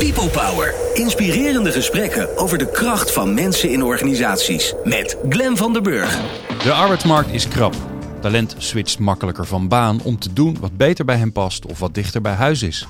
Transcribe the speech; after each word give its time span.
People 0.00 0.28
Power. 0.28 0.74
Inspirerende 0.94 1.72
gesprekken 1.72 2.36
over 2.36 2.58
de 2.58 2.70
kracht 2.70 3.12
van 3.12 3.34
mensen 3.34 3.70
in 3.70 3.82
organisaties. 3.82 4.74
Met 4.84 5.16
Glen 5.28 5.56
van 5.56 5.72
der 5.72 5.82
Burg. 5.82 6.20
De 6.62 6.72
arbeidsmarkt 6.72 7.32
is 7.32 7.48
krap. 7.48 7.74
Talent 8.20 8.54
switcht 8.58 8.98
makkelijker 8.98 9.46
van 9.46 9.68
baan 9.68 10.02
om 10.02 10.18
te 10.18 10.32
doen 10.32 10.56
wat 10.60 10.76
beter 10.76 11.04
bij 11.04 11.16
hem 11.16 11.32
past 11.32 11.66
of 11.66 11.78
wat 11.78 11.94
dichter 11.94 12.20
bij 12.20 12.32
huis 12.32 12.62
is. 12.62 12.86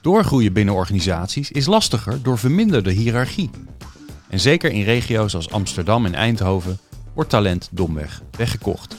Doorgroeien 0.00 0.52
binnen 0.52 0.74
organisaties 0.74 1.50
is 1.50 1.66
lastiger 1.66 2.22
door 2.22 2.38
verminderde 2.38 2.90
hiërarchie. 2.90 3.50
En 4.28 4.40
zeker 4.40 4.70
in 4.70 4.84
regio's 4.84 5.34
als 5.34 5.50
Amsterdam 5.50 6.04
en 6.04 6.14
Eindhoven 6.14 6.78
wordt 7.14 7.30
talent 7.30 7.68
domweg 7.72 8.22
weggekocht. 8.36 8.96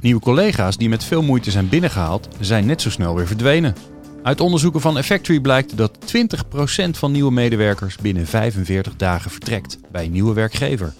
Nieuwe 0.00 0.20
collega's 0.20 0.76
die 0.76 0.88
met 0.88 1.04
veel 1.04 1.22
moeite 1.22 1.50
zijn 1.50 1.68
binnengehaald, 1.68 2.28
zijn 2.40 2.66
net 2.66 2.82
zo 2.82 2.90
snel 2.90 3.14
weer 3.14 3.26
verdwenen. 3.26 3.74
Uit 4.22 4.40
onderzoeken 4.40 4.80
van 4.80 4.98
Effectory 4.98 5.40
blijkt 5.40 5.76
dat 5.76 5.98
20% 6.86 6.90
van 6.90 7.12
nieuwe 7.12 7.32
medewerkers 7.32 7.96
binnen 7.96 8.26
45 8.26 8.96
dagen 8.96 9.30
vertrekt 9.30 9.78
bij 9.92 10.04
een 10.04 10.10
nieuwe 10.10 10.34
werkgever. 10.34 10.92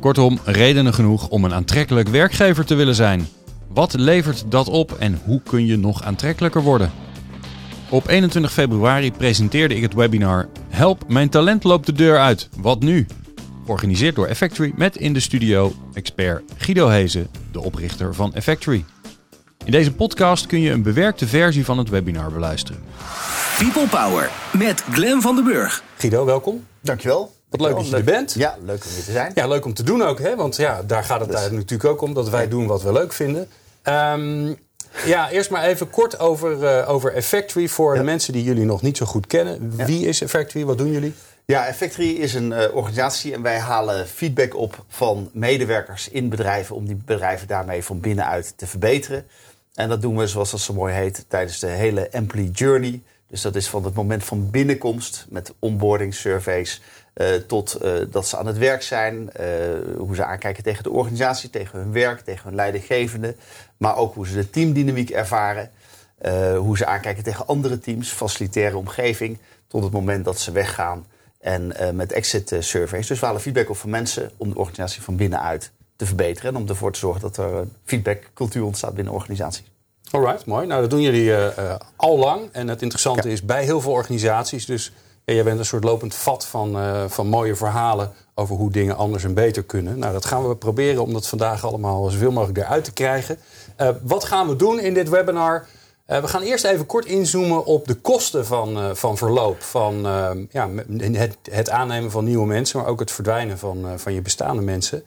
Kortom, 0.00 0.38
redenen 0.44 0.94
genoeg 0.94 1.28
om 1.28 1.44
een 1.44 1.54
aantrekkelijk 1.54 2.08
werkgever 2.08 2.64
te 2.64 2.74
willen 2.74 2.94
zijn. 2.94 3.28
Wat 3.68 3.92
levert 3.92 4.44
dat 4.48 4.68
op 4.68 4.96
en 4.98 5.20
hoe 5.24 5.40
kun 5.42 5.66
je 5.66 5.76
nog 5.76 6.02
aantrekkelijker 6.02 6.62
worden? 6.62 6.90
Op 7.90 8.08
21 8.08 8.52
februari 8.52 9.12
presenteerde 9.12 9.74
ik 9.74 9.82
het 9.82 9.94
webinar 9.94 10.48
Help, 10.68 11.08
mijn 11.08 11.28
talent 11.28 11.64
loopt 11.64 11.86
de 11.86 11.92
deur 11.92 12.18
uit. 12.18 12.48
Wat 12.56 12.80
nu? 12.80 13.06
Georganiseerd 13.64 14.14
door 14.14 14.26
Effectory 14.26 14.72
met 14.76 14.96
in 14.96 15.12
de 15.12 15.20
studio 15.20 15.72
expert 15.92 16.42
Guido 16.56 16.88
Hezen, 16.88 17.28
de 17.52 17.60
oprichter 17.60 18.14
van 18.14 18.34
Effectory. 18.34 18.84
In 19.64 19.72
deze 19.72 19.94
podcast 19.94 20.46
kun 20.46 20.60
je 20.60 20.70
een 20.70 20.82
bewerkte 20.82 21.26
versie 21.26 21.64
van 21.64 21.78
het 21.78 21.88
webinar 21.88 22.32
beluisteren. 22.32 22.82
People 23.58 23.86
Power 23.88 24.30
met 24.58 24.84
Glen 24.92 25.22
van 25.22 25.34
der 25.34 25.44
Burg. 25.44 25.82
Guido, 25.98 26.24
welkom. 26.24 26.66
Dankjewel. 26.80 27.32
Wat 27.50 27.60
leuk 27.60 27.74
dat 27.74 27.88
je 27.88 27.96
er 27.96 28.04
bent. 28.04 28.34
Ja, 28.34 28.56
leuk 28.64 28.84
om 28.84 28.90
hier 28.94 29.04
te 29.04 29.12
zijn. 29.12 29.32
Ja, 29.34 29.46
leuk 29.48 29.64
om 29.64 29.74
te 29.74 29.82
doen 29.82 30.02
ook, 30.02 30.18
hè? 30.18 30.36
want 30.36 30.56
ja, 30.56 30.82
daar 30.86 31.04
gaat 31.04 31.20
het 31.20 31.30
Dus- 31.30 31.50
natuurlijk 31.50 31.84
ook 31.84 32.00
om, 32.00 32.14
dat 32.14 32.28
wij 32.28 32.48
doen 32.48 32.66
wat 32.66 32.82
we 32.82 32.92
leuk 32.92 33.12
vinden. 33.12 33.48
Ehm, 33.82 34.52
ja, 35.04 35.30
eerst 35.30 35.50
maar 35.50 35.64
even 35.64 35.90
kort 35.90 36.18
over, 36.18 36.64
eh 36.64 36.88
over 36.88 37.14
Effectory 37.14 37.68
voor 37.68 37.94
de 37.94 38.02
mensen 38.02 38.32
die 38.32 38.44
jullie 38.44 38.64
nog 38.64 38.82
niet 38.82 38.96
zo 38.96 39.06
goed 39.06 39.26
kennen. 39.26 39.76
Wie 39.76 40.06
is 40.06 40.20
Effectory? 40.20 40.64
Wat 40.64 40.78
doen 40.78 40.90
jullie? 40.90 41.14
Ja, 41.50 41.66
Effectory 41.66 42.08
is 42.08 42.34
een 42.34 42.52
eh, 42.52 42.74
organisatie 42.74 43.32
en 43.32 43.42
wij 43.42 43.58
halen 43.58 44.08
feedback 44.08 44.56
op 44.56 44.84
van 44.88 45.30
medewerkers 45.32 46.08
in 46.08 46.28
bedrijven 46.28 46.76
om 46.76 46.86
die 46.86 47.00
bedrijven 47.04 47.46
daarmee 47.46 47.84
van 47.84 48.00
binnenuit 48.00 48.52
te 48.56 48.66
verbeteren. 48.66 49.26
En 49.74 49.88
dat 49.88 50.02
doen 50.02 50.16
we, 50.16 50.26
zoals 50.26 50.50
dat 50.50 50.60
zo 50.60 50.72
mooi 50.72 50.94
heet, 50.94 51.24
tijdens 51.28 51.58
de 51.58 51.66
hele 51.66 52.08
employee 52.08 52.50
journey. 52.50 53.02
Dus 53.26 53.40
dat 53.40 53.56
is 53.56 53.68
van 53.68 53.84
het 53.84 53.94
moment 53.94 54.24
van 54.24 54.50
binnenkomst 54.50 55.26
met 55.28 55.52
onboarding 55.58 56.14
surveys 56.14 56.82
eh, 57.12 57.26
tot 57.34 57.80
dat 58.10 58.28
ze 58.28 58.36
aan 58.36 58.46
het 58.46 58.58
werk 58.58 58.82
zijn, 58.82 59.30
hoe 59.96 60.14
ze 60.14 60.24
aankijken 60.24 60.62
tegen 60.62 60.82
de 60.82 60.90
organisatie, 60.90 61.50
tegen 61.50 61.78
hun 61.78 61.92
werk, 61.92 62.20
tegen 62.20 62.44
hun 62.44 62.54
leidinggevende, 62.54 63.34
maar 63.80 63.96
ook 63.96 64.14
hoe 64.14 64.26
ze 64.26 64.34
de 64.34 64.50
teamdynamiek 64.50 65.10
ervaren. 65.10 65.70
Eh, 66.18 66.58
hoe 66.58 66.76
ze 66.76 66.86
aankijken 66.86 67.22
tegen 67.24 67.46
andere 67.46 67.78
teams, 67.78 68.08
facilitaire 68.08 68.76
omgeving, 68.76 69.38
tot 69.68 69.82
het 69.82 69.92
moment 69.92 70.24
dat 70.24 70.38
ze 70.40 70.52
weggaan 70.52 71.06
en 71.40 71.76
eh, 71.76 71.90
met 71.90 72.12
exit 72.12 72.52
eh, 72.52 72.60
surveys. 72.60 73.06
Dus 73.06 73.20
we 73.20 73.26
halen 73.26 73.40
feedback 73.40 73.70
op 73.70 73.76
van 73.76 73.90
mensen 73.90 74.30
om 74.36 74.48
de 74.48 74.58
organisatie 74.58 75.02
van 75.02 75.16
binnenuit 75.16 75.70
te 75.96 76.06
verbeteren 76.06 76.54
en 76.54 76.60
om 76.60 76.68
ervoor 76.68 76.92
te 76.92 76.98
zorgen 76.98 77.20
dat 77.20 77.36
er 77.36 77.54
een 77.54 77.72
feedbackcultuur 77.84 78.64
ontstaat 78.64 78.94
binnen 78.94 79.12
organisaties. 79.12 79.70
Alright, 80.10 80.46
mooi. 80.46 80.66
Nou, 80.66 80.80
dat 80.80 80.90
doen 80.90 81.00
jullie 81.00 81.34
eh, 81.34 81.74
al 81.96 82.18
lang. 82.18 82.48
En 82.52 82.68
het 82.68 82.82
interessante 82.82 83.28
Ja. 83.28 83.34
is 83.34 83.44
bij 83.44 83.64
heel 83.64 83.80
veel 83.80 83.92
organisaties. 83.92 84.66
Dus 84.66 84.92
ja, 85.24 85.34
jij 85.34 85.44
bent 85.44 85.58
een 85.58 85.64
soort 85.64 85.84
lopend 85.84 86.14
vat 86.14 86.46
van, 86.46 86.76
van 87.10 87.26
mooie 87.26 87.56
verhalen 87.56 88.12
over 88.34 88.56
hoe 88.56 88.70
dingen 88.70 88.96
anders 88.96 89.24
en 89.24 89.34
beter 89.34 89.62
kunnen. 89.62 89.98
Nou, 89.98 90.12
dat 90.12 90.24
gaan 90.24 90.48
we 90.48 90.56
proberen 90.56 91.02
om 91.02 91.12
dat 91.12 91.26
vandaag 91.28 91.64
allemaal 91.64 92.08
zoveel 92.08 92.32
mogelijk 92.32 92.58
eruit 92.58 92.84
te 92.84 92.92
krijgen. 92.92 93.38
Eh, 93.80 93.88
wat 94.02 94.24
gaan 94.24 94.48
we 94.48 94.56
doen 94.56 94.80
in 94.80 94.94
dit 94.94 95.08
webinar? 95.08 95.66
Eh, 96.06 96.20
we 96.20 96.28
gaan 96.28 96.42
eerst 96.42 96.64
even 96.64 96.86
kort 96.86 97.04
inzoomen 97.04 97.64
op 97.64 97.86
de 97.86 97.94
kosten 97.94 98.46
van, 98.46 98.76
eh, 98.76 98.94
van 98.94 99.16
verloop. 99.16 99.62
Van 99.62 100.02
ja, 100.50 100.68
het, 101.12 101.36
het 101.50 101.70
aannemen 101.70 102.10
van 102.10 102.24
nieuwe 102.24 102.46
mensen, 102.46 102.78
maar 102.78 102.88
ook 102.88 103.00
het 103.00 103.10
verdwijnen 103.10 103.58
van, 103.58 103.86
van 103.96 104.12
je 104.12 104.22
bestaande 104.22 104.62
mensen. 104.62 105.04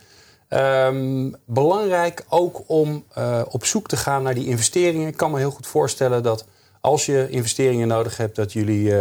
Ehm, 0.47 1.31
belangrijk 1.45 2.25
ook 2.29 2.61
om 2.67 3.03
op 3.49 3.65
zoek 3.65 3.87
te 3.87 3.97
gaan 3.97 4.23
naar 4.23 4.33
die 4.33 4.47
investeringen. 4.47 5.07
Ik 5.07 5.17
kan 5.17 5.31
me 5.31 5.37
heel 5.37 5.51
goed 5.51 5.67
voorstellen 5.67 6.23
dat 6.23 6.45
als 6.81 7.05
je 7.05 7.29
investeringen 7.29 7.87
nodig 7.87 8.17
hebt, 8.17 8.35
dat 8.35 8.53
jullie 8.53 8.93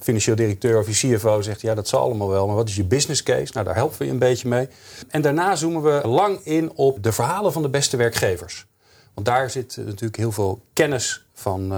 financieel 0.00 0.36
directeur 0.36 0.78
of 0.78 0.86
je 0.86 1.16
CFO 1.16 1.42
zegt: 1.42 1.60
ja, 1.60 1.74
dat 1.74 1.88
zal 1.88 2.00
allemaal 2.00 2.28
wel, 2.28 2.46
maar 2.46 2.56
wat 2.56 2.68
is 2.68 2.76
je 2.76 2.84
business 2.84 3.22
case? 3.22 3.52
Nou, 3.52 3.66
daar 3.66 3.74
helpen 3.74 3.98
we 3.98 4.04
je 4.04 4.10
een 4.10 4.18
beetje 4.18 4.48
mee. 4.48 4.68
En 5.08 5.22
daarna 5.22 5.56
zoomen 5.56 5.82
we 5.82 6.08
lang 6.08 6.40
in 6.44 6.72
op 6.74 7.02
de 7.02 7.12
verhalen 7.12 7.52
van 7.52 7.62
de 7.62 7.68
beste 7.68 7.96
werkgevers. 7.96 8.66
Want 9.14 9.26
daar 9.26 9.50
zit 9.50 9.76
eh, 9.76 9.84
natuurlijk 9.84 10.16
heel 10.16 10.32
veel 10.32 10.60
kennis 10.72 11.26
van, 11.32 11.72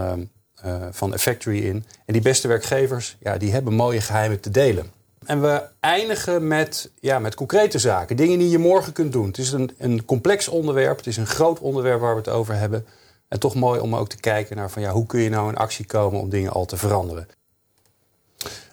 eh, 0.55 0.87
van 0.91 1.15
Effectory 1.15 1.65
in. 1.65 1.85
En 2.05 2.13
die 2.13 2.23
beste 2.23 2.49
werkgevers, 2.49 3.17
ja, 3.21 3.37
die 3.37 3.53
hebben 3.53 3.75
mooie 3.75 4.01
geheimen 4.01 4.41
te 4.41 4.51
delen. 4.51 4.95
En 5.27 5.41
we 5.41 5.63
eindigen 5.81 6.47
met, 6.47 6.91
ja, 7.01 7.19
met 7.19 7.35
concrete 7.35 7.79
zaken. 7.79 8.17
Dingen 8.17 8.39
die 8.39 8.51
je 8.51 8.59
morgen 8.59 8.93
kunt 8.93 9.13
doen. 9.13 9.27
Het 9.27 9.39
is 9.39 9.53
een, 9.53 9.71
een 9.79 10.05
complex 10.05 10.49
onderwerp. 10.49 10.97
Het 10.97 11.07
is 11.07 11.17
een 11.17 11.27
groot 11.27 11.59
onderwerp 11.59 12.01
waar 12.01 12.13
we 12.13 12.19
het 12.19 12.29
over 12.29 12.55
hebben. 12.55 12.87
En 13.29 13.41
toch 13.41 13.55
mooi 13.55 13.81
om 13.81 13.97
ook 13.97 14.09
te 14.09 14.21
kijken 14.21 14.57
naar 14.57 14.71
van, 14.71 14.83
ja, 14.83 14.91
hoe 14.91 15.07
kun 15.07 15.21
je 15.21 15.29
nou 15.29 15.49
in 15.49 15.57
actie 15.57 15.87
komen 15.87 16.21
om 16.21 16.29
dingen 16.29 16.53
al 16.53 16.65
te 16.65 16.77
veranderen. 16.77 17.29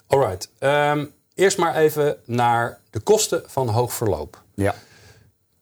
Alright. 0.07 0.49
Ehm, 0.59 1.05
eerst 1.35 1.57
maar 1.57 1.75
even 1.75 2.17
naar 2.25 2.79
de 2.89 2.99
kosten 2.99 3.43
van 3.45 3.69
hoog 3.69 3.93
verloop. 3.93 4.41
Ja. 4.53 4.75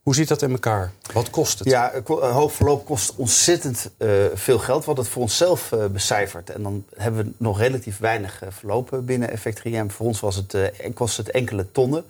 Hoe 0.01 0.15
zit 0.15 0.27
dat 0.27 0.41
in 0.41 0.51
elkaar? 0.51 0.91
Wat 1.13 1.29
kost 1.29 1.59
het? 1.59 1.67
Ja, 1.67 1.93
een 1.95 2.03
ko- 2.03 2.21
een 2.21 2.31
hoog 2.31 2.53
verloop 2.53 2.85
kost 2.85 3.15
ontzettend 3.15 3.89
eh, 3.97 4.09
veel 4.33 4.59
geld. 4.59 4.85
Hadden 4.85 5.03
het 5.03 5.13
voor 5.13 5.21
onszelf 5.21 5.71
eh, 5.71 5.85
becijferd. 5.85 6.49
En 6.49 6.63
dan 6.63 6.85
hebben 6.95 7.25
we 7.25 7.31
nog 7.37 7.59
relatief 7.59 7.97
weinig 7.97 8.41
eh, 8.41 8.49
verlopen 8.51 9.05
binnen 9.05 9.29
Effectory. 9.29 9.75
En 9.75 9.91
voor 9.91 10.05
ons 10.05 10.19
was 10.19 10.35
het, 10.35 10.55
kost 10.93 11.17
het 11.17 11.31
enkele 11.31 11.71
tonnen. 11.71 12.03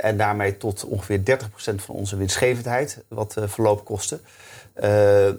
En 0.00 0.16
daarmee 0.16 0.56
tot 0.56 0.84
ongeveer 0.84 1.18
30% 1.18 1.74
van 1.74 1.94
onze 1.94 2.16
winstgevendheid, 2.16 2.98
wat 3.08 3.34
verloop 3.46 3.84
kostte. 3.84 4.20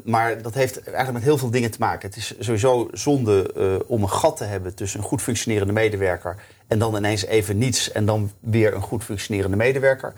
Maar 0.04 0.42
dat 0.42 0.54
heeft 0.54 0.82
eigenlijk 0.82 1.14
met 1.14 1.24
heel 1.24 1.38
veel 1.38 1.50
dingen 1.50 1.72
te 1.72 1.78
maken. 1.80 2.08
Het 2.10 2.18
is 2.18 2.34
sowieso 2.40 2.88
zonde 2.92 3.54
om 3.88 4.02
een 4.04 4.10
gat 4.10 4.38
te 4.38 4.44
hebben 4.44 4.74
tussen 4.76 5.00
een 5.00 5.06
goed 5.06 5.22
functionerende 5.22 5.74
medewerker 5.74 6.36
en 6.68 6.80
dan 6.80 6.96
ineens 6.96 7.26
even 7.26 7.58
niets 7.58 7.92
en 7.92 8.06
dan 8.06 8.32
weer 8.40 8.74
een 8.74 8.82
goed 8.82 9.04
functionerende 9.04 9.58
medewerker. 9.58 10.14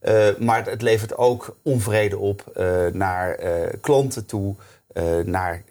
Eh, 0.00 0.28
maar 0.38 0.66
het 0.66 0.82
levert 0.82 1.16
ook 1.16 1.56
onvrede 1.62 2.18
op 2.18 2.50
eh, 2.54 2.86
naar 2.92 3.34
eh, 3.34 3.74
klanten 3.80 4.26
toe, 4.26 4.54
naar 5.24 5.62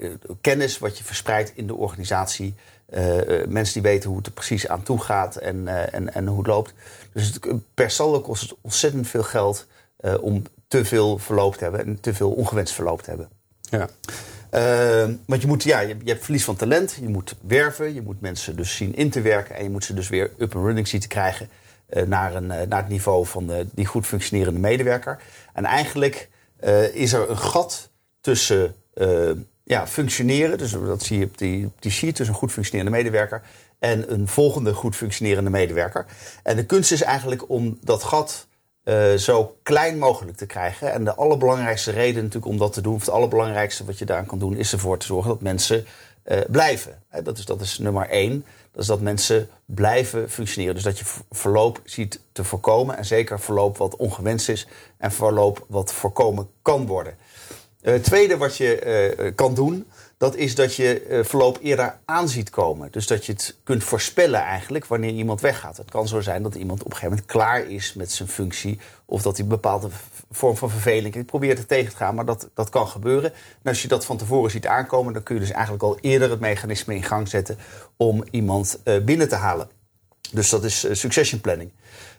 kennis 0.41 0.77
wat 0.77 0.97
je 0.97 1.03
verspreidt 1.03 1.51
in 1.55 1.67
de 1.67 1.75
organisatie. 1.75 2.55
Eh, 2.85 3.17
mensen 3.47 3.73
die 3.73 3.91
weten 3.91 4.09
hoe 4.09 4.17
het 4.17 4.27
er 4.27 4.33
precies 4.33 4.67
aan 4.67 4.83
toe 4.83 5.01
gaat 5.01 5.35
en, 5.35 5.67
en, 5.91 6.13
en 6.13 6.27
hoe 6.27 6.37
het 6.37 6.47
loopt. 6.47 6.73
Dus 7.13 7.27
het, 7.27 7.47
per 7.73 7.91
saldo 7.91 8.21
kost 8.21 8.41
het 8.41 8.55
ontzettend 8.61 9.07
veel 9.07 9.23
geld 9.23 9.67
om 10.21 10.43
te 10.67 10.85
veel 10.85 11.17
verloop 11.17 11.55
te 11.55 11.63
hebben 11.63 11.85
en 11.85 11.99
te 11.99 12.13
veel 12.13 12.31
ongewenst 12.31 12.73
verloop 12.73 13.01
te 13.01 13.09
hebben. 13.09 13.29
Ja. 13.61 13.89
Want 15.25 15.41
je, 15.41 15.47
moet, 15.47 15.63
ja, 15.63 15.79
je, 15.79 15.95
je 16.03 16.11
hebt 16.11 16.23
verlies 16.23 16.43
van 16.43 16.55
talent, 16.55 16.97
je 17.01 17.09
moet 17.09 17.35
werven, 17.41 17.93
je 17.93 18.01
moet 18.01 18.21
mensen 18.21 18.55
dus 18.55 18.75
zien 18.75 18.95
in 18.95 19.09
te 19.09 19.21
werken 19.21 19.55
en 19.55 19.63
je 19.63 19.69
moet 19.69 19.83
ze 19.83 19.93
dus 19.93 20.09
weer 20.09 20.31
up 20.37 20.55
and 20.55 20.65
running 20.65 20.87
zien 20.87 21.01
te 21.01 21.07
krijgen 21.07 21.49
naar, 22.07 22.35
een, 22.35 22.51
eh, 22.51 22.67
naar 22.67 22.79
het 22.79 22.89
niveau 22.89 23.25
van 23.25 23.51
die 23.71 23.85
goed 23.85 24.05
functionerende 24.05 24.59
medewerker. 24.59 25.21
En 25.53 25.65
eigenlijk 25.65 26.29
eh, 26.59 26.95
is 26.95 27.13
er 27.13 27.29
een 27.29 27.37
gat 27.37 27.89
tussen 28.21 28.75
eh, 28.93 29.31
ja, 29.63 29.87
functioneren, 29.87 30.57
dus 30.57 30.71
dat 30.71 31.03
zie 31.03 31.19
je 31.19 31.25
op 31.25 31.37
die, 31.37 31.65
op 31.65 31.81
die 31.81 31.91
sheet, 31.91 32.15
tussen 32.15 32.33
een 32.33 32.41
goed 32.41 32.51
functionerende 32.51 32.97
medewerker 32.97 33.41
en 33.79 34.13
een 34.13 34.27
volgende 34.27 34.73
goed 34.73 34.95
functionerende 34.95 35.49
medewerker. 35.49 36.05
En 36.43 36.55
de 36.55 36.65
kunst 36.65 36.91
is 36.91 37.01
eigenlijk 37.01 37.49
om 37.49 37.77
dat 37.81 38.03
gat 38.03 38.47
eh, 38.83 39.13
zo 39.13 39.57
klein 39.63 39.97
mogelijk 39.97 40.37
te 40.37 40.45
krijgen. 40.45 40.91
En 40.91 41.03
de 41.03 41.15
allerbelangrijkste 41.15 41.91
reden 41.91 42.23
natuurlijk 42.23 42.51
om 42.51 42.57
dat 42.57 42.73
te 42.73 42.81
doen, 42.81 42.93
of 42.93 42.99
het 42.99 43.09
allerbelangrijkste 43.09 43.85
wat 43.85 43.97
je 43.97 44.05
daaraan 44.05 44.25
kan 44.25 44.39
doen, 44.39 44.57
is 44.57 44.71
ervoor 44.71 44.97
te 44.97 45.05
zorgen 45.05 45.29
dat 45.29 45.41
mensen 45.41 45.85
eh, 46.23 46.37
blijven. 46.47 47.03
Dat, 47.23 47.37
is, 47.37 47.45
dat 47.45 47.61
is 47.61 47.77
nummer 47.77 48.09
één. 48.09 48.45
Dat 48.71 48.81
is 48.81 48.87
dat 48.87 49.01
mensen 49.01 49.49
blijven 49.65 50.29
functioneren. 50.29 50.75
Dus 50.75 50.83
dat 50.83 50.99
je 50.99 51.05
verloop 51.31 51.81
ziet 51.83 52.19
te 52.31 52.43
voorkomen. 52.43 52.97
En 52.97 53.05
zeker 53.05 53.39
verloop 53.39 53.77
wat 53.77 53.95
ongewenst 53.95 54.49
is. 54.49 54.67
En 54.97 55.11
verloop 55.11 55.65
wat 55.67 55.93
voorkomen 55.93 56.49
kan 56.61 56.85
worden. 56.85 57.17
Eh, 57.81 57.93
Het 57.93 58.03
tweede 58.03 58.37
wat 58.37 58.57
je 58.57 58.79
eh, 58.79 59.31
kan 59.35 59.53
doen, 59.53 59.87
dat 60.17 60.35
is 60.35 60.55
dat 60.55 60.75
je 60.75 61.19
verloop 61.23 61.59
eerder 61.61 61.99
aan 62.05 62.29
ziet 62.29 62.49
komen. 62.49 62.91
Dus 62.91 63.07
dat 63.07 63.25
je 63.25 63.31
het 63.31 63.55
kunt 63.63 63.83
voorspellen 63.83 64.41
eigenlijk 64.41 64.85
wanneer 64.85 65.13
iemand 65.13 65.41
weggaat. 65.41 65.77
Het 65.77 65.91
kan 65.91 66.07
zo 66.07 66.21
zijn 66.21 66.43
dat 66.43 66.55
iemand 66.55 66.79
op 66.79 66.85
een 66.85 66.97
gegeven 66.97 67.09
moment 67.09 67.31
klaar 67.31 67.65
is 67.71 67.93
met 67.93 68.11
zijn 68.11 68.29
functie. 68.29 68.79
Of 69.05 69.21
dat 69.21 69.37
hij 69.37 69.45
bepaalde 69.45 69.89
vorm 70.31 70.57
van 70.57 70.69
verveling 70.69 71.25
probeert 71.25 71.57
er 71.57 71.65
tegen 71.65 71.91
te 71.91 71.97
gaan. 71.97 72.15
Maar 72.15 72.25
dat, 72.25 72.49
dat 72.53 72.69
kan 72.69 72.87
gebeuren. 72.87 73.33
En 73.33 73.69
als 73.69 73.81
je 73.81 73.87
dat 73.87 74.05
van 74.05 74.17
tevoren 74.17 74.51
ziet 74.51 74.67
aankomen, 74.67 75.13
dan 75.13 75.23
kun 75.23 75.35
je 75.35 75.41
dus 75.41 75.51
eigenlijk 75.51 75.83
al 75.83 75.97
eerder 76.01 76.29
het 76.29 76.39
mechanisme 76.39 76.95
in 76.95 77.03
gang 77.03 77.27
zetten 77.27 77.57
om 77.97 78.23
iemand 78.31 78.79
uh, 78.83 79.03
binnen 79.03 79.29
te 79.29 79.35
halen. 79.35 79.69
Dus 80.31 80.49
dat 80.49 80.63
is 80.63 80.85
uh, 80.85 80.93
succession 80.93 81.41
planning. 81.41 81.71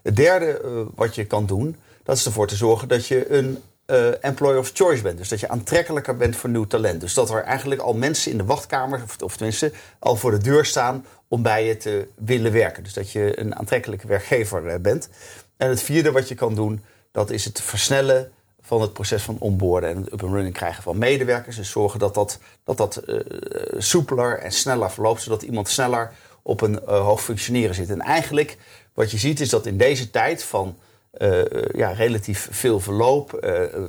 Het 0.03 0.17
derde 0.17 0.61
wat 0.95 1.15
je 1.15 1.25
kan 1.25 1.47
doen, 1.47 1.77
dat 2.03 2.17
is 2.17 2.27
ervoor 2.27 2.47
te 2.47 2.57
zorgen 2.57 2.89
dat 2.89 3.07
je 3.07 3.33
een 3.33 3.59
uh, 3.91 4.25
employer 4.25 4.59
of 4.59 4.71
choice 4.75 5.03
bent. 5.03 5.19
Dus 5.19 5.29
dat 5.29 5.41
je 5.41 5.49
aantrekkelijker 5.49 6.17
bent 6.17 6.37
voor 6.37 6.51
nieuw 6.51 6.67
talent. 6.67 7.01
Dus 7.01 7.15
dat 7.15 7.31
er 7.31 7.43
eigenlijk 7.43 7.81
al 7.81 7.95
mensen 7.95 8.33
in 8.33 8.39
de 8.39 8.45
wachtkamer, 8.45 9.03
of, 9.03 9.23
of 9.23 9.37
tenminste 9.37 9.73
al 9.99 10.17
voor 10.17 10.31
de 10.31 10.39
deur 10.39 10.65
staan 10.65 11.07
om 11.29 11.43
bij 11.43 11.67
je 11.67 11.77
te 11.77 12.09
willen 12.15 12.53
werken. 12.53 12.83
Dus 12.83 12.93
dat 12.93 13.12
je 13.12 13.41
een 13.41 13.57
aantrekkelijke 13.57 14.07
werkgever 14.07 14.81
bent. 14.81 15.09
En 15.57 15.69
het 15.69 15.83
vierde 15.83 16.12
wat 16.12 16.29
je 16.29 16.35
kan 16.35 16.55
doen, 16.55 16.85
dat 17.11 17.31
is 17.31 17.45
het 17.45 17.61
versnellen 17.61 18.33
van 18.61 18.81
het 18.81 18.93
proces 18.93 19.23
van 19.23 19.37
onboorden 19.39 19.91
en 19.91 19.97
het 19.97 20.12
up-and-running 20.12 20.55
krijgen 20.55 20.83
van 20.83 20.99
medewerkers. 20.99 21.57
Dus 21.57 21.71
zorgen 21.71 21.99
dat 21.99 22.15
dat, 22.15 22.39
dat, 22.65 22.77
dat 22.77 23.03
uh, 23.07 23.21
soepeler 23.79 24.39
en 24.39 24.53
sneller 24.53 24.91
verloopt, 24.91 25.23
zodat 25.23 25.43
iemand 25.43 25.69
sneller 25.69 26.12
op 26.43 26.61
een 26.61 26.81
hoog 26.85 27.23
functioneren 27.23 27.75
zit. 27.75 27.91
En 27.91 28.01
eigenlijk 28.01 28.57
wat 28.95 29.11
je 29.11 29.19
ziet 29.19 29.41
is 29.41 29.49
dat 29.49 29.67
in 29.67 29.77
deze 29.77 30.11
tijd 30.11 30.43
van 30.45 30.77
uh, 31.19 31.43
ja, 31.73 31.91
relatief 31.91 32.49
veel 32.51 32.81
verloop. 32.81 33.31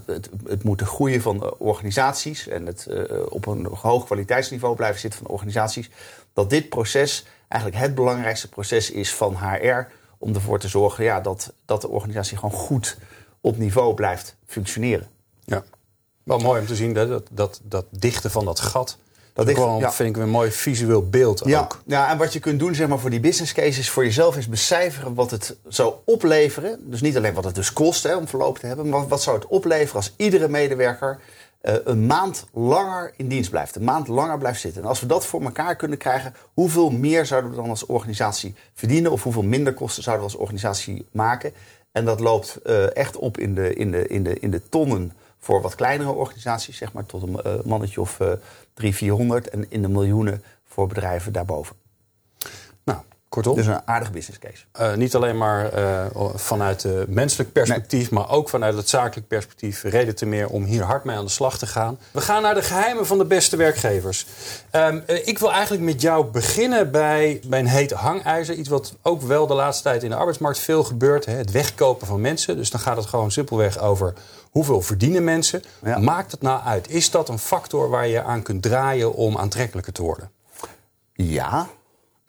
Het, 0.06 0.30
het 0.46 0.64
moeten 0.64 0.88
groeien 0.88 1.22
van 1.22 1.54
organisaties 1.58 2.48
en 2.48 2.66
het 2.66 2.88
op 3.30 3.46
een 3.46 3.66
hoog 3.66 4.06
kwaliteitsniveau 4.06 4.76
blijven 4.76 5.00
zitten 5.00 5.20
van 5.20 5.32
organisaties. 5.32 5.90
Dat 6.34 6.50
dit 6.50 6.70
proces 6.70 7.26
eigenlijk 7.48 7.82
het 7.82 7.96
belangrijkste 7.96 8.50
proces 8.50 8.92
is 8.92 9.14
van 9.14 9.36
HR 9.36 9.88
om 10.18 10.34
ervoor 10.34 10.60
te 10.60 10.68
zorgen 10.68 11.04
ja, 11.04 11.22
dat, 11.22 11.54
dat 11.66 11.82
de 11.82 11.90
organisatie 11.90 12.38
gewoon 12.38 12.60
goed 12.60 12.98
op 13.42 13.58
niveau 13.58 13.94
blijft 13.94 14.36
functioneren. 14.46 15.08
Ja, 15.46 15.64
wel 16.24 16.40
mooi 16.40 16.60
om 16.62 16.68
te 16.68 16.76
zien 16.76 16.94
dat, 16.94 17.10
dat, 17.10 17.30
dat, 17.32 17.62
dat 17.64 17.86
dichten 17.90 18.32
van 18.32 18.46
dat 18.46 18.60
gat 18.60 18.98
dat 19.34 19.48
is 19.48 19.56
gewoon, 19.56 19.80
ja. 19.80 19.92
vind 19.92 20.16
ik 20.16 20.22
een 20.22 20.30
mooi 20.30 20.52
visueel 20.52 21.10
beeld 21.10 21.42
ja, 21.46 21.60
ook. 21.60 21.82
Ja, 21.86 22.10
en 22.10 22.18
wat 22.18 22.34
je 22.34 22.40
kunt 22.40 22.60
doen 22.60 22.76
zeg 22.76 22.88
maar, 22.88 23.00
voor 23.00 23.10
die 23.10 23.20
business 23.20 23.54
cases 23.54 23.90
voor 23.90 24.04
jezelf 24.04 24.38
is 24.38 24.48
becijferen 24.48 25.14
wat 25.14 25.32
het 25.32 25.58
zou 25.68 25.94
opleveren. 26.06 26.80
Dus 26.90 27.02
niet 27.02 27.18
alleen 27.18 27.34
wat 27.34 27.44
het 27.44 27.56
dus 27.56 27.74
kost 27.74 28.04
hè, 28.04 28.16
om 28.16 28.28
verloop 28.28 28.60
te 28.60 28.66
hebben, 28.66 28.90
maar 28.90 29.08
wat 29.08 29.22
zou 29.22 29.36
het 29.36 29.48
opleveren 29.48 29.96
als 29.96 30.14
iedere 30.18 30.48
medewerker 30.48 31.20
uh, 31.62 31.74
een 31.84 32.06
maand 32.06 32.46
langer 32.54 33.14
in 33.18 33.28
dienst 33.28 33.50
blijft. 33.50 33.76
Een 33.76 33.84
maand 33.84 34.08
langer 34.08 34.38
blijft 34.38 34.60
zitten. 34.60 34.82
En 34.82 34.88
als 34.88 35.00
we 35.00 35.06
dat 35.06 35.26
voor 35.26 35.42
elkaar 35.42 35.76
kunnen 35.76 35.98
krijgen, 35.98 36.34
hoeveel 36.54 36.90
meer 36.90 37.26
zouden 37.26 37.50
we 37.50 37.56
dan 37.56 37.70
als 37.70 37.86
organisatie 37.86 38.56
verdienen? 38.74 39.12
Of 39.12 39.24
hoeveel 39.24 39.44
minder 39.44 39.74
kosten 39.74 40.04
zouden 40.04 40.26
we 40.26 40.32
als 40.32 40.42
organisatie 40.42 41.08
maken? 41.12 41.54
En 41.92 42.06
dat 42.06 42.20
loopt 42.20 42.60
uh, 42.66 42.96
echt 42.96 43.18
op 43.18 43.38
in 43.38 43.56
de, 43.56 43.74
in, 43.74 43.92
de, 43.92 44.08
in, 44.08 44.24
de, 44.24 44.40
in 44.40 44.52
de 44.52 44.70
tonnen 44.70 45.12
voor 45.40 45.62
wat 45.62 45.76
kleinere 45.76 46.12
organisaties, 46.12 46.78
zeg 46.78 46.94
maar 46.94 47.06
tot 47.06 47.22
een 47.22 47.40
uh, 47.46 47.64
mannetje 47.64 48.02
of 48.02 48.20
uh, 48.20 48.32
300, 48.74 48.96
400 48.96 49.50
en 49.50 49.66
in 49.70 49.82
de 49.82 49.88
miljoenen 49.88 50.44
voor 50.64 50.88
bedrijven 50.88 51.34
daarboven. 51.34 51.76
Kortom. 53.32 53.56
Dus 53.56 53.66
een 53.66 53.82
aardige 53.86 54.12
business 54.12 54.40
case. 54.40 54.92
Uh, 54.92 54.98
niet 54.98 55.16
alleen 55.16 55.38
maar 55.38 55.80
uh, 55.80 56.06
vanuit 56.36 56.84
het 56.84 57.10
menselijk 57.10 57.52
perspectief, 57.52 58.12
nee. 58.12 58.20
maar 58.20 58.30
ook 58.30 58.50
vanuit 58.50 58.76
het 58.76 58.90
zakelijk 58.90 59.28
perspectief. 59.28 59.84
Reden 59.84 60.16
te 60.16 60.26
meer 60.26 60.48
om 60.48 60.64
hier 60.64 60.84
hard 60.84 61.04
mee 61.04 61.16
aan 61.16 61.26
de 61.26 61.32
slag 61.32 61.58
te 61.58 61.68
gaan. 61.68 62.00
We 62.12 62.22
gaan 62.22 62.42
naar 62.42 62.54
de 62.54 62.62
geheimen 62.62 63.08
van 63.08 63.18
de 63.18 63.26
beste 63.26 63.56
werkgevers. 63.56 64.26
Um, 64.72 65.04
uh, 65.08 65.28
ik 65.28 65.40
wil 65.40 65.52
eigenlijk 65.52 65.84
met 65.84 66.02
jou 66.02 66.26
beginnen 66.26 66.92
bij, 66.92 67.42
bij 67.46 67.60
een 67.60 67.68
heet 67.68 67.92
hangijzer. 67.92 68.56
Iets 68.56 68.70
wat 68.70 68.96
ook 69.02 69.22
wel 69.22 69.48
de 69.48 69.54
laatste 69.54 69.84
tijd 69.84 70.04
in 70.04 70.10
de 70.10 70.16
arbeidsmarkt 70.16 70.60
veel 70.60 70.84
gebeurt. 70.84 71.26
Hè? 71.26 71.34
Het 71.34 71.52
wegkopen 71.52 72.08
van 72.08 72.22
mensen. 72.22 72.56
Dus 72.56 72.70
dan 72.70 72.80
gaat 72.80 72.98
het 72.98 73.06
gewoon 73.06 73.32
simpelweg 73.32 73.80
over 73.80 74.14
hoeveel 74.50 74.82
verdienen 74.82 75.24
mensen. 75.24 75.64
Ja. 75.84 75.98
Maakt 75.98 76.32
het 76.32 76.42
nou 76.42 76.62
uit? 76.64 76.90
Is 76.90 77.12
dat 77.12 77.30
een 77.30 77.40
factor 77.40 77.90
waar 77.90 78.08
je 78.08 78.24
aan 78.24 78.42
kunt 78.42 78.62
draaien 78.62 79.14
om 79.14 79.38
aantrekkelijker 79.38 79.94
te 79.94 80.02
worden? 80.02 80.32
Ja, 81.14 81.68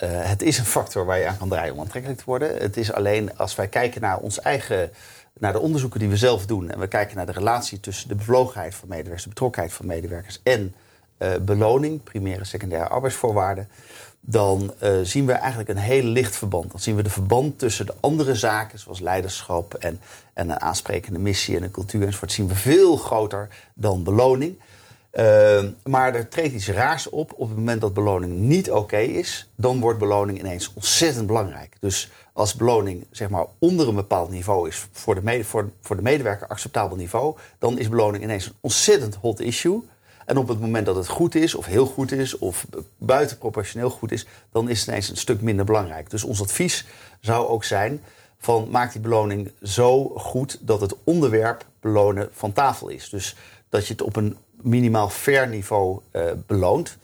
uh, 0.03 0.09
het 0.11 0.43
is 0.43 0.59
een 0.59 0.65
factor 0.65 1.05
waar 1.05 1.19
je 1.19 1.27
aan 1.27 1.39
kan 1.39 1.49
draaien 1.49 1.75
om 1.75 1.81
aantrekkelijk 1.81 2.21
te 2.21 2.27
worden. 2.27 2.57
Het 2.57 2.77
is 2.77 2.93
alleen 2.93 3.39
als 3.39 3.55
wij 3.55 3.69
kijken 3.69 4.01
naar 4.01 4.19
ons 4.19 4.41
eigen, 4.41 4.91
naar 5.39 5.53
de 5.53 5.61
onderzoeken 5.61 6.01
die 6.01 6.09
we 6.09 6.17
zelf 6.17 6.47
doen, 6.47 6.71
en 6.71 6.79
we 6.79 6.87
kijken 6.87 7.17
naar 7.17 7.27
de 7.27 7.33
relatie 7.33 7.81
tussen 7.81 8.09
de 8.09 8.15
bevlogenheid 8.15 8.75
van 8.75 8.89
medewerkers, 8.89 9.23
de 9.23 9.29
betrokkenheid 9.29 9.73
van 9.73 9.87
medewerkers 9.87 10.41
en 10.43 10.75
uh, 11.19 11.29
beloning, 11.41 12.03
primaire 12.03 12.41
en 12.41 12.47
secundaire 12.47 12.89
arbeidsvoorwaarden, 12.89 13.69
dan 14.21 14.75
uh, 14.83 14.99
zien 15.03 15.27
we 15.27 15.33
eigenlijk 15.33 15.69
een 15.69 15.77
heel 15.77 16.03
licht 16.03 16.37
verband. 16.37 16.71
Dan 16.71 16.81
zien 16.81 16.97
we 16.97 17.03
de 17.03 17.11
verband 17.11 17.59
tussen 17.59 17.87
de 17.87 17.95
andere 18.01 18.35
zaken, 18.35 18.79
zoals 18.79 19.01
leiderschap 19.01 19.75
en, 19.75 20.01
en 20.33 20.51
een 20.51 20.61
aansprekende 20.61 21.19
missie 21.19 21.57
en 21.57 21.63
een 21.63 21.71
cultuur 21.71 22.03
enzovoort, 22.03 22.33
zien 22.33 22.49
we 22.49 22.55
veel 22.55 22.97
groter 22.97 23.49
dan 23.75 24.03
beloning. 24.03 24.59
Uh, 25.13 25.65
maar 25.85 26.15
er 26.15 26.29
treedt 26.29 26.55
iets 26.55 26.69
raars 26.69 27.09
op. 27.09 27.33
Op 27.37 27.49
het 27.49 27.57
moment 27.57 27.81
dat 27.81 27.95
beloning 27.95 28.39
niet 28.39 28.71
oké 28.71 28.99
is, 28.99 29.51
dan 29.57 29.81
wordt 29.81 29.99
beloning 29.99 30.39
ineens 30.39 30.73
ontzettend 30.75 31.27
belangrijk. 31.27 31.77
Dus 31.81 32.11
als 32.33 32.55
beloning 32.55 33.07
zeg 33.11 33.29
maar, 33.29 33.47
onder 33.59 33.89
een 33.89 33.95
bepaald 33.95 34.31
niveau 34.31 34.69
is 34.69 34.87
voor 34.93 35.23
de, 35.23 35.45
voor, 35.45 35.71
voor 35.81 35.97
de 35.97 36.03
medewerker 36.03 36.47
acceptabel 36.47 36.97
niveau, 36.97 37.37
dan 37.59 37.79
is 37.79 37.89
beloning 37.89 38.25
ineens 38.25 38.47
een 38.47 38.55
ontzettend 38.61 39.15
hot 39.15 39.41
issue. 39.41 39.83
En 40.27 40.37
op 40.37 40.49
het 40.49 40.61
moment 40.61 40.87
dat 40.87 40.97
het 40.97 41.09
goed 41.09 41.35
is, 41.35 41.55
of 41.55 41.67
heel 41.67 41.87
goed 41.87 42.13
is, 42.13 42.39
of 42.39 42.67
buitenproportioneel 42.99 43.91
goed 43.91 44.13
is, 44.13 44.27
dan 44.53 44.69
is 44.69 44.79
het 44.79 44.89
ineens 44.89 45.09
een 45.09 45.17
stuk 45.17 45.41
minder 45.41 45.65
belangrijk. 45.65 46.11
Dus 46.11 46.25
ons 46.25 46.41
advies 46.43 46.87
zou 47.21 47.49
ook 47.49 47.65
zijn: 47.65 48.03
van 48.39 48.69
maak 48.71 48.93
die 48.93 49.01
beloning 49.01 49.51
zo 49.63 50.09
goed 50.09 50.59
dat 50.61 50.81
het 50.81 50.95
onderwerp 51.05 51.67
belonen 51.81 52.29
van 52.33 52.53
tafel 52.53 52.89
is. 52.89 53.09
Dus 53.09 53.37
dat 53.69 53.87
je 53.87 53.93
het 53.93 54.03
op 54.03 54.17
een 54.17 54.37
minimaal 54.63 55.09
fair 55.09 55.49
niveau 55.49 56.01
uh, 56.13 56.23
beloont. 56.47 56.97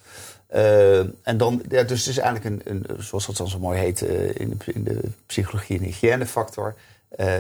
Uh, 0.55 0.99
en 0.99 1.37
dan, 1.37 1.63
ja, 1.69 1.83
dus 1.83 1.99
het 1.99 2.09
is 2.09 2.19
eigenlijk 2.19 2.67
een, 2.67 2.87
een 2.89 3.03
zoals 3.03 3.27
dat 3.27 3.37
dan 3.37 3.49
zo 3.49 3.59
mooi 3.59 3.79
heet 3.79 4.03
uh, 4.03 4.29
in, 4.35 4.49
de, 4.49 4.73
in, 4.73 4.85
de, 4.85 5.01
psychologie, 5.27 5.79
een 5.79 5.85
hygiënefactor. 5.85 6.75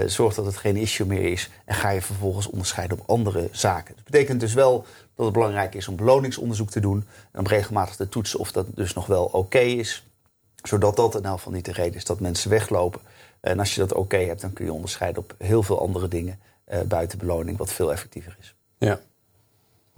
Zorg 0.07 0.35
dat 0.35 0.47
het 0.47 0.57
geen 0.57 0.77
issue 0.77 1.07
meer 1.07 1.33
is 1.33 1.51
en 1.65 1.75
ga 1.75 1.91
je 1.91 2.03
vervolgens 2.03 2.47
onderscheiden 2.47 2.99
op 2.99 3.09
andere 3.09 3.49
zaken. 3.53 3.95
Dat 3.95 4.05
betekent 4.05 4.41
dus 4.41 4.55
wel 4.55 4.87
dat 5.15 5.25
het 5.25 5.35
belangrijk 5.35 5.75
is 5.75 5.89
om 5.89 5.97
beloningsonderzoek 5.97 6.71
te 6.71 6.81
doen 6.81 7.05
en 7.33 7.41
om 7.41 7.47
regelmatig 7.47 7.97
te 7.97 8.09
toetsen 8.09 8.39
of 8.39 8.53
dat 8.53 8.67
dus 8.75 8.95
nog 8.95 9.07
wel 9.07 9.25
oké 9.25 9.59
is, 9.59 10.07
zodat 10.63 10.97
dat 10.97 11.15
in 11.15 11.25
elk 11.25 11.37
geval 11.37 11.53
niet 11.53 11.65
de 11.65 11.73
reden 11.73 11.95
is 11.95 12.05
dat 12.05 12.21
mensen 12.21 12.51
weglopen. 12.51 13.01
En 13.41 13.59
als 13.59 13.75
je 13.75 13.81
dat 13.81 13.93
oké 13.93 14.17
hebt, 14.17 14.41
dan 14.41 14.53
kun 14.53 14.65
je 14.65 14.73
onderscheiden 14.73 15.23
op 15.23 15.35
heel 15.39 15.63
veel 15.63 15.81
andere 15.81 16.09
dingen 16.09 16.39
buiten 16.87 17.19
beloning, 17.19 17.59
wat 17.59 17.73
veel 17.73 17.93
effectiever 17.93 18.37
is. 18.41 18.55
Ja. 18.79 19.01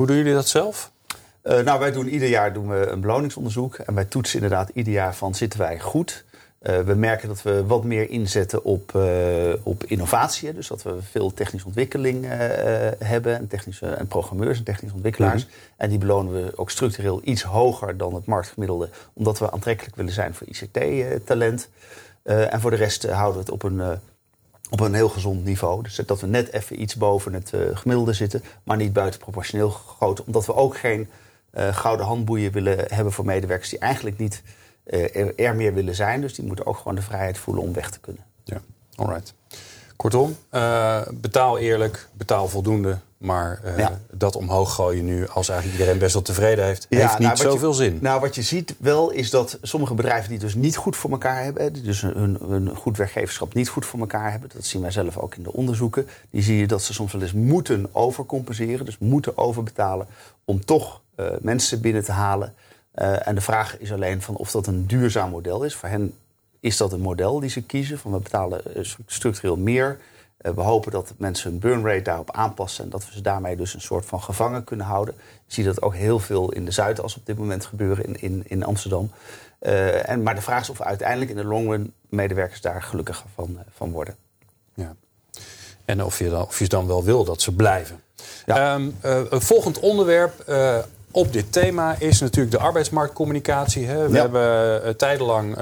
Hoe 0.00 0.08
doen 0.08 0.18
jullie 0.18 0.34
dat 0.34 0.48
zelf? 0.48 0.90
Uh, 1.44 1.60
nou, 1.60 1.78
wij 1.78 1.92
doen 1.92 2.08
ieder 2.08 2.28
jaar 2.28 2.52
doen 2.52 2.68
we 2.68 2.86
een 2.86 3.00
beloningsonderzoek. 3.00 3.74
En 3.74 3.94
wij 3.94 4.04
toetsen 4.04 4.34
inderdaad 4.34 4.70
ieder 4.74 4.92
jaar 4.92 5.14
van 5.14 5.34
zitten 5.34 5.58
wij 5.58 5.80
goed. 5.80 6.24
Uh, 6.62 6.78
we 6.80 6.94
merken 6.94 7.28
dat 7.28 7.42
we 7.42 7.66
wat 7.66 7.84
meer 7.84 8.10
inzetten 8.10 8.64
op, 8.64 8.92
uh, 8.96 9.52
op 9.62 9.84
innovatie. 9.84 10.54
Dus 10.54 10.68
dat 10.68 10.82
we 10.82 10.96
veel 11.10 11.34
technische 11.34 11.66
ontwikkeling 11.66 12.26
hebben. 12.98 13.36
En, 13.36 13.48
technische, 13.48 13.86
en 13.86 14.06
programmeurs 14.06 14.58
en 14.58 14.64
technische 14.64 14.96
ontwikkelaars. 14.96 15.44
Mm 15.44 15.50
-hmm. 15.50 15.74
En 15.76 15.88
die 15.88 15.98
belonen 15.98 16.32
we 16.32 16.52
ook 16.56 16.70
structureel 16.70 17.20
iets 17.24 17.42
hoger 17.42 17.96
dan 17.96 18.14
het 18.14 18.26
marktgemiddelde. 18.26 18.88
Omdat 19.12 19.38
we 19.38 19.50
aantrekkelijk 19.50 19.96
willen 19.96 20.12
zijn 20.12 20.34
voor 20.34 20.46
ICT-talent. 20.46 21.68
en 22.22 22.60
voor 22.60 22.70
de 22.70 22.76
rest 22.76 23.08
houden 23.08 23.34
we 23.34 23.40
het 23.40 23.50
op 23.50 23.62
een 23.62 24.00
op 24.70 24.80
een 24.80 24.94
heel 24.94 25.08
gezond 25.08 25.44
niveau. 25.44 25.82
Dus 25.82 25.94
dat 26.06 26.20
we 26.20 26.26
net 26.26 26.52
even 26.52 26.82
iets 26.82 26.96
boven 26.96 27.32
het 27.32 27.52
uh, 27.54 27.60
gemiddelde 27.76 28.12
zitten, 28.12 28.42
maar 28.62 28.76
niet 28.76 28.92
buitenproportioneel 28.92 29.70
groot. 29.70 30.24
Omdat 30.24 30.46
we 30.46 30.54
ook 30.54 30.78
geen 30.78 31.08
uh, 31.54 31.76
gouden 31.76 32.06
handboeien 32.06 32.52
willen 32.52 32.84
hebben 32.88 33.12
voor 33.12 33.24
medewerkers 33.24 33.70
die 33.70 33.78
eigenlijk 33.78 34.18
niet 34.18 34.42
uh, 34.86 35.16
er, 35.16 35.38
er, 35.38 35.54
meer 35.54 35.74
willen 35.74 35.94
zijn. 35.94 36.20
Dus 36.20 36.34
die 36.34 36.44
moeten 36.44 36.66
ook 36.66 36.76
gewoon 36.76 36.94
de 36.94 37.02
vrijheid 37.02 37.38
voelen 37.38 37.62
om 37.62 37.72
weg 37.72 37.90
te 37.90 38.00
kunnen. 38.00 38.24
Ja, 38.44 38.60
alright. 38.94 39.34
Kortom, 40.00 40.36
betaal 41.10 41.58
eerlijk, 41.58 42.08
betaal 42.12 42.48
voldoende. 42.48 42.98
Maar 43.20 43.60
uh, 43.64 43.78
ja. 43.78 43.98
dat 44.10 44.36
omhoog 44.36 44.74
gooien 44.74 45.04
nu, 45.04 45.28
als 45.28 45.48
eigenlijk 45.48 45.78
iedereen 45.78 46.00
best 46.00 46.12
wel 46.12 46.22
tevreden 46.22 46.64
heeft, 46.64 46.86
ja, 46.88 46.98
heeft 46.98 47.18
niet 47.18 47.26
nou, 47.26 47.36
zoveel 47.36 47.68
je, 47.68 47.74
zin. 47.74 47.98
Nou, 48.00 48.20
wat 48.20 48.34
je 48.34 48.42
ziet 48.42 48.74
wel 48.78 49.10
is 49.10 49.30
dat 49.30 49.58
sommige 49.62 49.94
bedrijven 49.94 50.30
die 50.30 50.38
dus 50.38 50.54
niet 50.54 50.76
goed 50.76 50.96
voor 50.96 51.10
elkaar 51.10 51.42
hebben, 51.42 51.72
die 51.72 51.82
dus 51.82 52.00
hun, 52.00 52.38
hun 52.48 52.76
goed 52.76 52.96
werkgeverschap 52.96 53.54
niet 53.54 53.68
goed 53.68 53.86
voor 53.86 54.00
elkaar 54.00 54.30
hebben, 54.30 54.50
dat 54.54 54.64
zien 54.64 54.82
wij 54.82 54.90
zelf 54.90 55.18
ook 55.18 55.34
in 55.34 55.42
de 55.42 55.52
onderzoeken, 55.52 56.06
die 56.30 56.42
zie 56.42 56.56
je 56.56 56.66
dat 56.66 56.82
ze 56.82 56.92
soms 56.92 57.12
wel 57.12 57.22
eens 57.22 57.32
moeten 57.32 57.88
overcompenseren, 57.92 58.84
dus 58.84 58.98
moeten 58.98 59.38
overbetalen 59.38 60.06
om 60.44 60.64
toch 60.64 61.00
uh, 61.16 61.26
mensen 61.40 61.80
binnen 61.80 62.04
te 62.04 62.12
halen. 62.12 62.54
En 63.24 63.34
de 63.34 63.40
vraag 63.40 63.78
is 63.78 63.92
alleen 63.92 64.22
van 64.22 64.36
of 64.36 64.50
dat 64.50 64.66
een 64.66 64.86
duurzaam 64.86 65.30
model 65.30 65.62
is. 65.62 65.74
Voor 65.74 65.88
hen 65.88 66.14
is 66.60 66.76
dat 66.76 66.92
een 66.92 67.00
model 67.00 67.40
die 67.40 67.50
ze 67.50 67.62
kiezen, 67.62 67.98
van 67.98 68.12
we 68.12 68.18
betalen 68.18 68.62
structureel 69.06 69.56
meer 69.56 69.98
we 70.40 70.60
hopen 70.60 70.92
dat 70.92 71.12
mensen 71.16 71.50
hun 71.50 71.60
burn 71.60 71.86
rate 71.86 72.02
daarop 72.02 72.30
aanpassen 72.30 72.84
en 72.84 72.90
dat 72.90 73.06
we 73.06 73.12
ze 73.12 73.20
daarmee 73.20 73.56
dus 73.56 73.74
een 73.74 73.80
soort 73.80 74.06
van 74.06 74.22
gevangen 74.22 74.64
kunnen 74.64 74.86
houden. 74.86 75.14
Je 75.46 75.54
ziet 75.54 75.64
dat 75.64 75.82
ook 75.82 75.94
heel 75.94 76.18
veel 76.18 76.52
in 76.52 76.64
de 76.64 76.70
Zuidas 76.70 77.16
op 77.16 77.26
dit 77.26 77.38
moment 77.38 77.64
gebeuren 77.64 78.04
in, 78.04 78.20
in, 78.20 78.42
in 78.46 78.64
Amsterdam. 78.64 79.10
en, 79.58 80.22
maar 80.22 80.34
de 80.34 80.40
vraag 80.40 80.60
is 80.60 80.70
of 80.70 80.80
uiteindelijk 80.80 81.30
in 81.30 81.36
de 81.36 81.44
long 81.44 81.68
run 81.68 81.92
medewerkers 82.08 82.60
daar 82.60 82.82
gelukkiger 82.82 83.26
van, 83.34 83.58
van 83.74 83.90
worden. 83.90 84.16
Ja. 84.74 84.94
En 85.84 86.04
of 86.04 86.18
je, 86.18 86.28
dan, 86.28 86.42
of 86.42 86.58
je 86.58 86.68
dan 86.68 86.86
wel 86.86 87.04
wil 87.04 87.24
dat 87.24 87.42
ze 87.42 87.54
blijven. 87.54 88.00
Ja. 88.46 88.74
Um, 88.74 88.96
een 89.00 89.40
volgend 89.42 89.78
onderwerp 89.78 90.44
uh, 90.48 90.78
op 91.10 91.32
dit 91.32 91.52
thema 91.52 91.96
is 91.98 92.20
natuurlijk 92.20 92.56
de 92.56 92.62
arbeidsmarktcommunicatie. 92.62 93.86
Hè. 93.86 94.08
We 94.08 94.18
hebben 94.18 94.82
uh, 94.84 94.90
tijdenlang 94.90 95.56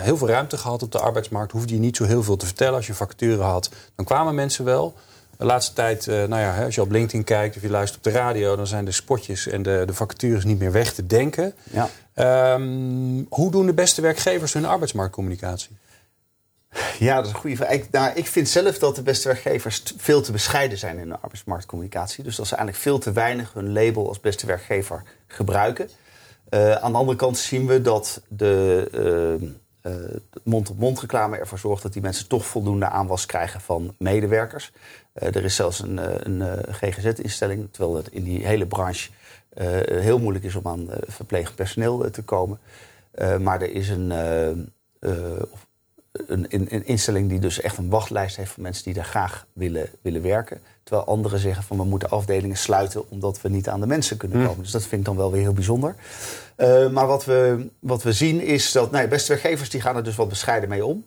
heel 0.00 0.16
veel 0.16 0.28
ruimte 0.28 0.56
gehad 0.56 0.82
op 0.82 0.92
de 0.92 0.98
arbeidsmarkt. 0.98 1.52
Hoefde 1.52 1.74
je 1.74 1.80
niet 1.80 1.96
zo 1.96 2.04
heel 2.04 2.22
veel 2.22 2.36
te 2.36 2.46
vertellen. 2.46 2.74
Als 2.74 2.86
je 2.86 2.94
vacature 2.94 3.42
had, 3.42 3.70
dan 3.94 4.04
kwamen 4.04 4.34
mensen 4.34 4.64
wel. 4.64 4.94
De 5.36 5.44
laatste 5.44 5.72
tijd, 5.72 6.06
nou 6.06 6.38
ja, 6.38 6.64
als 6.64 6.74
je 6.74 6.80
op 6.80 6.90
LinkedIn 6.90 7.24
kijkt 7.24 7.56
of 7.56 7.62
je 7.62 7.70
luistert 7.70 8.06
op 8.06 8.12
de 8.12 8.18
radio, 8.18 8.56
dan 8.56 8.66
zijn 8.66 8.84
de 8.84 8.92
spotjes 8.92 9.46
en 9.46 9.62
de, 9.62 9.82
de 9.86 9.94
vacatures 9.94 10.44
niet 10.44 10.58
meer 10.58 10.72
weg 10.72 10.92
te 10.92 11.06
denken. 11.06 11.54
Ja. 11.70 11.88
Um, 12.54 13.26
hoe 13.28 13.50
doen 13.50 13.66
de 13.66 13.72
beste 13.72 14.00
werkgevers 14.00 14.52
hun 14.52 14.64
arbeidsmarktcommunicatie? 14.64 15.76
Ja, 16.98 17.14
dat 17.14 17.24
is 17.24 17.32
een 17.32 17.38
goede 17.38 17.56
vraag. 17.56 17.70
Ik, 17.70 17.90
nou, 17.90 18.22
vind 18.24 18.48
zelf 18.48 18.78
dat 18.78 18.96
de 18.96 19.02
beste 19.02 19.28
werkgevers 19.28 19.82
veel 19.96 20.22
te 20.22 20.32
bescheiden 20.32 20.78
zijn 20.78 20.98
in 20.98 21.08
de 21.08 21.18
arbeidsmarktcommunicatie. 21.18 22.24
Dus 22.24 22.36
dat 22.36 22.46
ze 22.46 22.54
eigenlijk 22.54 22.84
veel 22.84 22.98
te 22.98 23.12
weinig 23.12 23.52
hun 23.52 23.72
label 23.72 24.08
als 24.08 24.20
beste 24.20 24.46
werkgever 24.46 25.02
gebruiken. 25.26 25.88
Uh, 26.50 26.72
aan 26.72 26.92
de 26.92 26.98
andere 26.98 27.18
kant 27.18 27.38
zien 27.38 27.66
we 27.66 27.80
dat 27.80 28.22
de 28.28 28.88
uh, 29.82 29.92
uh, 29.92 30.16
mond-op-mond 30.42 31.00
reclame 31.00 31.36
ervoor 31.36 31.58
zorgt 31.58 31.82
dat 31.82 31.92
die 31.92 32.02
mensen 32.02 32.28
toch 32.28 32.46
voldoende 32.46 32.88
aanwas 32.88 33.26
krijgen 33.26 33.60
van 33.60 33.94
medewerkers. 33.98 34.72
er 35.12 35.44
is 35.44 35.54
zelfs 35.54 35.80
een, 35.80 35.98
een 36.26 36.64
GGZ-instelling, 36.74 37.68
terwijl 37.70 37.96
het 37.96 38.08
in 38.08 38.22
die 38.22 38.46
hele 38.46 38.66
branche 38.66 39.10
heel 39.84 40.18
moeilijk 40.18 40.44
is 40.44 40.54
om 40.54 40.66
aan 40.66 40.88
verpleegend 41.06 41.56
personeel 41.56 42.10
te 42.10 42.22
komen. 42.22 42.58
maar 43.40 43.62
er 43.62 43.72
is 43.72 43.88
een, 43.88 44.12
een, 46.26 46.46
een, 46.48 46.86
instelling 46.86 47.28
die 47.28 47.38
dus 47.38 47.60
echt 47.60 47.76
een 47.76 47.88
wachtlijst 47.88 48.36
heeft 48.36 48.50
van 48.50 48.62
mensen 48.62 48.84
die 48.84 48.94
daar 48.94 49.04
graag 49.04 49.46
willen, 49.52 49.88
willen 50.02 50.22
werken. 50.22 50.60
Terwijl 50.82 51.06
anderen 51.06 51.38
zeggen 51.38 51.62
van 51.62 51.76
we 51.76 51.84
moeten 51.84 52.10
afdelingen 52.10 52.56
sluiten 52.56 53.10
omdat 53.10 53.40
we 53.40 53.48
niet 53.48 53.68
aan 53.68 53.80
de 53.80 53.86
mensen 53.86 54.16
kunnen 54.16 54.40
hm. 54.40 54.46
komen. 54.46 54.62
Dus 54.62 54.72
dat 54.72 54.82
vind 54.82 55.00
ik 55.00 55.06
dan 55.06 55.16
wel 55.16 55.32
weer 55.32 55.40
heel 55.40 55.52
bijzonder. 55.52 55.94
Uh, 56.56 56.88
maar 56.90 57.06
wat 57.06 57.24
we, 57.24 57.66
wat 57.78 58.02
we 58.02 58.12
zien 58.12 58.40
is 58.40 58.72
dat 58.72 58.90
nee, 58.90 59.08
beste 59.08 59.32
werkgevers 59.32 59.70
die 59.70 59.80
gaan 59.80 59.96
er 59.96 60.04
dus 60.04 60.16
wat 60.16 60.28
bescheiden 60.28 60.68
mee 60.68 60.84
om. 60.84 61.04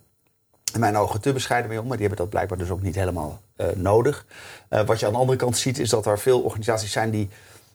In 0.73 0.79
mijn 0.79 0.97
ogen 0.97 1.21
te 1.21 1.33
bescheiden 1.33 1.69
mee 1.69 1.79
om, 1.81 1.87
maar 1.87 1.97
die 1.97 2.07
hebben 2.07 2.23
dat 2.23 2.33
blijkbaar 2.33 2.57
dus 2.57 2.69
ook 2.69 2.81
niet 2.81 2.95
helemaal 2.95 3.41
uh, 3.57 3.67
nodig. 3.75 4.25
Uh, 4.69 4.81
wat 4.85 4.99
je 4.99 5.05
aan 5.05 5.11
de 5.11 5.17
andere 5.17 5.37
kant 5.37 5.57
ziet 5.57 5.79
is 5.79 5.89
dat 5.89 6.05
er 6.05 6.19
veel 6.19 6.41
organisaties 6.41 6.91
zijn 6.91 7.09
die 7.09 7.29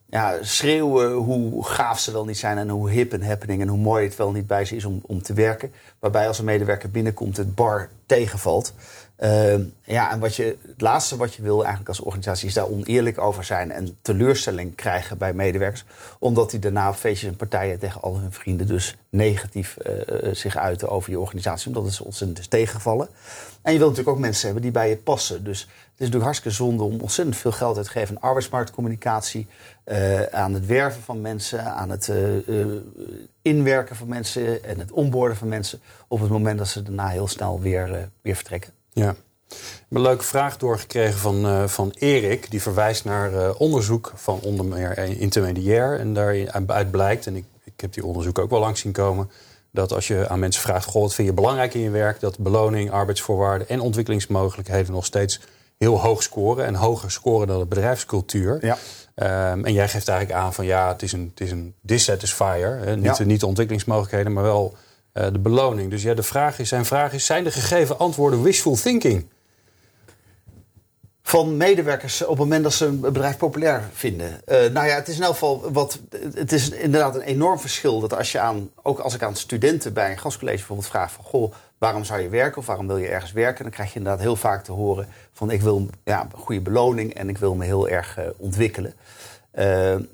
ja, 0.09 0.37
schreeuwen 0.41 1.13
hoe 1.13 1.65
gaaf 1.65 1.99
ze 1.99 2.13
wel 2.13 2.25
niet 2.25 2.39
zijn 2.39 2.59
en 2.59 2.69
hoe 2.69 2.91
hip 2.91 3.13
en 3.13 3.23
happening 3.23 3.61
en 3.61 3.69
hoe 3.69 3.79
mooi 3.79 4.05
het 4.05 4.17
wel 4.17 4.33
niet 4.33 4.47
bij 4.47 4.65
ze 4.65 4.77
is 4.77 4.85
om, 4.85 5.01
om 5.07 5.23
te 5.23 5.33
werken. 5.33 5.73
Waarbij 5.99 6.29
als 6.29 6.39
een 6.39 6.45
medewerker 6.45 6.91
binnenkomt 6.91 7.37
het 7.37 7.55
bar 7.55 7.89
tegenvalt. 8.07 8.75
Uh, 9.19 9.55
ja, 9.85 10.11
en 10.11 10.19
wat 10.19 10.37
je, 10.37 10.57
het 10.67 10.81
laatste 10.81 11.17
wat 11.17 11.35
je 11.35 11.43
wil 11.43 11.59
eigenlijk 11.59 11.89
als 11.89 12.01
organisatie 12.01 12.49
is 12.49 12.55
daar 12.55 12.69
oneerlijk 12.69 13.19
over 13.19 13.45
zijn 13.45 13.71
en 13.71 13.97
teleurstelling 14.03 14.75
krijgen 14.75 15.19
bij 15.19 15.33
medewerkers. 15.33 15.85
Omdat 16.19 16.51
die 16.51 16.61
daarna 16.61 16.89
op 16.89 16.95
feestjes 16.95 17.31
en 17.31 17.37
partijen 17.37 17.79
tegen 17.79 18.03
al 18.03 18.19
hun 18.19 18.33
vrienden 18.33 18.67
dus 18.67 18.97
negatief 19.09 19.77
uh, 19.87 20.35
zich 20.35 20.57
uiten 20.57 20.89
over 20.89 21.11
je 21.11 21.21
organisatie. 21.21 21.69
Omdat 21.69 21.85
het 21.85 21.95
ze 21.95 22.05
ontzettend 22.05 22.39
is 22.39 22.47
tegengevallen. 22.47 23.09
En 23.63 23.73
je 23.73 23.79
wilt 23.79 23.91
natuurlijk 23.91 24.17
ook 24.17 24.23
mensen 24.23 24.45
hebben 24.45 24.63
die 24.63 24.73
bij 24.73 24.89
je 24.89 24.97
passen. 24.97 25.45
Dus 25.45 25.61
het 25.61 25.71
is 25.71 25.99
natuurlijk 25.99 26.25
hartstikke 26.25 26.57
zonde 26.57 26.83
om 26.83 27.01
ontzettend 27.01 27.37
veel 27.37 27.53
geld 27.53 27.77
uit 27.77 27.87
te 27.87 27.93
geven 27.93 28.17
aan 28.17 28.23
arbeidsmarktcommunicatie. 28.23 29.47
Uh, 29.85 30.23
aan 30.23 30.55
het 30.55 30.67
werven 30.67 31.03
van 31.03 31.21
mensen, 31.21 31.65
aan 31.65 31.91
het 31.91 32.11
inwerken 33.43 33.97
van 33.97 34.09
mensen 34.09 34.65
en 34.65 34.79
het 34.79 34.93
onboorden 34.93 35.37
van 35.37 35.49
mensen. 35.49 35.81
Op 36.09 36.21
het 36.21 36.31
moment 36.31 36.59
dat 36.59 36.69
ze 36.69 36.83
daarna 36.83 37.09
heel 37.09 37.29
snel 37.29 37.61
weer, 37.61 38.09
weer 38.23 38.35
vertrekken. 38.35 38.73
Ja. 39.03 39.11
Ik 39.49 39.57
heb 39.89 39.99
een 39.99 40.01
leuke 40.01 40.25
vraag 40.25 40.57
doorgekregen 40.57 41.19
van, 41.19 41.69
van 41.69 41.93
Erik. 41.99 42.51
Die 42.51 42.63
verwijst 42.63 43.05
naar 43.05 43.55
onderzoek 43.55 44.13
van 44.15 44.41
onder 44.43 44.65
meer 44.65 44.99
intermediair. 44.99 46.01
En 46.01 46.15
daaruit 46.15 46.91
blijkt, 46.91 47.27
en 47.27 47.37
ik, 47.37 47.45
ik 47.65 47.81
heb 47.81 47.93
die 47.93 48.05
onderzoek 48.05 48.39
ook 48.39 48.51
wel 48.51 48.61
langs 48.61 48.81
zien 48.81 48.93
komen 48.93 49.31
dat 49.77 49.93
als 49.93 50.07
je 50.07 50.29
aan 50.29 50.39
mensen 50.39 50.63
vraagt: 50.63 50.85
Goh, 50.85 51.03
wat 51.03 51.15
vind 51.15 51.29
je 51.29 51.35
belangrijk 51.35 51.75
in 51.75 51.81
je 51.81 51.91
werk? 51.91 52.21
Dat 52.21 52.39
beloning, 52.39 52.91
arbeidsvoorwaarden 52.91 53.69
en 53.69 53.81
ontwikkelingsmogelijkheden 53.81 54.93
nog 54.93 55.05
steeds 55.05 55.41
heel 55.79 56.01
hoog 56.01 56.23
scoren. 56.23 56.67
En 56.67 56.75
hoger 56.75 57.11
scoren 57.11 57.47
dan 57.47 57.59
de 57.59 57.67
bedrijfscultuur. 57.67 58.67
Ja. 58.67 58.79
Um, 59.53 59.65
en 59.65 59.73
jij 59.73 59.89
geeft 59.89 60.09
eigenlijk 60.09 60.41
aan 60.41 60.55
van 60.55 60.65
ja, 60.67 60.89
het 60.89 61.03
is 61.03 61.13
een, 61.13 61.31
het 61.31 61.41
is 61.41 61.51
een 61.51 61.75
dissatisfier. 61.81 62.79
Hè? 62.79 62.97
Niet, 62.97 63.25
niet 63.25 63.41
de 63.41 63.47
ontwikkelingsmogelijkheden, 63.47 64.33
maar 64.33 64.43
wel 64.43 64.77
uh, 65.19 65.27
de 65.33 65.39
beloning. 65.39 65.91
Dus 65.91 66.03
ja, 66.03 66.15
de 66.15 66.23
vraag 66.23 66.59
is, 66.59 66.69
zijn 66.69 66.85
vraag 66.85 67.13
is: 67.13 67.27
zijn 67.27 67.45
de 67.45 67.51
gegeven 67.51 67.99
antwoorden 67.99 68.43
wishful 68.43 68.77
thinking? 68.77 69.27
van 71.29 71.57
medewerkers 71.57 72.23
op 72.23 72.29
het 72.29 72.39
moment 72.39 72.63
dat 72.63 72.73
ze 72.73 72.85
een 72.85 73.01
bedrijf 73.01 73.37
populair 73.37 73.83
vinden. 73.93 74.29
Uh, 74.29 74.57
nou 74.59 74.87
ja, 74.87 74.95
het 74.95 75.09
is 75.09 75.17
in 75.17 75.23
elk 75.23 75.33
geval 75.33 75.73
wat. 75.73 76.01
Het 76.35 76.53
is 76.53 76.71
inderdaad 76.71 77.15
een 77.15 77.21
enorm 77.21 77.59
verschil 77.59 78.01
dat 78.01 78.17
als 78.17 78.33
je 78.33 78.39
aan, 78.39 78.71
ook 78.83 78.99
als 78.99 79.15
ik 79.15 79.23
aan 79.23 79.37
studenten 79.37 79.93
bij 79.93 80.11
een 80.11 80.19
gastcollege 80.19 80.59
bijvoorbeeld 80.59 80.89
vraag 80.89 81.13
van 81.13 81.25
goh, 81.25 81.53
waarom 81.79 82.05
zou 82.05 82.21
je 82.21 82.29
werken 82.29 82.59
of 82.59 82.67
waarom 82.67 82.87
wil 82.87 82.97
je 82.97 83.09
ergens 83.09 83.33
werken, 83.33 83.63
dan 83.63 83.73
krijg 83.73 83.93
je 83.93 83.99
inderdaad 83.99 84.21
heel 84.23 84.37
vaak 84.37 84.65
te 84.65 84.73
horen 84.73 85.09
van 85.33 85.51
ik 85.51 85.63
wil 85.63 85.87
ja, 86.05 86.23
een 86.23 86.39
goede 86.39 86.61
beloning 86.61 87.15
en 87.15 87.29
ik 87.29 87.39
wil 87.39 87.55
me 87.55 87.65
heel 87.65 87.89
erg 87.89 88.19
uh, 88.19 88.25
ontwikkelen. 88.37 88.95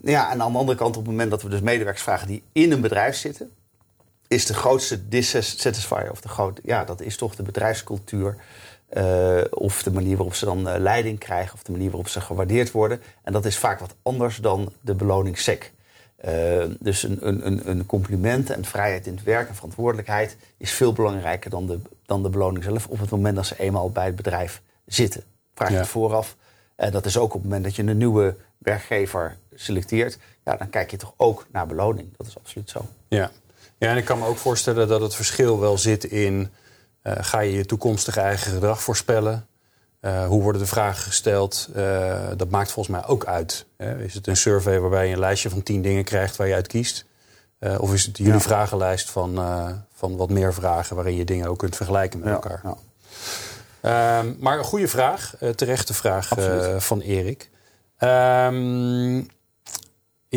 Ja, 0.03 0.31
en 0.31 0.43
aan 0.43 0.53
de 0.53 0.59
andere 0.59 0.79
kant, 0.79 0.97
op 0.97 1.03
het 1.03 1.11
moment 1.11 1.31
dat 1.31 1.43
we 1.43 1.49
dus 1.49 1.61
medewerkers 1.61 2.03
vragen 2.03 2.27
die 2.27 2.43
in 2.53 2.73
een 2.73 2.81
bedrijf 2.81 3.17
zitten, 3.17 3.51
is 4.33 4.47
de 4.47 4.55
grootste 4.55 5.09
dissatisfier, 5.09 6.11
of 6.11 6.21
de 6.21 6.29
groot, 6.29 6.61
ja, 6.65 6.85
dat 6.85 7.01
is 7.01 7.17
toch 7.17 7.35
de 7.35 7.43
bedrijfscultuur. 7.43 8.37
Uh, 8.97 9.41
of 9.51 9.83
de 9.83 9.91
manier 9.91 10.17
waarop 10.17 10.35
ze 10.35 10.45
dan 10.45 10.69
uh, 10.69 10.75
leiding 10.79 11.19
krijgen, 11.19 11.55
of 11.55 11.63
de 11.63 11.73
manier 11.73 11.91
waarop 11.91 12.09
ze 12.09 12.21
gewaardeerd 12.21 12.71
worden. 12.71 13.03
En 13.23 13.33
dat 13.33 13.45
is 13.45 13.59
vaak 13.59 13.79
wat 13.79 13.95
anders 14.03 14.37
dan 14.37 14.73
de 14.81 14.95
beloning 14.95 15.39
sec. 15.39 15.73
Uh, 16.25 16.65
dus 16.81 17.03
een, 17.03 17.47
een, 17.47 17.69
een 17.69 17.87
compliment 17.87 18.51
en 18.51 18.65
vrijheid 18.65 19.07
in 19.07 19.15
het 19.15 19.25
werk 19.25 19.49
en 19.49 19.55
verantwoordelijkheid 19.55 20.37
is 20.57 20.71
veel 20.73 20.93
belangrijker 20.93 21.51
dan 21.51 21.67
de, 21.67 21.79
dan 22.07 22.23
de 22.23 22.29
beloning 22.29 22.65
zelf 22.65 22.87
op 22.87 22.99
het 23.01 23.11
moment 23.11 23.37
dat 23.37 23.47
ze 23.47 23.59
eenmaal 23.59 23.91
bij 23.91 24.07
het 24.07 24.17
bedrijf 24.17 24.63
zitten. 24.87 25.23
Vraag 25.55 25.71
je 25.71 25.77
het 25.77 25.87
vooraf. 25.87 26.37
En 26.77 26.91
dat 26.91 27.07
is 27.07 27.17
ook 27.17 27.35
op 27.35 27.41
het 27.41 27.43
moment 27.43 27.65
dat 27.65 27.77
je 27.77 27.83
een 27.83 27.97
nieuwe 27.97 28.37
werkgever 28.59 29.37
selecteert. 29.55 30.19
Ja, 30.45 30.57
dan 30.57 30.71
kijk 30.71 30.91
je 30.91 30.97
toch 30.97 31.15
ook 31.17 31.47
naar 31.53 31.67
beloning. 31.67 32.17
Dat 32.17 32.27
is 32.27 32.39
absoluut 32.39 32.71
zo. 32.71 32.87
Ja, 33.09 33.31
ja 33.83 33.91
en 33.91 33.97
ik 33.97 34.05
kan 34.05 34.19
me 34.19 34.27
ook 34.27 34.39
voorstellen 34.39 34.89
dat 34.89 35.01
het 35.01 35.15
verschil 35.15 35.61
wel 35.61 35.79
zit 35.79 36.05
in 36.05 36.51
uh, 37.03 37.13
ga 37.17 37.41
je 37.41 37.53
je 37.53 37.65
toekomstige 37.65 38.21
eigen 38.21 38.53
gedrag 38.53 38.83
voorspellen? 38.83 39.47
Uh, 40.01 40.27
hoe 40.27 40.43
worden 40.43 40.61
de 40.61 40.67
vragen 40.67 41.03
gesteld? 41.03 41.69
Uh, 41.77 42.19
dat 42.37 42.51
maakt 42.51 42.73
volgens 42.73 42.97
mij 42.97 43.07
ook 43.07 43.25
uit. 43.25 43.67
Hè? 43.77 44.05
Is 44.05 44.15
het 44.15 44.27
een 44.27 44.37
survey 44.37 44.81
waarbij 44.81 45.07
je 45.07 45.13
een 45.13 45.19
lijstje 45.19 45.51
van 45.51 45.63
tien 45.63 45.83
dingen 45.83 46.05
krijgt 46.05 46.37
waar 46.37 46.47
je 46.47 46.55
uit 46.55 46.67
kiest? 46.67 47.05
of 47.79 47.93
is 47.93 48.05
het 48.05 48.19
jullie 48.19 48.33
ja. 48.33 48.41
vragenlijst 48.41 49.11
van, 49.11 49.35
van 49.95 50.17
wat 50.17 50.31
meer 50.31 50.55
vragen 50.55 50.97
waarin 50.97 51.17
je 51.17 51.25
dingen 51.25 51.49
ook 51.49 51.59
kunt 51.59 51.77
vergelijken 51.77 52.19
met 52.19 52.29
ja. 52.29 52.35
elkaar? 52.35 52.61
Ja. 52.63 52.77
Ehm, 54.21 54.35
maar 54.39 54.59
een 54.59 54.65
goede 54.65 54.89
vraag, 54.89 55.35
terechte 55.55 55.95
vraag 55.95 56.29
van 56.79 57.01
Erik. 57.01 57.51
Um, 57.99 59.29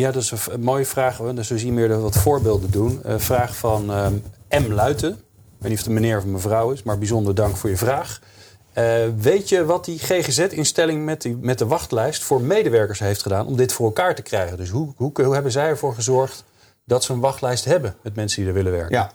ja, 0.00 0.12
dat 0.12 0.22
is 0.22 0.32
een 0.50 0.60
mooie 0.60 0.86
vraag. 0.86 1.16
Dus 1.16 1.48
we 1.48 1.58
zien 1.58 1.74
meer 1.74 2.00
wat 2.00 2.16
voorbeelden 2.16 2.70
doen. 2.70 3.00
vraag 3.04 3.56
van 3.56 3.90
um, 3.90 4.22
M. 4.48 4.72
Luiten 4.72 5.18
weet 5.58 5.68
niet 5.68 5.78
of 5.78 5.78
het 5.78 5.86
een 5.86 6.02
meneer 6.02 6.18
of 6.18 6.24
een 6.24 6.30
mevrouw 6.30 6.70
is, 6.70 6.82
maar 6.82 6.98
bijzonder 6.98 7.34
dank 7.34 7.56
voor 7.56 7.70
je 7.70 7.76
vraag. 7.76 8.20
Uh, 8.78 8.84
weet 9.18 9.48
je 9.48 9.64
wat 9.64 9.84
die 9.84 9.98
GGZ-instelling 9.98 11.04
met, 11.04 11.28
met 11.40 11.58
de 11.58 11.66
wachtlijst 11.66 12.22
voor 12.22 12.40
medewerkers 12.40 12.98
heeft 12.98 13.22
gedaan 13.22 13.46
om 13.46 13.56
dit 13.56 13.72
voor 13.72 13.86
elkaar 13.86 14.14
te 14.14 14.22
krijgen? 14.22 14.56
Dus 14.56 14.70
hoe, 14.70 14.92
hoe, 14.96 15.10
hoe 15.22 15.34
hebben 15.34 15.52
zij 15.52 15.66
ervoor 15.66 15.94
gezorgd 15.94 16.44
dat 16.84 17.04
ze 17.04 17.12
een 17.12 17.20
wachtlijst 17.20 17.64
hebben 17.64 17.94
met 18.02 18.14
mensen 18.14 18.38
die 18.38 18.48
er 18.48 18.54
willen 18.56 18.72
werken? 18.72 18.96
Ja, 18.96 19.12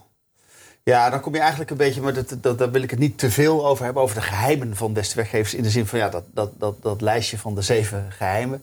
ja, 0.84 1.10
dan 1.10 1.20
kom 1.20 1.34
je 1.34 1.40
eigenlijk 1.40 1.72
een 1.72 1.78
beetje, 1.78 2.02
maar 2.02 2.14
dat, 2.14 2.36
dat, 2.42 2.58
daar 2.58 2.72
wil 2.72 2.82
ik 2.82 2.90
het 2.90 3.00
niet 3.00 3.18
te 3.18 3.32
veel 3.32 3.68
over 3.68 3.84
hebben, 3.84 4.04
over 4.04 4.16
de 4.16 4.22
geheimen 4.22 4.76
van 4.76 4.94
beste 4.94 5.16
werkgevers. 5.16 5.54
In 5.54 5.64
de 5.64 5.70
zin 5.70 5.86
van 5.86 6.00
ja, 6.00 6.10
dat, 6.10 6.24
dat, 6.34 6.52
dat, 6.58 6.82
dat 6.82 7.02
lijstje 7.02 7.38
van 7.38 7.56
de 7.56 7.62
zeven 7.62 8.06
geheimen. 8.10 8.62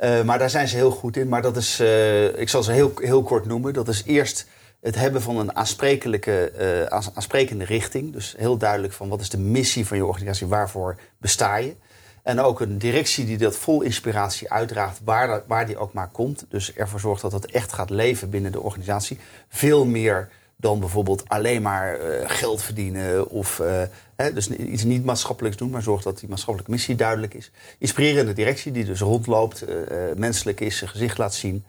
Uh, 0.00 0.22
maar 0.22 0.38
daar 0.38 0.50
zijn 0.50 0.68
ze 0.68 0.76
heel 0.76 0.90
goed 0.90 1.16
in. 1.16 1.28
Maar 1.28 1.42
dat 1.42 1.56
is, 1.56 1.80
uh, 1.80 2.38
ik 2.38 2.48
zal 2.48 2.62
ze 2.62 2.72
heel, 2.72 2.92
heel 2.96 3.22
kort 3.22 3.46
noemen. 3.46 3.72
Dat 3.72 3.88
is 3.88 4.02
eerst 4.04 4.46
het 4.80 4.94
hebben 4.94 5.22
van 5.22 5.36
een 5.36 5.56
aansprekelijke, 5.56 6.52
uh, 6.90 6.98
aansprekende 7.14 7.64
richting. 7.64 8.12
Dus 8.12 8.34
heel 8.36 8.56
duidelijk 8.56 8.92
van 8.92 9.08
wat 9.08 9.20
is 9.20 9.28
de 9.28 9.38
missie 9.38 9.86
van 9.86 9.96
je 9.96 10.04
organisatie, 10.04 10.46
waarvoor 10.46 10.96
besta 11.18 11.56
je. 11.56 11.74
En 12.22 12.40
ook 12.40 12.60
een 12.60 12.78
directie 12.78 13.26
die 13.26 13.38
dat 13.38 13.56
vol 13.56 13.82
inspiratie 13.82 14.50
uitdraagt, 14.50 15.00
waar, 15.04 15.26
dat, 15.26 15.42
waar 15.46 15.66
die 15.66 15.76
ook 15.76 15.92
maar 15.92 16.08
komt. 16.08 16.46
Dus 16.48 16.74
ervoor 16.74 17.00
zorgt 17.00 17.22
dat 17.22 17.32
het 17.32 17.46
echt 17.46 17.72
gaat 17.72 17.90
leven 17.90 18.30
binnen 18.30 18.52
de 18.52 18.60
organisatie. 18.60 19.18
Veel 19.48 19.84
meer 19.84 20.28
dan 20.56 20.80
bijvoorbeeld 20.80 21.28
alleen 21.28 21.62
maar 21.62 21.94
eh, 21.94 22.30
geld 22.30 22.62
verdienen 22.62 23.28
of 23.28 23.58
uh, 23.58 23.82
hè, 24.16 24.32
dus 24.32 24.48
iets 24.48 24.84
niet 24.84 25.04
maatschappelijks 25.04 25.56
doen, 25.56 25.70
maar 25.70 25.82
zorg 25.82 26.02
dat 26.02 26.18
die 26.18 26.28
maatschappelijke 26.28 26.72
missie 26.72 26.94
duidelijk 26.94 27.34
is. 27.34 27.50
Inspirerende 27.78 28.32
directie 28.32 28.72
die 28.72 28.84
dus 28.84 29.00
rondloopt, 29.00 29.68
uh, 29.68 29.76
menselijk 30.16 30.60
is, 30.60 30.76
zijn 30.76 30.90
gezicht 30.90 31.18
laat 31.18 31.34
zien. 31.34 31.64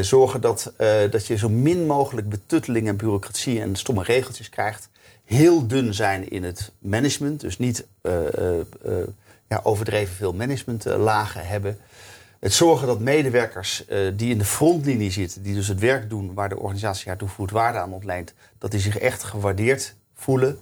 zorgen 0.00 0.40
dat, 0.40 0.72
dat 1.10 1.26
je 1.26 1.36
zo 1.36 1.48
min 1.48 1.86
mogelijk 1.86 2.28
betutteling 2.28 2.88
en 2.88 2.96
bureaucratie 2.96 3.60
en 3.60 3.76
stomme 3.76 4.02
regeltjes 4.02 4.48
krijgt. 4.48 4.88
Heel 5.24 5.66
dun 5.66 5.94
zijn 5.94 6.30
in 6.30 6.44
het 6.44 6.72
management, 6.78 7.40
dus 7.40 7.58
niet 7.58 7.86
ja, 9.48 9.60
overdreven 9.62 10.14
veel 10.14 10.32
managementlagen 10.32 11.46
hebben. 11.46 11.78
Het 12.42 12.52
zorgen 12.52 12.86
dat 12.86 13.00
medewerkers 13.00 13.84
uh, 13.88 14.12
die 14.16 14.30
in 14.30 14.38
de 14.38 14.44
frontlinie 14.44 15.10
zitten, 15.10 15.42
die 15.42 15.54
dus 15.54 15.68
het 15.68 15.80
werk 15.80 16.10
doen 16.10 16.34
waar 16.34 16.48
de 16.48 16.58
organisatie 16.58 17.08
haar 17.08 17.16
toegevoegd 17.16 17.50
waarde 17.50 17.78
aan 17.78 17.92
ontleent, 17.92 18.34
dat 18.58 18.70
die 18.70 18.80
zich 18.80 18.98
echt 18.98 19.22
gewaardeerd 19.22 19.94
voelen. 20.14 20.58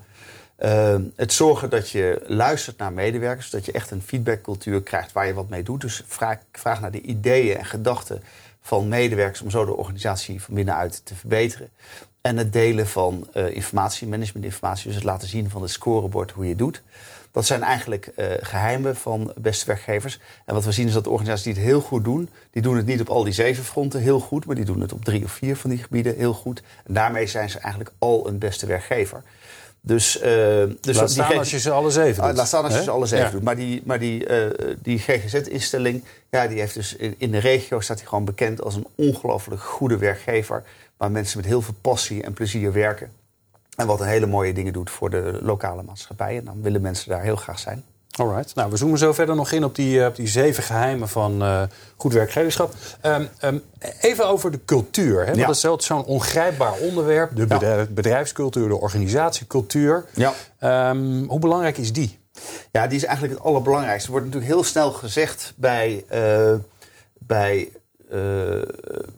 Uh, 0.59 0.97
het 1.17 1.33
zorgen 1.33 1.71
dat 1.71 1.91
je 1.91 2.23
luistert 2.27 2.79
naar 2.79 2.93
medewerkers, 2.93 3.51
dat 3.51 3.65
je 3.65 3.73
echt 3.73 3.91
een 3.91 4.03
feedbackcultuur 4.03 4.83
krijgt 4.83 5.13
waar 5.13 5.27
je 5.27 5.35
wat 5.35 5.49
mee 5.49 5.63
doet. 5.63 5.81
Dus 5.81 6.05
vraag, 6.07 6.39
vraag 6.53 6.81
naar 6.81 6.91
de 6.91 7.01
ideeën 7.01 7.57
en 7.57 7.65
gedachten 7.65 8.23
van 8.61 8.89
medewerkers 8.89 9.41
om 9.41 9.51
zo 9.51 9.65
de 9.65 9.77
organisatie 9.77 10.43
van 10.43 10.55
binnenuit 10.55 11.01
te 11.05 11.15
verbeteren. 11.15 11.69
En 12.21 12.37
het 12.37 12.53
delen 12.53 12.87
van 12.87 13.29
uh, 13.35 13.55
informatie, 13.55 14.09
managementinformatie, 14.09 14.87
dus 14.87 14.95
het 14.95 15.05
laten 15.05 15.29
zien 15.29 15.51
van 15.51 15.63
het 15.63 15.71
scorebord 15.71 16.31
hoe 16.31 16.45
je 16.45 16.51
het 16.51 16.59
doet. 16.59 16.83
Dat 17.33 17.47
zijn 17.47 17.63
eigenlijk 17.63 18.11
uh, 18.17 18.27
geheimen 18.41 18.97
van 18.97 19.33
beste 19.37 19.67
werkgevers. 19.67 20.19
En 20.45 20.55
wat 20.55 20.65
we 20.65 20.73
zien 20.73 20.87
is 20.87 20.93
dat 20.93 21.05
de 21.05 21.11
organisaties 21.11 21.45
die 21.45 21.55
het 21.55 21.63
heel 21.63 21.81
goed 21.81 22.05
doen, 22.05 22.29
die 22.51 22.63
doen 22.63 22.77
het 22.77 22.87
niet 22.87 23.01
op 23.01 23.09
al 23.09 23.25
die 23.25 23.33
zeven 23.33 23.65
fronten 23.65 24.01
heel 24.01 24.21
goed, 24.21 24.47
maar 24.47 24.57
die 24.57 24.65
doen 24.65 24.81
het 24.81 24.93
op 24.93 25.05
drie 25.05 25.25
of 25.25 25.33
vier 25.33 25.57
van 25.57 25.71
die 25.71 25.79
gebieden 25.79 26.17
heel 26.17 26.35
goed. 26.35 26.63
En 26.87 26.95
daarmee 26.95 27.27
zijn 27.27 27.51
ze 27.51 27.59
eigenlijk 27.59 27.95
al 27.99 28.29
een 28.29 28.39
beste 28.39 28.67
werkgever. 28.67 29.23
Dus, 29.83 30.17
uh, 30.17 30.23
dus 30.81 30.97
laat 30.97 31.11
staan 31.11 31.39
als 31.39 31.51
je 31.51 31.59
ze 31.59 31.71
alle 31.71 31.91
zeven 31.91 32.25
doet. 32.25 32.37
laat 32.37 32.47
staan 32.47 32.65
als 32.65 32.75
je 32.75 32.83
ze 32.83 32.91
alle 32.91 33.07
zeven 33.07 33.27
ja. 33.27 33.31
doet. 33.31 33.43
Maar 33.43 33.57
die, 33.57 33.83
maar 33.85 33.99
die, 33.99 34.29
uh, 34.29 34.75
die 34.83 34.99
GGZ-instelling, 34.99 36.05
ja, 36.31 36.47
die 36.47 36.59
heeft 36.59 36.75
dus 36.75 36.97
in, 36.97 37.15
in 37.19 37.31
de 37.31 37.39
regio 37.39 37.81
staat 37.81 37.99
hij 37.99 38.07
gewoon 38.07 38.25
bekend 38.25 38.63
als 38.63 38.75
een 38.75 38.87
ongelooflijk 38.95 39.63
goede 39.63 39.97
werkgever. 39.97 40.63
Waar 40.97 41.11
mensen 41.11 41.39
met 41.39 41.47
heel 41.47 41.63
veel 41.63 41.75
passie 41.81 42.23
en 42.23 42.33
plezier 42.33 42.73
werken. 42.73 43.13
En 43.81 43.87
wat 43.87 44.01
een 44.01 44.07
hele 44.07 44.27
mooie 44.27 44.53
dingen 44.53 44.73
doet 44.73 44.91
voor 44.91 45.11
de 45.11 45.39
lokale 45.43 45.83
maatschappij. 45.83 46.37
En 46.37 46.45
dan 46.45 46.63
willen 46.63 46.81
mensen 46.81 47.11
daar 47.11 47.23
heel 47.23 47.37
graag 47.37 47.59
zijn. 47.59 47.85
Alright. 48.11 48.55
Nou, 48.55 48.71
we 48.71 48.77
zoomen 48.77 48.99
zo 48.99 49.13
verder 49.13 49.35
nog 49.35 49.53
in 49.53 49.65
op 49.65 49.75
die, 49.75 50.07
op 50.07 50.17
die 50.17 50.29
zeven 50.29 50.63
geheimen 50.63 51.09
van 51.09 51.43
uh, 51.43 51.63
goed 51.97 52.13
werkgeverschap. 52.13 52.75
Um, 53.03 53.29
um, 53.45 53.63
even 54.01 54.27
over 54.27 54.51
de 54.51 54.65
cultuur. 54.65 55.19
Hè? 55.19 55.25
Want 55.25 55.37
ja. 55.37 55.47
dat 55.47 55.57
is 55.57 55.65
altijd 55.65 55.85
zo'n 55.85 56.05
ongrijpbaar 56.05 56.73
onderwerp. 56.73 57.37
De 57.37 57.47
bedrijf, 57.47 57.89
bedrijfscultuur, 57.89 58.69
de 58.69 58.77
organisatiecultuur. 58.77 60.05
Ja. 60.15 60.33
Um, 60.91 61.25
hoe 61.29 61.39
belangrijk 61.39 61.79
is 61.79 61.93
die? 61.93 62.19
Ja, 62.73 62.87
die 62.87 62.97
is 62.97 63.05
eigenlijk 63.05 63.35
het 63.35 63.45
allerbelangrijkste. 63.45 64.07
Er 64.07 64.13
wordt 64.13 64.27
natuurlijk 64.27 64.53
heel 64.53 64.65
snel 64.65 64.93
gezegd 64.93 65.53
bij, 65.57 66.05
uh, 66.13 66.55
bij, 67.19 67.69
uh, 68.13 68.63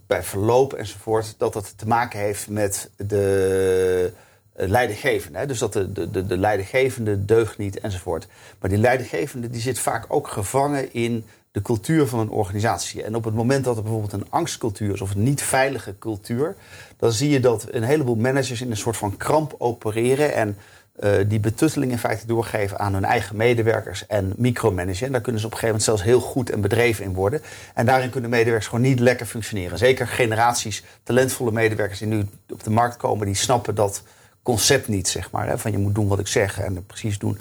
bij 0.07 0.23
verloop 0.23 0.73
enzovoort... 0.73 1.35
dat 1.39 1.53
dat 1.53 1.79
te 1.79 1.87
maken 1.87 2.19
heeft 2.19 2.49
met 2.49 2.91
de 2.97 4.13
eh, 4.13 4.21
leidinggevende. 4.55 5.39
Hè? 5.39 5.47
Dus 5.47 5.59
dat 5.59 5.73
de, 5.73 6.11
de, 6.11 6.27
de 6.27 6.39
leidinggevende 6.39 7.25
deugt 7.25 7.59
niet 7.59 7.81
enzovoort. 7.81 8.27
Maar 8.61 8.71
die 8.71 8.79
leidinggevende 8.79 9.51
die 9.51 9.61
zit 9.61 9.79
vaak 9.79 10.05
ook 10.09 10.29
gevangen 10.29 10.93
in 10.93 11.25
de 11.53 11.63
cultuur 11.63 12.07
van 12.07 12.19
een 12.19 12.31
organisatie. 12.31 13.03
En 13.03 13.15
op 13.15 13.25
het 13.25 13.35
moment 13.35 13.65
dat 13.65 13.77
er 13.77 13.83
bijvoorbeeld 13.83 14.13
een 14.13 14.27
angstcultuur 14.31 14.95
is 14.95 15.01
of 15.01 15.15
een 15.15 15.23
niet 15.23 15.43
veilige 15.43 15.95
cultuur, 15.99 16.55
dan 16.97 17.13
zie 17.13 17.31
je 17.31 17.41
dat 17.41 17.67
een 17.71 17.83
heleboel 17.83 18.17
managers 18.17 18.61
in 18.61 18.71
een 18.71 18.77
soort 18.77 18.97
van 18.97 19.17
kramp 19.17 19.55
opereren 19.59 20.35
en 20.35 20.57
uh, 21.01 21.11
die 21.27 21.41
betutteling 21.41 21.93
in 21.93 21.99
feite 21.99 22.27
doorgeven 22.27 22.79
aan 22.79 22.95
hun 22.95 23.05
eigen 23.05 23.37
medewerkers 23.37 24.07
en 24.07 24.33
micromanagen. 24.37 25.07
En 25.07 25.13
daar 25.13 25.21
kunnen 25.21 25.41
ze 25.41 25.47
op 25.47 25.53
een 25.53 25.59
gegeven 25.59 25.81
moment 25.81 25.83
zelfs 25.83 26.03
heel 26.03 26.31
goed 26.31 26.51
en 26.51 26.61
bedreven 26.61 27.05
in 27.05 27.15
worden. 27.15 27.43
En 27.75 27.87
daarin 27.87 28.11
kunnen 28.11 28.31
medewerkers 28.31 28.67
gewoon 28.67 28.85
niet 28.85 29.01
lekker 29.01 29.27
functioneren. 29.27 29.79
Zeker 29.79 30.07
generaties 30.07 30.85
talentvolle 31.03 31.53
medewerkers 31.53 31.99
die 31.99 32.09
nu 32.09 32.27
op 32.49 32.65
de 32.65 32.71
markt 32.71 32.97
komen, 32.97 33.27
die 33.27 33.35
snappen 33.35 33.75
dat 33.75 34.03
concept 34.43 34.89
niet, 34.89 35.09
zeg 35.09 35.31
maar. 35.31 35.49
Hè, 35.49 35.59
van 35.59 35.73
je 35.73 35.79
moet 35.79 35.95
doen 35.95 36.09
wat 36.09 36.19
ik 36.19 36.27
zeg 36.27 36.61
en 36.61 36.87
precies 36.87 37.19
doen. 37.19 37.39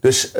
Dus... 0.00 0.32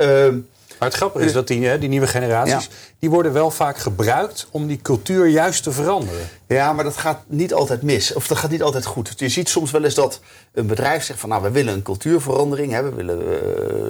Maar 0.81 0.89
het 0.89 0.99
grappige 0.99 1.25
is 1.25 1.33
dat 1.33 1.47
die, 1.47 1.79
die 1.79 1.89
nieuwe 1.89 2.07
generaties... 2.07 2.65
Ja. 2.65 2.71
die 2.99 3.11
worden 3.11 3.33
wel 3.33 3.51
vaak 3.51 3.79
gebruikt 3.79 4.49
om 4.51 4.67
die 4.67 4.79
cultuur 4.83 5.27
juist 5.27 5.63
te 5.63 5.73
veranderen. 5.73 6.29
Ja, 6.47 6.73
maar 6.73 6.85
dat 6.85 6.97
gaat 6.97 7.23
niet 7.27 7.55
altijd 7.55 7.83
mis. 7.83 8.13
Of 8.13 8.27
dat 8.27 8.39
gaat 8.39 8.51
niet 8.51 8.63
altijd 8.63 8.85
goed. 8.87 9.13
Je 9.17 9.29
ziet 9.29 9.49
soms 9.49 9.71
wel 9.71 9.85
eens 9.85 9.95
dat 9.95 10.21
een 10.53 10.67
bedrijf 10.67 11.05
zegt 11.05 11.21
van... 11.21 11.29
nou, 11.29 11.43
we 11.43 11.51
willen 11.51 11.75
een 11.75 11.83
cultuurverandering. 11.83 12.73
Hè, 12.73 12.83
we 12.83 12.95
willen 12.95 13.23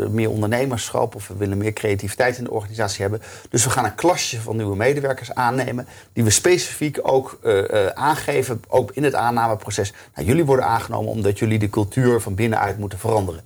uh, 0.03 0.09
meer 0.09 0.31
ondernemerschap... 0.31 1.15
of 1.15 1.29
we 1.29 1.35
willen 1.37 1.59
meer 1.59 1.73
creativiteit 1.73 2.39
in 2.39 2.45
de 2.45 2.51
organisatie 2.51 3.03
hebben. 3.03 3.23
Dus 3.51 3.65
we 3.65 3.71
gaan 3.71 3.85
een 3.85 3.95
klasje 3.95 4.41
van 4.41 4.57
nieuwe 4.57 4.77
medewerkers 4.77 5.35
aannemen... 5.35 5.87
die 6.13 6.25
we 6.25 6.31
specifiek 6.31 6.99
ook 7.03 7.39
uh, 7.45 7.57
uh, 7.57 7.87
aangeven, 7.87 8.63
ook 8.69 8.91
in 8.93 9.05
het 9.05 9.15
aannameproces. 9.15 9.93
Nou, 10.15 10.27
jullie 10.27 10.45
worden 10.45 10.67
aangenomen 10.67 11.11
omdat 11.11 11.39
jullie 11.39 11.59
de 11.59 11.71
cultuur 11.71 12.21
van 12.21 12.35
binnenuit 12.35 12.79
moeten 12.79 12.99
veranderen. 12.99 13.43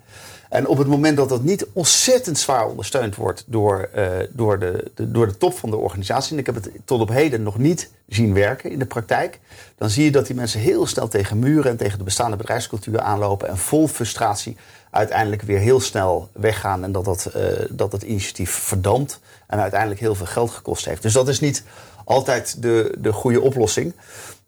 En 0.49 0.67
op 0.67 0.79
het 0.79 0.87
moment 0.87 1.17
dat 1.17 1.29
dat 1.29 1.43
niet 1.43 1.67
ontzettend 1.73 2.39
zwaar 2.39 2.67
ondersteund 2.67 3.17
wordt 3.17 3.45
door, 3.47 3.89
uh, 3.97 4.07
door, 4.31 4.59
de, 4.59 4.91
de, 4.95 5.11
door 5.11 5.27
de 5.27 5.37
top 5.37 5.59
van 5.59 5.71
de 5.71 5.77
organisatie, 5.77 6.33
en 6.33 6.39
ik 6.39 6.47
heb 6.47 6.55
het 6.55 6.71
tot 6.85 7.01
op 7.01 7.09
heden 7.09 7.43
nog 7.43 7.59
niet 7.59 7.91
zien 8.09 8.35
werken 8.35 8.71
in 8.71 8.79
de 8.79 8.87
praktijk, 8.87 9.41
dan 9.79 9.91
zie 9.91 10.05
je 10.05 10.11
dat 10.11 10.27
die 10.27 10.37
mensen 10.37 10.61
heel 10.61 10.87
snel 10.87 11.09
tegen 11.09 11.39
muren 11.39 11.71
en 11.71 11.77
tegen 11.77 11.99
de 11.99 12.05
bestaande 12.05 12.37
bedrijfscultuur 12.37 13.01
aanlopen 13.01 13.49
en 13.49 13.59
vol 13.59 13.89
frustratie 13.89 14.57
uiteindelijk 14.91 15.43
weer 15.43 15.59
heel 15.59 15.81
snel 15.81 16.29
weggaan 16.33 16.85
en 16.85 16.93
dat 16.93 17.05
dat, 17.05 17.33
uh, 17.37 17.43
dat, 17.71 17.91
dat 17.91 18.03
initiatief 18.03 18.51
verdampt 18.51 19.21
en 19.47 19.59
uiteindelijk 19.59 20.01
heel 20.01 20.15
veel 20.15 20.27
geld 20.27 20.51
gekost 20.51 20.85
heeft. 20.85 21.03
Dus 21.03 21.13
dat 21.13 21.29
is 21.29 21.41
niet 21.41 21.65
altijd 22.05 22.63
de, 22.63 22.95
de 22.99 23.13
goede 23.13 23.41
oplossing. 23.41 23.93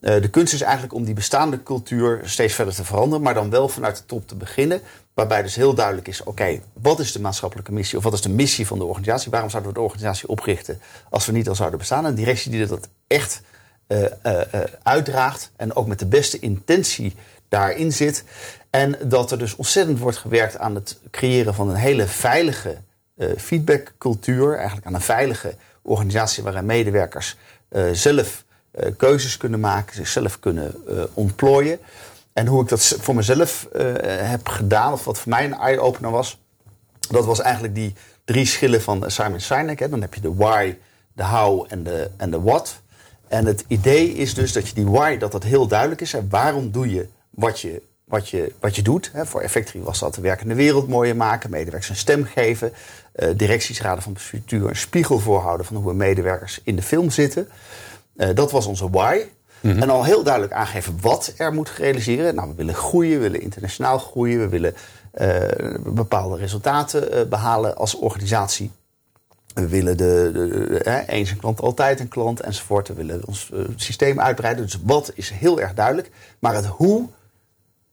Uh, 0.01 0.23
de 0.23 0.29
kunst 0.29 0.53
is 0.53 0.61
eigenlijk 0.61 0.95
om 0.95 1.05
die 1.05 1.15
bestaande 1.15 1.63
cultuur 1.63 2.21
steeds 2.25 2.55
verder 2.55 2.75
te 2.75 2.85
veranderen, 2.85 3.25
maar 3.25 3.35
dan 3.35 3.51
wel 3.51 3.69
vanuit 3.69 3.97
de 3.97 4.07
top 4.07 4.29
te 4.29 4.35
beginnen. 4.35 4.81
Waarbij 5.17 5.43
dus 5.43 5.55
heel 5.55 5.75
duidelijk 5.75 6.09
is: 6.09 6.23
oké, 6.23 6.61
wat 6.73 6.99
is 6.99 7.13
de 7.13 7.21
maatschappelijke 7.21 7.73
missie 7.73 7.99
of 7.99 8.05
wat 8.05 8.13
is 8.13 8.21
de 8.21 8.29
missie 8.29 8.67
van 8.67 8.79
de 8.79 8.85
organisatie? 8.85 9.31
Waarom 9.31 9.51
zouden 9.51 9.73
we 9.73 9.79
de 9.79 9.85
organisatie 9.85 10.29
oprichten 10.29 10.81
als 11.11 11.27
we 11.27 11.33
niet 11.33 11.49
al 11.49 11.55
zouden 11.55 11.79
bestaan? 11.79 12.05
Een 12.05 12.15
directie 12.15 12.51
die 12.51 12.67
dat 12.67 12.89
echt 13.07 13.43
uh, 13.89 14.01
uh, 14.03 14.09
uh, 14.25 14.61
uitdraagt 14.83 15.51
en 15.57 15.75
ook 15.75 15.87
met 15.87 15.99
de 15.99 16.07
beste 16.07 16.39
intentie 16.39 17.15
daarin 17.49 17.93
zit. 17.93 18.25
En 18.71 18.97
dat 19.03 19.31
er 19.31 19.39
dus 19.39 19.57
ontzettend 19.57 19.99
wordt 19.99 20.17
gewerkt 20.17 20.59
aan 20.59 20.75
het 20.75 20.99
creëren 21.11 21.55
van 21.55 21.69
een 21.69 21.77
hele 21.77 22.07
veilige 22.07 22.77
feedbackcultuur. 23.37 24.57
Eigenlijk 24.57 24.87
aan 24.87 24.95
een 24.95 25.01
veilige 25.01 25.55
organisatie 25.83 26.43
waarin 26.43 26.67
medewerkers 26.67 27.37
zelf 27.93 28.45
keuzes 28.97 29.37
kunnen 29.37 29.61
maken, 29.61 29.95
zichzelf 29.95 30.39
kunnen 30.39 30.75
ontplooien. 31.15 31.79
En 32.37 32.47
hoe 32.47 32.63
ik 32.63 32.69
dat 32.69 32.97
voor 33.01 33.15
mezelf 33.15 33.69
uh, 33.73 33.93
heb 34.07 34.49
gedaan, 34.49 34.93
of 34.93 35.05
wat 35.05 35.19
voor 35.19 35.31
mij 35.31 35.45
een 35.45 35.59
eye-opener 35.59 36.11
was, 36.11 36.41
dat 37.11 37.25
was 37.25 37.41
eigenlijk 37.41 37.75
die 37.75 37.95
drie 38.25 38.47
schillen 38.47 38.83
van 38.83 39.05
Simon 39.07 39.41
Sinek. 39.41 39.79
Hè. 39.79 39.89
Dan 39.89 40.01
heb 40.01 40.15
je 40.15 40.21
de 40.21 40.35
why, 40.35 40.77
de 41.13 41.25
how 41.25 41.67
en 41.69 41.83
de, 41.83 42.11
en 42.17 42.31
de 42.31 42.41
what. 42.41 42.81
En 43.29 43.47
het 43.47 43.65
idee 43.67 44.15
is 44.15 44.35
dus 44.35 44.53
dat 44.53 44.69
je 44.69 44.75
die 44.75 44.87
why, 44.87 45.17
dat 45.17 45.33
dat 45.33 45.43
heel 45.43 45.67
duidelijk 45.67 46.01
is. 46.01 46.13
Hè. 46.13 46.29
Waarom 46.29 46.71
doe 46.71 46.91
je 46.91 47.09
wat 47.31 47.61
je, 47.61 47.83
wat 48.05 48.29
je, 48.29 48.53
wat 48.61 48.77
je 48.77 48.83
doet? 48.83 49.11
Hè. 49.13 49.27
Voor 49.27 49.41
Effectory 49.41 49.85
was 49.85 49.99
dat 49.99 50.15
de 50.15 50.21
werkende 50.21 50.55
wereld 50.55 50.89
mooier 50.89 51.17
maken, 51.17 51.51
medewerkers 51.51 51.89
een 51.89 51.97
stem 51.97 52.25
geven, 52.25 52.73
uh, 53.17 53.29
directiesraden 53.37 54.03
van 54.03 54.13
bestuur 54.13 54.69
een 54.69 54.77
spiegel 54.77 55.19
voorhouden 55.19 55.67
van 55.67 55.77
hoe 55.77 55.95
medewerkers 55.95 56.61
in 56.65 56.77
de 56.77 56.83
film 56.83 57.11
zitten. 57.11 57.49
Dat 58.35 58.51
was 58.51 58.67
onze 58.67 58.91
why. 58.91 59.25
Mm-hmm. 59.67 59.83
En 59.83 59.91
al 59.91 60.05
heel 60.05 60.23
duidelijk 60.23 60.53
aangeven 60.53 60.99
wat 61.01 61.33
er 61.37 61.53
moet 61.53 61.71
realiseren. 61.71 62.35
Nou, 62.35 62.49
we 62.49 62.55
willen 62.55 62.75
groeien, 62.75 63.13
we 63.13 63.19
willen 63.19 63.41
internationaal 63.41 63.99
groeien, 63.99 64.39
we 64.39 64.49
willen 64.49 64.75
uh, 65.21 65.39
bepaalde 65.79 66.37
resultaten 66.37 67.15
uh, 67.15 67.23
behalen 67.23 67.77
als 67.77 67.95
organisatie. 67.95 68.71
We 69.55 69.69
willen 69.69 69.97
de, 69.97 70.81
eh, 70.85 71.17
eens 71.19 71.31
een 71.31 71.37
klant, 71.37 71.61
altijd 71.61 72.01
een 72.01 72.09
klant 72.09 72.41
enzovoort. 72.41 72.89
We 72.89 72.95
willen 72.95 73.27
ons 73.27 73.51
uh, 73.55 73.61
systeem 73.77 74.21
uitbreiden. 74.21 74.65
Dus 74.65 74.79
wat 74.83 75.13
is 75.15 75.31
heel 75.31 75.61
erg 75.61 75.75
duidelijk. 75.75 76.11
Maar 76.39 76.55
het 76.55 76.67
hoe, 76.67 77.09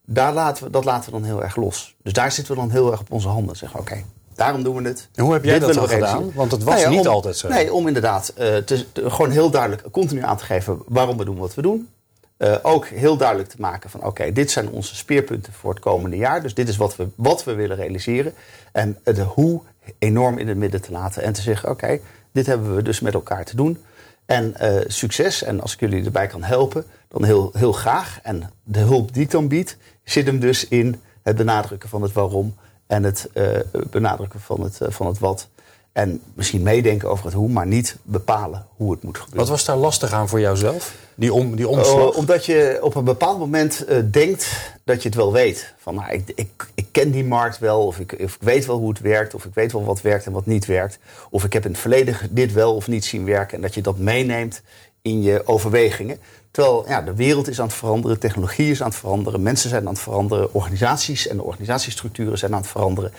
daar 0.05 0.33
laten 0.33 0.63
we, 0.63 0.69
dat 0.69 0.85
laten 0.85 1.05
we 1.05 1.19
dan 1.19 1.27
heel 1.27 1.43
erg 1.43 1.55
los. 1.55 1.95
Dus 2.03 2.13
daar 2.13 2.31
zitten 2.31 2.53
we 2.53 2.59
dan 2.59 2.71
heel 2.71 2.91
erg 2.91 2.99
op 2.99 3.11
onze 3.11 3.27
handen. 3.27 3.55
Zeggen 3.55 3.79
oké, 3.79 4.03
Daarom 4.35 4.63
doen 4.63 4.75
we 4.75 4.87
het. 4.87 5.07
En 5.15 5.23
hoe 5.23 5.33
heb 5.33 5.43
jij 5.43 5.53
Dit 5.59 5.67
dat 5.67 5.73
dan 5.73 5.89
gedaan? 5.89 6.31
Want 6.33 6.51
het 6.51 6.63
was 6.63 6.73
nou 6.73 6.85
ja, 6.85 6.89
niet 6.89 7.07
om, 7.07 7.13
altijd 7.13 7.37
zo. 7.37 7.47
Nee, 7.47 7.73
om 7.73 7.87
inderdaad 7.87 8.33
uh, 8.39 8.57
te, 8.57 8.91
te, 8.91 9.09
gewoon 9.09 9.31
heel 9.31 9.49
duidelijk 9.49 9.91
continu 9.91 10.21
aan 10.21 10.37
te 10.37 10.43
geven 10.43 10.79
waarom 10.87 11.17
we 11.17 11.25
doen 11.25 11.37
wat 11.37 11.53
we 11.53 11.61
doen. 11.61 11.89
Uh, 12.37 12.55
ook 12.61 12.87
heel 12.87 13.17
duidelijk 13.17 13.49
te 13.49 13.55
maken 13.59 13.89
van 13.89 13.99
oké, 13.99 14.09
okay, 14.09 14.33
dit 14.33 14.51
zijn 14.51 14.69
onze 14.69 14.95
speerpunten 14.95 15.53
voor 15.53 15.69
het 15.69 15.79
komende 15.79 16.17
jaar. 16.17 16.41
Dus 16.41 16.53
dit 16.53 16.69
is 16.69 16.77
wat 16.77 16.95
we, 16.95 17.07
wat 17.15 17.43
we 17.43 17.53
willen 17.53 17.75
realiseren. 17.77 18.33
En 18.71 18.97
het 19.03 19.19
hoe 19.19 19.61
enorm 19.99 20.37
in 20.37 20.47
het 20.47 20.57
midden 20.57 20.81
te 20.81 20.91
laten. 20.91 21.23
En 21.23 21.33
te 21.33 21.41
zeggen 21.41 21.69
oké, 21.69 21.83
okay, 21.83 22.01
dit 22.31 22.45
hebben 22.45 22.75
we 22.75 22.81
dus 22.81 22.99
met 22.99 23.13
elkaar 23.13 23.45
te 23.45 23.55
doen. 23.55 23.83
En 24.25 24.55
uh, 24.61 24.75
succes, 24.87 25.43
en 25.43 25.61
als 25.61 25.73
ik 25.73 25.79
jullie 25.79 26.05
erbij 26.05 26.27
kan 26.27 26.43
helpen, 26.43 26.85
dan 27.07 27.23
heel, 27.23 27.49
heel 27.53 27.71
graag. 27.71 28.19
En 28.23 28.51
de 28.63 28.79
hulp 28.79 29.13
die 29.13 29.23
ik 29.23 29.31
dan 29.31 29.47
bied, 29.47 29.77
zit 30.03 30.25
hem 30.25 30.39
dus 30.39 30.67
in 30.67 31.01
het 31.21 31.35
benadrukken 31.35 31.89
van 31.89 32.01
het 32.01 32.11
waarom 32.11 32.55
en 32.93 33.03
het 33.03 33.29
uh, 33.33 33.59
benadrukken 33.89 34.39
van 34.39 34.61
het, 34.61 34.79
uh, 34.81 34.87
van 34.89 35.07
het 35.07 35.19
wat. 35.19 35.47
En 35.91 36.21
misschien 36.33 36.61
meedenken 36.61 37.09
over 37.09 37.25
het 37.25 37.33
hoe, 37.33 37.49
maar 37.49 37.67
niet 37.67 37.97
bepalen 38.03 38.65
hoe 38.75 38.91
het 38.91 39.03
moet 39.03 39.17
gebeuren. 39.17 39.39
Wat 39.39 39.49
was 39.49 39.65
daar 39.65 39.77
lastig 39.77 40.11
aan 40.11 40.29
voor 40.29 40.39
jouzelf? 40.39 40.95
Die, 41.15 41.33
om, 41.33 41.55
die 41.55 41.67
omslag? 41.67 42.11
Uh, 42.11 42.17
omdat 42.17 42.45
je 42.45 42.77
op 42.81 42.95
een 42.95 43.03
bepaald 43.03 43.39
moment 43.39 43.85
uh, 43.89 43.97
denkt 44.11 44.73
dat 44.83 45.01
je 45.01 45.09
het 45.09 45.17
wel 45.17 45.31
weet. 45.31 45.73
Van 45.77 45.95
nou, 45.95 46.11
ik, 46.11 46.31
ik, 46.35 46.67
ik 46.75 46.85
ken 46.91 47.11
die 47.11 47.25
markt 47.25 47.59
wel, 47.59 47.85
of 47.85 47.99
ik, 47.99 48.15
of 48.23 48.35
ik 48.35 48.41
weet 48.41 48.65
wel 48.65 48.77
hoe 48.77 48.89
het 48.89 48.99
werkt, 48.99 49.33
of 49.33 49.45
ik 49.45 49.53
weet 49.53 49.71
wel 49.71 49.83
wat 49.83 50.01
werkt 50.01 50.25
en 50.25 50.31
wat 50.31 50.45
niet 50.45 50.65
werkt. 50.65 50.99
Of 51.29 51.43
ik 51.43 51.53
heb 51.53 51.65
in 51.65 51.71
het 51.71 51.79
verleden 51.79 52.17
dit 52.29 52.53
wel 52.53 52.75
of 52.75 52.87
niet 52.87 53.05
zien 53.05 53.25
werken. 53.25 53.55
En 53.55 53.61
dat 53.61 53.73
je 53.73 53.81
dat 53.81 53.97
meeneemt 53.97 54.61
in 55.03 55.21
je 55.21 55.47
overwegingen. 55.47 56.17
Terwijl 56.51 56.85
ja, 56.87 57.01
de 57.01 57.15
wereld 57.15 57.47
is 57.47 57.59
aan 57.59 57.67
het 57.67 57.75
veranderen, 57.75 58.19
technologie 58.19 58.71
is 58.71 58.81
aan 58.81 58.89
het 58.89 58.97
veranderen, 58.97 59.41
mensen 59.41 59.69
zijn 59.69 59.87
aan 59.87 59.93
het 59.93 60.01
veranderen, 60.01 60.53
organisaties 60.53 61.27
en 61.27 61.37
de 61.37 61.43
organisatiestructuren 61.43 62.37
zijn 62.37 62.53
aan 62.53 62.61
het 62.61 62.69
veranderen. 62.69 63.11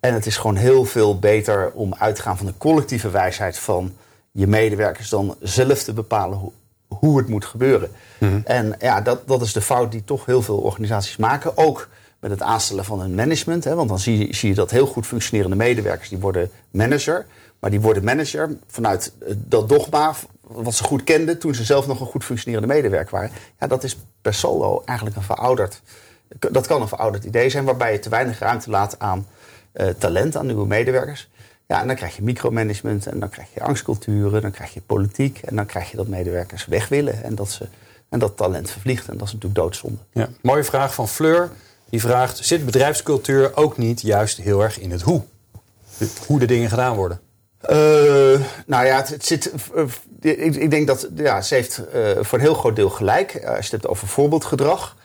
En 0.00 0.14
het 0.14 0.26
is 0.26 0.36
gewoon 0.36 0.56
heel 0.56 0.84
veel 0.84 1.18
beter 1.18 1.70
om 1.74 1.94
uit 1.94 2.16
te 2.16 2.22
gaan 2.22 2.36
van 2.36 2.46
de 2.46 2.54
collectieve 2.58 3.10
wijsheid 3.10 3.58
van 3.58 3.94
je 4.32 4.46
medewerkers 4.46 5.08
dan 5.08 5.36
zelf 5.40 5.82
te 5.82 5.92
bepalen 5.92 6.38
hoe, 6.38 6.52
hoe 6.88 7.18
het 7.18 7.28
moet 7.28 7.44
gebeuren. 7.44 7.90
Mm 8.18 8.28
-hmm. 8.28 8.42
En 8.44 8.74
ja, 8.78 9.00
dat, 9.00 9.28
dat 9.28 9.42
is 9.42 9.52
de 9.52 9.60
fout 9.60 9.92
die 9.92 10.04
toch 10.04 10.26
heel 10.26 10.42
veel 10.42 10.58
organisaties 10.58 11.16
maken. 11.16 11.56
Ook 11.56 11.88
met 12.20 12.30
het 12.30 12.42
aanstellen 12.42 12.84
van 12.84 13.00
hun 13.00 13.14
management. 13.14 13.64
Hè, 13.64 13.74
want 13.74 13.88
dan 13.88 13.98
zie 13.98 14.18
je, 14.26 14.34
zie 14.34 14.48
je 14.48 14.54
dat 14.54 14.70
heel 14.70 14.86
goed 14.86 15.06
functionerende 15.06 15.56
medewerkers 15.56 16.08
die 16.08 16.18
worden 16.18 16.50
manager. 16.70 17.26
Maar 17.58 17.70
die 17.70 17.80
worden 17.80 18.04
manager 18.04 18.56
vanuit 18.66 19.12
dat 19.36 19.68
dogma 19.68 20.14
wat 20.48 20.74
ze 20.74 20.84
goed 20.84 21.04
kenden 21.04 21.38
toen 21.38 21.54
ze 21.54 21.64
zelf 21.64 21.86
nog 21.86 22.00
een 22.00 22.06
goed 22.06 22.24
functionerende 22.24 22.74
medewerker 22.74 23.14
waren. 23.14 23.30
Ja, 23.60 23.66
dat 23.66 23.84
is 23.84 23.98
per 24.22 24.34
solo 24.34 24.82
eigenlijk 24.84 25.16
een 25.16 25.22
verouderd. 25.22 25.82
Dat 26.38 26.66
kan 26.66 26.82
een 26.82 26.88
verouderd 26.88 27.24
idee 27.24 27.50
zijn 27.50 27.64
waarbij 27.64 27.92
je 27.92 27.98
te 27.98 28.08
weinig 28.08 28.38
ruimte 28.38 28.70
laat 28.70 28.98
aan 28.98 29.26
uh, 29.74 29.88
talent, 29.88 30.36
aan 30.36 30.46
nieuwe 30.46 30.66
medewerkers. 30.66 31.28
Ja, 31.66 31.80
en 31.80 31.86
dan 31.86 31.96
krijg 31.96 32.16
je 32.16 32.22
micromanagement 32.22 33.06
en 33.06 33.20
dan 33.20 33.28
krijg 33.28 33.48
je 33.54 33.62
angstculturen, 33.62 34.42
dan 34.42 34.50
krijg 34.50 34.74
je 34.74 34.80
politiek 34.80 35.38
en 35.38 35.56
dan 35.56 35.66
krijg 35.66 35.90
je 35.90 35.96
dat 35.96 36.08
medewerkers 36.08 36.66
weg 36.66 36.88
willen 36.88 37.22
en 37.22 37.34
dat, 37.34 37.50
ze, 37.50 37.66
en 38.08 38.18
dat 38.18 38.36
talent 38.36 38.70
vervliegt. 38.70 39.08
En 39.08 39.18
dat 39.18 39.26
is 39.26 39.32
natuurlijk 39.32 39.60
doodzonde. 39.60 39.98
Ja. 40.12 40.28
Mooie 40.42 40.64
vraag 40.64 40.94
van 40.94 41.08
Fleur. 41.08 41.50
Die 41.90 42.00
vraagt: 42.00 42.38
zit 42.44 42.64
bedrijfscultuur 42.64 43.56
ook 43.56 43.76
niet 43.76 44.00
juist 44.00 44.36
heel 44.36 44.62
erg 44.62 44.78
in 44.78 44.90
het 44.90 45.02
hoe? 45.02 45.22
Hoe 46.26 46.38
de 46.38 46.46
dingen 46.46 46.68
gedaan 46.68 46.96
worden? 46.96 47.20
Uh, 47.62 48.40
nou 48.66 48.86
ja, 48.86 49.04
het, 49.06 49.24
zit. 49.24 49.52
Ik, 50.20 50.70
denk 50.70 50.86
dat 50.86 51.08
ja, 51.14 51.40
ze 51.40 51.54
heeft 51.54 51.82
uh, 51.94 52.10
voor 52.20 52.38
een 52.38 52.44
heel 52.44 52.54
groot 52.54 52.76
deel 52.76 52.90
gelijk. 52.90 53.32
als 53.32 53.56
je 53.56 53.62
het 53.62 53.70
hebt 53.70 53.86
over 53.86 54.08
voorbeeldgedrag. 54.08 54.96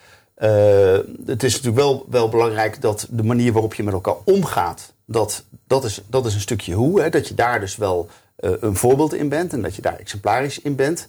het 1.26 1.44
is 1.44 1.54
natuurlijk 1.54 1.76
wel, 1.76 2.06
wel 2.10 2.30
belangrijk 2.30 2.82
dat 2.82 3.08
de 3.10 3.24
manier 3.24 3.52
waarop 3.52 3.74
je 3.74 3.84
met 3.84 3.94
elkaar 3.94 4.16
omgaat, 4.24 4.94
dat, 5.06 5.44
dat, 5.68 5.84
is, 5.84 6.02
dat 6.08 6.26
is 6.26 6.34
een 6.34 6.40
stukje 6.40 6.74
hoe. 6.74 7.02
Hè, 7.02 7.10
dat 7.10 7.28
je 7.28 7.34
daar 7.34 7.60
dus 7.60 7.76
wel 7.76 8.10
een 8.36 8.76
voorbeeld 8.76 9.14
in 9.14 9.30
bent 9.30 9.54
en 9.54 9.62
dat 9.62 9.76
je 9.76 9.82
daar 9.82 10.00
exemplarisch 10.00 10.62
in 10.62 10.76
bent. 10.76 11.08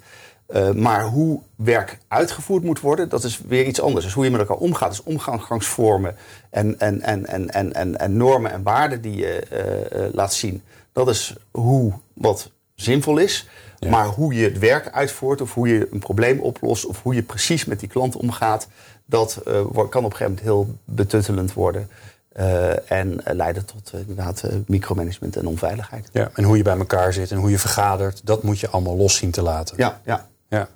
Maar 0.74 1.04
hoe 1.04 1.40
werk 1.57 1.98
uitgevoerd 2.09 2.62
moet 2.62 2.80
worden, 2.80 3.09
dat 3.09 3.24
is 3.24 3.40
weer 3.48 3.66
iets 3.66 3.80
anders. 3.80 4.04
Dus 4.04 4.14
hoe 4.14 4.24
je 4.24 4.30
met 4.30 4.40
elkaar 4.40 4.57
omgaat, 4.57 4.90
dus 4.90 5.02
omgangsvormen 5.02 6.16
en, 6.50 6.80
en, 6.80 7.00
en, 7.00 7.26
en, 7.26 7.50
en, 7.50 7.72
en, 7.72 7.98
en 7.98 8.16
normen 8.16 8.52
en 8.52 8.62
waarden 8.62 9.00
die 9.00 9.16
je 9.16 9.42
laat 10.12 10.35
zien. 10.35 10.62
Dat 10.94 11.09
is 11.09 11.35
hoe 11.50 11.92
wat 12.14 12.50
zinvol 12.74 13.18
is. 13.18 13.48
Ja. 13.78 13.90
Maar 13.90 14.07
hoe 14.07 14.35
je 14.35 14.44
het 14.44 14.59
werk 14.59 14.90
uitvoert, 14.90 15.40
of 15.40 15.54
hoe 15.54 15.68
je 15.68 15.88
een 15.90 15.98
probleem 15.98 16.40
oplost, 16.40 16.87
of 16.87 17.02
hoe 17.02 17.14
je 17.14 17.22
precies 17.22 17.64
met 17.64 17.80
die 17.80 17.88
klant 17.88 18.16
omgaat, 18.16 18.68
dat 19.07 19.40
kan 19.42 19.54
op 19.74 19.94
een 19.94 19.94
gegeven 19.94 20.20
moment 20.20 20.40
heel 20.40 20.78
betuttelend 20.85 21.52
worden. 21.52 21.88
Uh, 22.37 22.90
en 22.90 23.12
uh, 23.12 23.35
leiden 23.35 23.64
tot 23.64 23.90
uh, 23.94 24.00
inderdaad 24.00 24.44
micromanagement 24.66 25.37
en 25.37 25.46
onveiligheid. 25.46 26.09
Ja, 26.12 26.30
en 26.35 26.44
hoe 26.44 26.57
je 26.57 26.62
bij 26.62 26.76
elkaar 26.76 27.12
zit 27.12 27.30
en 27.30 27.37
hoe 27.37 27.50
je 27.50 27.59
vergadert, 27.59 28.20
dat 28.24 28.42
moet 28.42 28.61
je 28.61 28.68
allemaal 28.68 28.96
los 28.96 29.16
zien 29.16 29.30
te 29.30 29.42
laten. 29.42 29.76
Ja, 29.76 30.00
ja. 30.04 30.28
ja. 30.48 30.68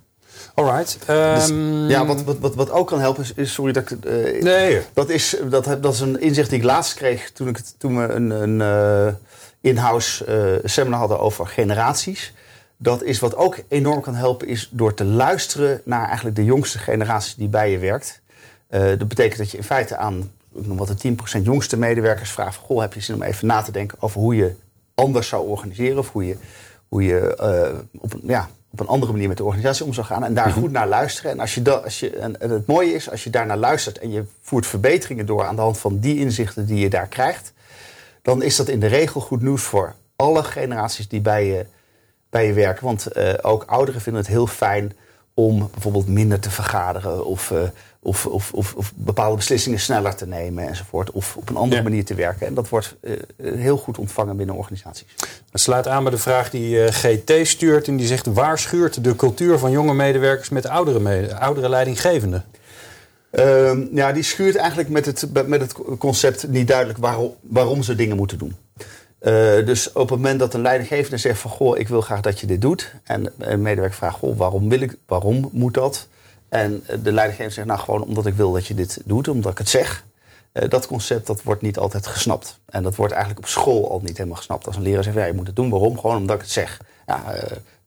Alright. 0.55 0.99
Um... 1.11 1.35
Dus, 1.35 1.49
ja, 1.89 2.07
wat, 2.07 2.23
wat, 2.23 2.39
wat, 2.39 2.55
wat 2.55 2.71
ook 2.71 2.87
kan 2.87 3.01
helpen 3.01 3.23
is, 3.23 3.33
is 3.33 3.53
sorry 3.53 3.73
dat 3.73 3.91
ik. 3.91 4.05
nee. 4.43 4.83
Dat 4.93 5.09
is, 5.09 5.37
dat, 5.51 5.65
dat 5.65 5.95
is 5.95 6.01
een 6.01 6.21
inzicht 6.21 6.51
die 6.51 6.59
ik 6.59 6.65
laatst 6.65 6.95
kreeg 6.95 7.31
toen, 7.31 7.49
ik, 7.49 7.61
toen 7.79 7.99
we 7.99 8.13
een, 8.13 8.31
een 8.31 9.17
in-house 9.61 10.61
seminar 10.65 10.99
hadden 10.99 11.21
over 11.21 11.47
generaties. 11.47 12.35
Dat 12.77 13.03
is 13.03 13.19
wat 13.19 13.37
ook 13.37 13.59
enorm 13.69 14.01
kan 14.01 14.15
helpen, 14.15 14.49
is 14.49 14.69
door 14.73 14.95
te 14.95 15.05
luisteren 15.05 15.81
naar 15.85 16.07
eigenlijk 16.07 16.37
de 16.37 16.45
jongste 16.45 16.79
generatie 16.79 17.35
die 17.39 17.49
bij 17.49 17.71
je 17.71 17.79
werkt. 17.79 18.21
dat 18.69 19.09
betekent 19.09 19.39
dat 19.39 19.51
je 19.51 19.57
in 19.57 19.65
feite 19.65 19.97
aan 19.97 20.31
ik 20.59 20.67
noem 20.67 20.77
wat 20.77 21.01
de 21.01 21.17
10% 21.39 21.43
jongste 21.43 21.77
medewerkers 21.77 22.31
vraagt: 22.31 22.57
Goh, 22.57 22.81
heb 22.81 22.95
je 22.95 23.01
zin 23.01 23.15
om 23.15 23.23
even 23.23 23.47
na 23.47 23.63
te 23.63 23.73
denken 23.73 23.99
over 24.01 24.21
hoe 24.21 24.37
je 24.37 24.55
anders 24.95 25.29
zou 25.29 25.49
organiseren? 25.49 25.99
Of 25.99 26.13
hoe 26.13 26.27
je, 26.27 26.37
hoe 26.89 27.05
je 27.05 27.37
uh, 27.41 28.01
op, 28.01 28.13
een, 28.13 28.21
ja, 28.25 28.49
op 28.71 28.81
een 28.81 28.87
andere 28.87 29.13
manier 29.13 29.29
met 29.29 29.37
de 29.37 29.45
organisatie 29.45 29.85
om 29.85 29.93
zou 29.95 30.07
gaan. 30.07 30.25
En 30.25 30.35
daar 30.35 30.51
goed 30.51 30.71
naar 30.71 30.89
luisteren. 30.89 31.31
En, 31.31 31.41
als 31.41 31.55
je 31.55 31.63
dat, 31.63 31.85
als 31.85 32.01
je, 32.01 32.11
en, 32.11 32.41
en 32.41 32.51
het 32.51 32.67
mooie 32.67 32.93
is, 32.93 33.11
als 33.11 33.25
je 33.25 33.31
daar 33.31 33.47
naar 33.47 33.57
luistert 33.57 33.99
en 33.99 34.11
je 34.11 34.25
voert 34.43 34.67
verbeteringen 34.67 35.27
door 35.27 35.45
aan 35.45 35.57
de 35.57 35.63
hand 35.63 35.79
van 35.79 35.99
die 35.99 36.19
inzichten 36.19 36.67
die 36.67 36.79
je 36.79 36.91
daar 36.91 37.09
krijgt, 37.09 37.53
dan 38.23 38.43
is 38.43 38.57
dat 38.57 38.69
in 38.69 38.81
de 38.81 38.87
regel 38.87 39.21
goed 39.21 39.43
nieuws 39.43 39.63
voor 39.63 39.95
alle 40.17 40.43
generaties 40.43 41.09
die 41.09 41.21
bij 41.21 41.47
je, 41.47 41.67
bij 42.31 42.47
je 42.47 42.53
werken. 42.53 42.85
Want 42.85 43.07
uh, 43.17 43.33
ook 43.43 43.65
ouderen 43.65 44.01
vinden 44.01 44.23
het 44.23 44.31
heel 44.31 44.47
fijn 44.47 44.93
om 45.35 45.69
bijvoorbeeld 45.73 46.09
minder 46.09 46.41
te 46.41 46.51
vergaderen 46.51 47.25
of, 47.25 47.51
uh, 47.51 47.59
of, 48.01 48.27
of, 48.27 48.53
of, 48.53 48.75
of, 48.75 48.93
bepaalde 48.95 49.37
beslissingen 49.37 49.81
sneller 49.81 50.15
te 50.15 50.27
nemen 50.27 50.69
enzovoort. 50.69 51.11
Of 51.11 51.37
op 51.37 51.49
een 51.49 51.57
andere 51.57 51.83
ja. 51.83 51.89
manier 51.89 52.05
te 52.05 52.15
werken. 52.15 52.47
En 52.47 52.55
dat 52.55 52.69
wordt 52.69 52.97
uh, 53.01 53.17
heel 53.37 53.77
goed 53.77 53.99
ontvangen 53.99 54.37
binnen 54.37 54.55
organisaties. 54.55 55.15
Dat 55.51 55.61
sluit 55.61 55.87
aan 55.87 56.03
bij 56.03 56.13
de 56.13 56.19
vraag 56.19 56.51
die 56.51 56.93
GT 56.93 57.33
stuurt. 57.43 57.89
En 57.89 57.97
die 57.97 58.07
zegt, 58.07 58.27
waar 58.27 58.59
schuurt 58.59 59.05
de 59.05 59.17
cultuur 59.17 59.59
van 59.59 59.71
jonge 59.71 59.95
medewerkers 59.95 60.49
met 60.49 60.67
oudere, 60.67 61.35
oudere 61.35 61.69
leidinggevenden? 61.69 62.45
Uh, 63.33 63.73
ja, 63.93 64.13
die 64.13 64.23
schuurt 64.23 64.57
eigenlijk 64.57 64.89
met 64.89 65.07
het, 65.07 65.47
met 65.47 65.61
het 65.61 65.75
concept 65.99 66.49
niet 66.49 66.69
duidelijk 66.69 66.99
waarom, 66.99 67.35
waarom 67.41 67.83
ze 67.83 67.95
dingen 67.95 68.17
moeten 68.17 68.39
doen. 68.39 68.57
Uh, 69.21 69.67
dus 69.67 69.93
op 69.93 70.09
het 70.09 70.19
moment 70.19 70.39
dat 70.39 70.55
een 70.55 70.63
leidinggevende 70.63 71.17
zegt 71.17 71.39
van... 71.41 71.51
goh, 71.51 71.79
ik 71.79 71.89
wil 71.89 72.01
graag 72.01 72.21
dat 72.21 72.41
je 72.41 72.47
dit 72.47 72.61
doet... 72.61 72.95
en 73.05 73.33
een 73.39 73.63
medewerker 73.63 73.97
vraagt, 73.97 74.19
goh, 74.19 74.37
waarom, 74.37 74.69
wil 74.69 74.81
ik, 74.81 74.97
waarom 75.07 75.49
moet 75.53 75.75
dat? 75.75 76.09
En 76.49 76.85
de 77.03 77.13
leidinggevende 77.13 77.55
zegt, 77.55 77.67
nou 77.67 77.81
gewoon 77.81 78.03
omdat 78.03 78.27
ik 78.27 78.35
wil 78.35 78.53
dat 78.53 78.67
je 78.67 78.75
dit 78.75 79.01
doet... 79.05 79.29
omdat 79.29 79.53
ik 79.53 79.59
het 79.59 79.69
zeg. 79.69 80.05
Uh, 80.53 80.69
dat 80.69 80.87
concept 80.87 81.27
dat 81.27 81.43
wordt 81.43 81.63
niet 81.63 81.79
altijd 81.79 82.07
gesnapt. 82.07 82.59
En 82.67 82.83
dat 82.83 82.97
wordt 82.97 83.13
eigenlijk 83.13 83.43
op 83.45 83.51
school 83.51 83.91
al 83.91 84.01
niet 84.05 84.17
helemaal 84.17 84.37
gesnapt. 84.37 84.67
Als 84.67 84.77
een 84.77 84.83
leraar 84.83 85.03
zegt, 85.03 85.17
ja, 85.17 85.25
je 85.25 85.33
moet 85.33 85.47
het 85.47 85.57
doen, 85.57 85.71
waarom? 85.71 85.99
Gewoon 85.99 86.17
omdat 86.17 86.37
ik 86.37 86.43
het 86.43 86.51
zeg. 86.51 86.81
Ja, 87.07 87.23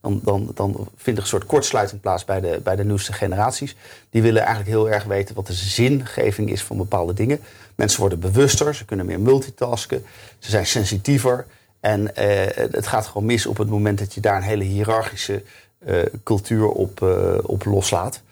dan, 0.02 0.20
dan, 0.24 0.50
dan 0.54 0.88
vindt 0.96 1.18
er 1.18 1.24
een 1.24 1.30
soort 1.30 1.46
kortsluiting 1.46 2.00
plaats 2.00 2.24
bij 2.24 2.40
de, 2.40 2.60
bij 2.62 2.76
de 2.76 2.84
nieuwste 2.84 3.12
generaties. 3.12 3.76
Die 4.10 4.22
willen 4.22 4.42
eigenlijk 4.42 4.70
heel 4.70 4.90
erg 4.90 5.04
weten 5.04 5.34
wat 5.34 5.46
de 5.46 5.52
zingeving 5.52 6.50
is 6.50 6.62
van 6.62 6.76
bepaalde 6.76 7.14
dingen. 7.14 7.40
Mensen 7.74 8.00
worden 8.00 8.20
bewuster, 8.20 8.74
ze 8.74 8.84
kunnen 8.84 9.06
meer 9.06 9.20
multitasken, 9.20 10.04
ze 10.38 10.50
zijn 10.50 10.66
sensitiever. 10.66 11.46
En 11.80 12.00
uh, 12.00 12.10
het 12.54 12.86
gaat 12.86 13.06
gewoon 13.06 13.26
mis 13.26 13.46
op 13.46 13.56
het 13.56 13.68
moment 13.68 13.98
dat 13.98 14.14
je 14.14 14.20
daar 14.20 14.36
een 14.36 14.42
hele 14.42 14.64
hiërarchische 14.64 15.42
uh, 15.86 16.02
cultuur 16.22 16.68
op, 16.68 17.00
uh, 17.00 17.38
op 17.42 17.64
loslaat. 17.64 18.22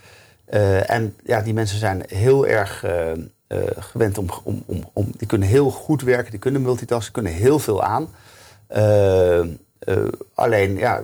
en 0.87 1.17
ja, 1.25 1.41
die 1.41 1.55
mensen 1.55 1.79
zijn 1.79 2.03
heel 2.07 2.47
erg 2.47 2.85
gewend 3.79 4.19
om, 4.19 4.27
om, 4.43 4.63
om, 4.67 4.91
om. 4.93 5.13
Die 5.17 5.27
kunnen 5.27 5.49
heel 5.49 5.71
goed 5.71 6.03
werken, 6.03 6.31
die 6.31 6.41
kunnen 6.41 6.63
multitasken, 6.63 7.13
kunnen 7.13 7.33
heel 7.33 7.59
veel 7.59 7.83
aan. 7.83 8.09
Uh, 9.89 10.09
alleen, 10.35 10.77
ja, 10.77 11.03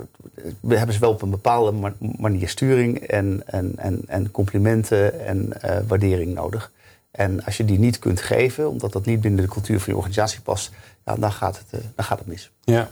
we 0.60 0.76
hebben 0.76 0.94
ze 0.94 1.00
wel 1.00 1.10
op 1.10 1.22
een 1.22 1.30
bepaalde 1.30 1.92
manier 1.98 2.48
sturing 2.48 2.98
en, 2.98 3.42
en, 3.46 3.72
en, 3.76 4.02
en 4.06 4.30
complimenten 4.30 5.26
en 5.26 5.52
uh, 5.64 5.76
waardering 5.86 6.34
nodig. 6.34 6.72
En 7.10 7.44
als 7.44 7.56
je 7.56 7.64
die 7.64 7.78
niet 7.78 7.98
kunt 7.98 8.20
geven, 8.20 8.70
omdat 8.70 8.92
dat 8.92 9.04
niet 9.04 9.20
binnen 9.20 9.44
de 9.44 9.50
cultuur 9.50 9.80
van 9.80 9.92
je 9.92 9.98
organisatie 9.98 10.40
past, 10.40 10.70
ja, 11.04 11.14
dan, 11.14 11.32
gaat 11.32 11.58
het, 11.58 11.80
uh, 11.80 11.86
dan 11.94 12.04
gaat 12.04 12.18
het 12.18 12.26
mis. 12.26 12.50
Ja, 12.64 12.88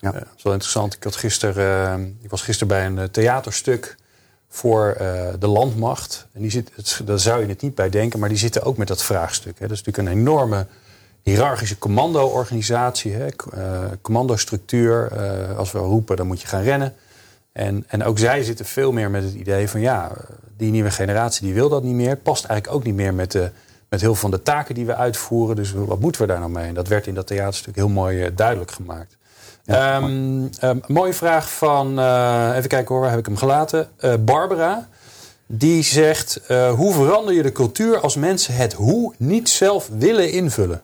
ja. 0.00 0.12
dat 0.12 0.26
is 0.36 0.42
wel 0.42 0.52
interessant. 0.52 0.94
Ik, 0.94 1.04
had 1.04 1.16
gisteren, 1.16 2.18
ik 2.22 2.30
was 2.30 2.42
gisteren 2.42 2.68
bij 2.68 2.86
een 2.86 3.10
theaterstuk 3.10 3.96
voor 4.48 4.94
de 5.38 5.46
landmacht. 5.46 6.26
En 6.32 6.40
die 6.40 6.50
zit, 6.50 6.70
daar 7.04 7.18
zou 7.18 7.40
je 7.40 7.48
het 7.48 7.62
niet 7.62 7.74
bij 7.74 7.90
denken, 7.90 8.18
maar 8.18 8.28
die 8.28 8.38
zitten 8.38 8.62
ook 8.62 8.76
met 8.76 8.88
dat 8.88 9.02
vraagstuk. 9.02 9.58
Hè. 9.58 9.66
Dat 9.66 9.76
is 9.76 9.82
natuurlijk 9.82 10.14
een 10.14 10.20
enorme 10.20 10.66
hiërarchische 11.22 11.78
commando-organisatie, 11.78 13.12
hè, 13.12 13.26
uh, 13.54 13.80
commandostructuur. 14.02 15.10
Uh, 15.12 15.58
als 15.58 15.72
we 15.72 15.78
roepen, 15.78 16.16
dan 16.16 16.26
moet 16.26 16.40
je 16.40 16.46
gaan 16.46 16.62
rennen. 16.62 16.94
En, 17.52 17.84
en 17.88 18.04
ook 18.04 18.18
zij 18.18 18.42
zitten 18.42 18.64
veel 18.64 18.92
meer 18.92 19.10
met 19.10 19.22
het 19.22 19.34
idee 19.34 19.68
van 19.68 19.80
ja, 19.80 20.10
die 20.56 20.70
nieuwe 20.70 20.90
generatie 20.90 21.44
die 21.44 21.54
wil 21.54 21.68
dat 21.68 21.82
niet 21.82 21.94
meer. 21.94 22.08
Het 22.08 22.22
past 22.22 22.44
eigenlijk 22.44 22.78
ook 22.78 22.86
niet 22.86 22.94
meer 22.94 23.14
met, 23.14 23.32
de, 23.32 23.50
met 23.88 24.00
heel 24.00 24.10
veel 24.10 24.20
van 24.20 24.30
de 24.30 24.42
taken 24.42 24.74
die 24.74 24.86
we 24.86 24.94
uitvoeren. 24.94 25.56
Dus 25.56 25.72
wat 25.72 26.00
moeten 26.00 26.20
we 26.20 26.26
daar 26.26 26.38
nou 26.38 26.50
mee? 26.50 26.66
En 26.66 26.74
dat 26.74 26.88
werd 26.88 27.06
in 27.06 27.14
dat 27.14 27.26
theaterstuk 27.26 27.76
heel 27.76 27.88
mooi 27.88 28.24
uh, 28.24 28.30
duidelijk 28.34 28.70
gemaakt. 28.70 29.18
Ehm, 29.64 30.46
ehm, 30.58 30.78
mooie 30.86 31.12
vraag 31.12 31.52
van, 31.52 31.98
eh, 31.98 32.50
even 32.56 32.68
kijken 32.68 32.88
hoor, 32.88 33.00
waar 33.00 33.10
heb 33.10 33.18
ik 33.18 33.26
hem 33.26 33.36
gelaten? 33.36 33.88
Eh, 33.96 34.14
Barbara, 34.20 34.88
die 35.46 35.82
zegt: 35.82 36.40
eh, 36.46 36.72
Hoe 36.72 36.92
verander 36.92 37.34
je 37.34 37.42
de 37.42 37.52
cultuur 37.52 38.00
als 38.00 38.16
mensen 38.16 38.54
het 38.54 38.72
hoe 38.72 39.14
niet 39.16 39.48
zelf 39.48 39.88
willen 39.98 40.32
invullen? 40.32 40.82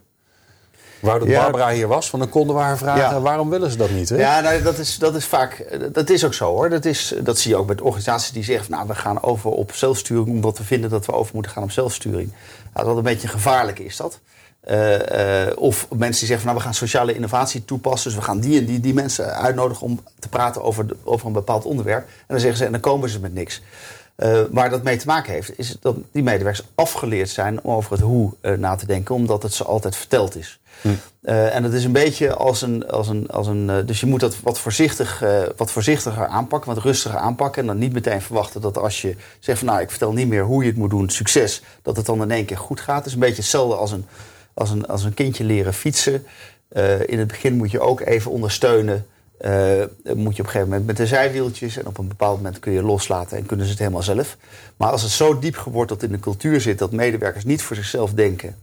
Wou 1.07 1.19
dat. 1.19 1.29
Barbara 1.43 1.71
hier 1.71 1.89
was, 1.89 2.11
want 2.11 2.23
dan 2.23 2.33
konden 2.33 2.57
we 2.57 2.63
haar 2.63 2.79
vragen: 2.79 3.23
waarom 3.23 3.51
willen 3.51 3.71
ze 3.71 3.77
dat 3.77 3.91
niet? 3.91 4.09
Hè? 4.09 4.17
Ja, 4.17 4.41
nou, 4.41 4.63
dat, 4.63 4.79
is, 4.79 4.99
dat 4.99 5.15
is 5.15 5.25
vaak. 5.25 5.79
Dat 5.93 6.11
is 6.11 6.25
ook 6.25 6.35
zo 6.35 6.47
hoor. 6.47 6.71
Dat, 6.71 6.85
is, 6.85 7.15
dat 7.23 7.39
zie 7.39 7.51
je 7.51 7.57
ook 7.57 7.67
met 7.67 7.81
organisaties 7.81 8.33
die 8.33 8.45
zeggen: 8.45 8.71
Nou, 8.71 8.87
we 8.87 8.95
gaan 8.95 9.23
over 9.23 9.51
op 9.51 9.73
zelfsturing. 9.75 10.29
omdat 10.29 10.59
we 10.59 10.65
vinden 10.65 10.91
dat 10.91 11.07
we 11.07 11.13
over 11.13 11.35
moeten 11.35 11.53
gaan 11.53 11.63
op 11.63 11.71
zelfsturing. 11.71 12.33
Nou, 12.75 12.87
dat 12.87 12.97
een 12.97 13.03
beetje 13.03 13.29
gevaarlijk 13.29 13.79
is 13.79 13.97
dat. 13.97 14.21
Eh, 14.61 15.47
eh, 15.47 15.57
of 15.59 15.87
mensen 15.91 15.99
die 15.99 16.13
zeggen: 16.29 16.37
van, 16.39 16.45
Nou, 16.47 16.57
we 16.57 16.63
gaan 16.65 16.75
sociale 16.75 17.15
innovatie 17.15 17.65
toepassen. 17.65 18.11
Dus 18.11 18.19
we 18.19 18.25
gaan 18.25 18.41
die 18.41 18.59
en 18.59 18.65
die, 18.67 18.81
die 18.81 18.95
mensen 18.95 19.35
uitnodigen 19.37 19.87
om 19.87 20.01
te 20.19 20.29
praten 20.29 20.63
over, 20.63 20.87
de- 20.87 20.97
over 21.05 21.27
een 21.27 21.33
bepaald 21.33 21.65
onderwerp. 21.65 22.05
En 22.07 22.13
dan 22.27 22.41
zeggen 22.41 22.59
ze: 22.59 22.65
En 22.65 22.73
dan 22.73 22.81
komen 22.81 23.09
ze 23.09 23.21
met 23.21 23.35
niks. 23.35 23.63
Eh, 24.17 24.41
waar 24.51 24.71
dat 24.71 24.83
mee 24.83 24.97
te 24.97 25.07
maken 25.07 25.33
heeft, 25.33 25.59
is 25.59 25.77
dat 25.81 25.97
die 26.13 26.23
medewerkers 26.23 26.67
afgeleerd 26.75 27.29
zijn 27.31 27.63
om 27.63 27.75
over 27.75 27.93
het 27.93 28.01
hoe 28.01 28.33
na 28.59 28.75
te 28.77 28.87
denken, 28.87 29.15
omdat 29.15 29.43
het 29.43 29.53
ze 29.55 29.65
altijd 29.65 29.97
verteld 29.97 30.37
is. 30.37 30.61
Eh, 31.27 31.55
en 31.55 31.65
het 31.65 31.73
is 31.73 31.85
een 31.85 31.93
beetje 31.93 32.35
als 32.35 32.63
een. 32.63 32.89
Als 32.89 33.09
een, 33.09 33.29
als 33.29 33.47
een 33.47 33.71
eh, 33.71 33.77
dus 33.87 34.01
je 34.01 34.07
moet 34.07 34.21
dat 34.21 34.37
wat, 34.43 34.59
voorzichtig, 34.59 35.23
eh, 35.23 35.43
wat 35.57 35.71
voorzichtiger 35.71 36.27
aanpakken, 36.27 36.75
wat 36.75 36.83
rustiger 36.83 37.19
aanpakken. 37.19 37.61
En 37.61 37.67
dan 37.67 37.79
niet 37.79 37.93
meteen 37.93 38.23
verwachten 38.23 38.61
dat 38.61 38.79
als 38.79 39.03
je 39.03 39.17
zegt 39.41 39.59
van 39.59 39.69
nou, 39.69 39.81
ik 39.81 39.91
vertel 39.91 40.13
niet 40.13 40.29
meer 40.29 40.45
hoe 40.45 40.63
je 40.63 40.69
het 40.69 40.79
moet 40.79 40.91
doen, 40.91 41.11
succes, 41.11 41.63
dat 41.83 41.97
het 41.97 42.07
dan 42.07 42.23
in 42.23 42.31
één 42.31 42.45
keer 42.45 42.59
goed 42.59 42.81
gaat. 42.81 42.97
Het 42.97 43.07
is 43.07 43.13
een 43.13 43.19
beetje 43.19 43.37
hetzelfde 43.37 43.77
als 43.77 43.93
een, 43.93 44.07
als 44.55 44.71
een, 44.71 44.87
als 44.87 45.05
een 45.05 45.15
kindje 45.15 45.45
leren 45.45 45.75
fietsen. 45.75 46.27
In 47.07 47.19
het 47.19 47.27
begin 47.27 47.57
moet 47.57 47.71
je 47.71 47.81
ook 47.81 48.01
even 48.01 48.31
ondersteunen. 48.31 49.07
Moet 49.39 49.47
je 50.03 50.15
op 50.15 50.19
een 50.23 50.35
gegeven 50.37 50.69
moment 50.69 50.87
met 50.87 50.97
de 50.97 51.07
zijwieltjes 51.07 51.77
en 51.77 51.87
op 51.87 51.99
een 51.99 52.09
bepaald 52.09 52.37
moment 52.37 52.59
kun 52.59 52.73
je 52.73 52.83
loslaten 52.83 53.37
en 53.37 53.47
kunnen 53.47 53.65
ze 53.67 53.71
het 53.71 53.81
helemaal 53.81 54.03
zelf. 54.03 54.37
Maar 54.77 54.91
als 54.91 55.03
het 55.03 55.11
zo 55.11 55.39
diep 55.39 55.57
geworteld 55.57 56.03
in 56.03 56.13
de 56.13 56.21
cultuur 56.21 56.61
zit 56.61 56.79
dat 56.79 56.93
medewerkers 56.93 57.45
niet 57.45 57.63
voor 57.63 57.77
zichzelf 57.77 58.13
denken, 58.13 58.57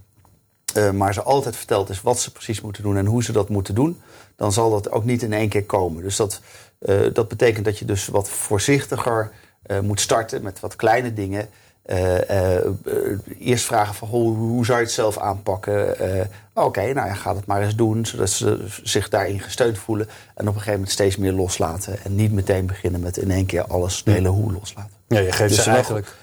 eh, 0.73 0.91
maar 0.91 1.13
ze 1.13 1.21
altijd 1.21 1.55
verteld 1.55 1.89
is 1.89 2.01
wat 2.01 2.19
ze 2.19 2.31
precies 2.31 2.61
moeten 2.61 2.83
doen 2.83 2.97
en 2.97 3.05
hoe 3.05 3.23
ze 3.23 3.31
dat 3.31 3.49
moeten 3.49 3.75
doen, 3.75 4.01
dan 4.35 4.51
zal 4.51 4.69
dat 4.69 4.91
ook 4.91 5.03
niet 5.03 5.21
in 5.21 5.33
één 5.33 5.49
keer 5.49 5.63
komen. 5.65 6.03
Dus 6.03 6.15
dat, 6.15 6.41
eh, 6.79 6.99
dat 7.13 7.27
betekent 7.27 7.65
dat 7.65 7.79
je 7.79 7.85
dus 7.85 8.07
wat 8.07 8.29
voorzichtiger 8.29 9.31
eh, 9.63 9.79
moet 9.79 9.99
starten 9.99 10.41
met 10.43 10.59
wat 10.59 10.75
kleine 10.75 11.13
dingen. 11.13 11.49
Eerst 13.39 13.65
vragen 13.65 13.95
van 13.95 14.07
hoe, 14.07 14.35
hoe 14.35 14.65
zou 14.65 14.77
je 14.77 14.83
het 14.83 14.93
zelf 14.93 15.17
aanpakken? 15.17 15.95
Oké, 16.53 16.93
nou 16.93 17.07
ja, 17.07 17.13
ga 17.13 17.35
het 17.35 17.45
maar 17.45 17.61
eens 17.61 17.75
doen, 17.75 18.05
zodat 18.05 18.29
ze 18.29 18.65
zich 18.83 19.09
daarin 19.09 19.39
gesteund 19.39 19.77
voelen. 19.77 20.07
En 20.07 20.41
op 20.41 20.47
een 20.47 20.53
gegeven 20.53 20.73
moment 20.73 20.91
steeds 20.91 21.17
meer 21.17 21.31
loslaten. 21.31 22.03
En 22.03 22.15
niet 22.15 22.31
meteen 22.31 22.65
beginnen 22.65 23.01
met 23.01 23.17
in 23.17 23.31
één 23.31 23.45
keer 23.45 23.65
alles, 23.65 24.03
de 24.03 24.11
hele 24.11 24.27
hoe 24.27 24.53
loslaten. 24.53 24.91
Ja, 25.07 25.19
je 25.19 25.31
geeft, 25.31 25.55
Dus 25.55 25.63
ze 25.63 25.69
eigenlijk, 25.69 26.15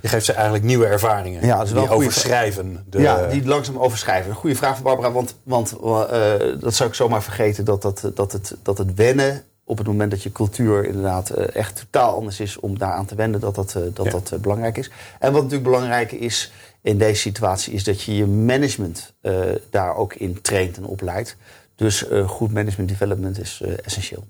je 0.00 0.08
geeft 0.08 0.24
ze 0.24 0.32
eigenlijk 0.32 0.64
nieuwe 0.64 0.86
ervaringen. 0.86 1.46
Ja, 1.46 1.56
dat 1.56 1.66
is 1.66 1.72
wel 1.72 1.82
die 1.82 1.92
overschrijven. 1.92 2.84
De, 2.90 3.00
ja, 3.00 3.26
die 3.26 3.46
langzaam 3.46 3.78
overschrijven. 3.78 4.30
Een 4.30 4.36
goede 4.36 4.56
vraag 4.56 4.74
van 4.74 4.84
Barbara, 4.84 5.12
want, 5.12 5.34
want 5.42 5.72
eh, 5.72 6.34
dat 6.60 6.74
zou 6.74 6.88
ik 6.88 6.94
zomaar 6.94 7.22
vergeten... 7.22 7.64
Dat, 7.64 7.82
dat, 7.82 8.10
dat, 8.14 8.32
het, 8.32 8.56
dat 8.62 8.78
het 8.78 8.94
wennen 8.94 9.44
op 9.64 9.78
het 9.78 9.86
moment 9.86 10.10
dat 10.10 10.22
je 10.22 10.32
cultuur 10.32 10.84
inderdaad 10.84 11.30
eh, 11.30 11.54
echt 11.56 11.76
totaal 11.76 12.14
anders 12.14 12.40
is... 12.40 12.58
om 12.58 12.78
daaraan 12.78 13.06
te 13.06 13.14
wennen, 13.14 13.40
dat 13.40 13.54
dat, 13.54 13.74
eh, 13.74 13.82
dat, 13.92 14.04
Ja. 14.04 14.10
dat 14.10 14.40
belangrijk 14.40 14.78
is. 14.78 14.90
En 15.18 15.32
wat 15.32 15.42
natuurlijk 15.42 15.70
belangrijk 15.70 16.12
is 16.12 16.52
in 16.82 16.98
deze 16.98 17.20
situatie... 17.20 17.72
is 17.72 17.84
dat 17.84 18.02
je 18.02 18.16
je 18.16 18.26
management 18.26 19.12
daar 19.70 19.96
ook 19.96 20.14
in 20.14 20.40
traint 20.42 20.76
en 20.76 20.84
opleidt. 20.84 21.36
Dus 21.74 22.04
goed 22.26 22.52
management 22.52 22.88
development 22.88 23.40
is 23.40 23.62
essentieel. 23.84 24.24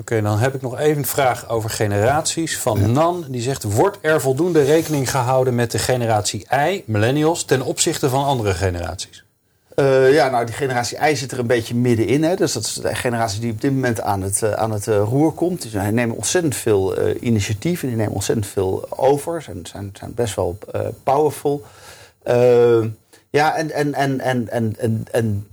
Oké, 0.00 0.22
dan 0.22 0.38
heb 0.38 0.54
ik 0.54 0.62
nog 0.62 0.78
even 0.78 0.96
een 0.96 1.06
vraag 1.06 1.48
over 1.48 1.70
generaties. 1.70 2.58
Van 2.58 2.92
Nan, 2.92 3.24
die 3.28 3.42
zegt... 3.42 3.62
Wordt 3.62 3.98
er 4.00 4.20
voldoende 4.20 4.62
rekening 4.62 5.10
gehouden 5.10 5.54
met 5.54 5.70
de 5.70 5.78
generatie 5.78 6.46
I, 6.68 6.82
millennials... 6.86 7.44
ten 7.44 7.62
opzichte 7.62 8.08
van 8.08 8.24
andere 8.24 8.54
generaties? 8.54 9.24
Eh, 9.74 10.12
ja, 10.12 10.28
nou, 10.28 10.44
die 10.44 10.54
generatie 10.54 10.98
I 11.10 11.16
zit 11.16 11.32
er 11.32 11.38
een 11.38 11.46
beetje 11.46 11.74
middenin. 11.74 12.22
Hè. 12.22 12.36
Dus 12.36 12.52
dat 12.52 12.64
is 12.64 12.74
de 12.74 12.94
generatie 12.94 13.40
die 13.40 13.52
op 13.52 13.60
dit 13.60 13.72
moment 13.72 14.00
aan 14.00 14.22
het, 14.22 14.42
eh, 14.42 14.52
aan 14.52 14.70
het 14.70 14.88
eh, 14.88 15.02
roer 15.04 15.32
komt. 15.32 15.62
Die 15.62 15.80
nemen 15.80 16.16
ontzettend 16.16 16.56
veel 16.56 16.96
eh 16.96 17.22
initiatieven, 17.22 17.88
die 17.88 17.96
nemen 17.96 18.14
ontzettend 18.14 18.46
veel 18.46 18.86
over. 18.90 19.42
Zijn, 19.42 19.66
zijn, 19.66 19.90
zijn 19.92 20.14
best 20.14 20.34
wel 20.34 20.58
powerful. 21.02 21.62
Ja, 23.30 23.56
en, 23.56 23.70
en, 23.70 23.94
en, 23.94 24.20
en, 24.20 24.48
en, 24.48 24.74
en, 24.78 25.06
en 25.10 25.46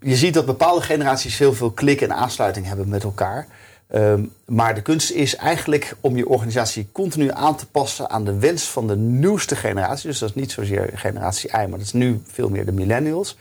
je 0.00 0.16
ziet 0.16 0.34
dat 0.34 0.46
bepaalde 0.46 0.80
generaties 0.80 1.38
heel 1.38 1.54
veel 1.54 1.70
klik 1.70 2.00
en 2.00 2.14
aansluiting 2.14 2.66
hebben 2.66 2.88
met 2.88 3.02
elkaar. 3.02 3.46
Ehm, 3.88 4.24
maar 4.46 4.74
de 4.74 4.82
kunst 4.82 5.10
is 5.10 5.36
eigenlijk 5.36 5.96
om 6.00 6.16
je 6.16 6.28
organisatie 6.28 6.88
continu 6.92 7.30
aan 7.30 7.56
te 7.56 7.66
passen 7.66 8.10
aan 8.10 8.24
de 8.24 8.38
wens 8.38 8.64
van 8.64 8.86
de 8.86 8.96
nieuwste 8.96 9.56
generatie. 9.56 10.08
Dus 10.08 10.18
dat 10.18 10.28
is 10.28 10.34
niet 10.34 10.52
zozeer 10.52 10.90
generatie 10.94 11.50
I, 11.50 11.56
maar 11.56 11.68
dat 11.70 11.80
is 11.80 11.92
nu 11.92 12.20
veel 12.26 12.48
meer 12.48 12.64
de 12.64 12.72
millennials. 12.72 13.36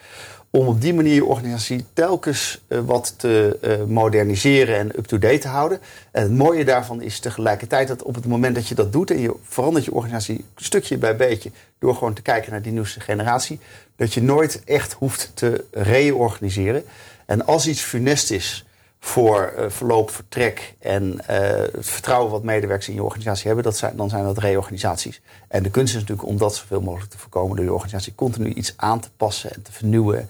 Om 0.49 0.67
op 0.67 0.81
die 0.81 0.93
manier 0.93 1.13
je 1.13 1.25
organisatie 1.25 1.85
telkens 1.93 2.61
eh, 2.67 2.79
wat 2.79 3.13
te 3.17 3.57
eh, 3.61 3.83
moderniseren 3.83 4.77
en 4.77 4.97
up-to-date 4.97 5.37
te 5.37 5.47
houden. 5.47 5.79
En 6.11 6.21
het 6.21 6.31
mooie 6.31 6.65
daarvan 6.65 7.01
is 7.01 7.19
tegelijkertijd 7.19 7.87
dat 7.87 8.03
op 8.03 8.15
het 8.15 8.25
moment 8.25 8.55
dat 8.55 8.67
je 8.67 8.75
dat 8.75 8.91
doet 8.91 9.11
en 9.11 9.19
je 9.19 9.35
verandert 9.43 9.85
je 9.85 9.93
organisatie 9.93 10.45
stukje 10.55 10.97
bij 10.97 11.15
beetje 11.15 11.51
door 11.79 11.95
gewoon 11.95 12.13
te 12.13 12.21
kijken 12.21 12.51
naar 12.51 12.61
die 12.61 12.71
nieuwste 12.71 12.99
generatie, 12.99 13.59
dat 13.95 14.13
je 14.13 14.21
nooit 14.21 14.61
echt 14.65 14.93
hoeft 14.93 15.31
te 15.33 15.65
reorganiseren. 15.71 16.83
En 17.25 17.45
als 17.45 17.67
iets 17.67 17.81
funest 17.81 18.31
is 18.31 18.64
voor 19.05 19.53
eh, 19.57 19.69
verloop, 19.69 20.11
vertrek 20.11 20.75
en 20.79 21.27
eh, 21.27 21.37
het 21.71 21.89
vertrouwen 21.89 22.31
wat 22.31 22.43
medewerkers 22.43 22.87
in 22.87 22.93
je 22.93 23.03
organisatie 23.03 23.45
hebben, 23.45 23.63
dat 23.63 23.77
zijn, 23.77 23.95
dan 23.95 24.09
zijn 24.09 24.23
dat 24.23 24.37
reorganisaties. 24.37 25.21
En 25.47 25.63
de 25.63 25.69
kunst 25.69 25.93
is 25.93 25.99
natuurlijk 25.99 26.27
om 26.27 26.37
dat 26.37 26.55
zoveel 26.55 26.81
mogelijk 26.81 27.11
te 27.11 27.17
voorkomen 27.17 27.55
door 27.55 27.65
je 27.65 27.73
organisatie 27.73 28.15
continu 28.15 28.53
iets 28.53 28.73
aan 28.75 28.99
te 28.99 29.09
passen 29.17 29.53
en 29.53 29.61
te 29.61 29.71
vernieuwen 29.71 30.29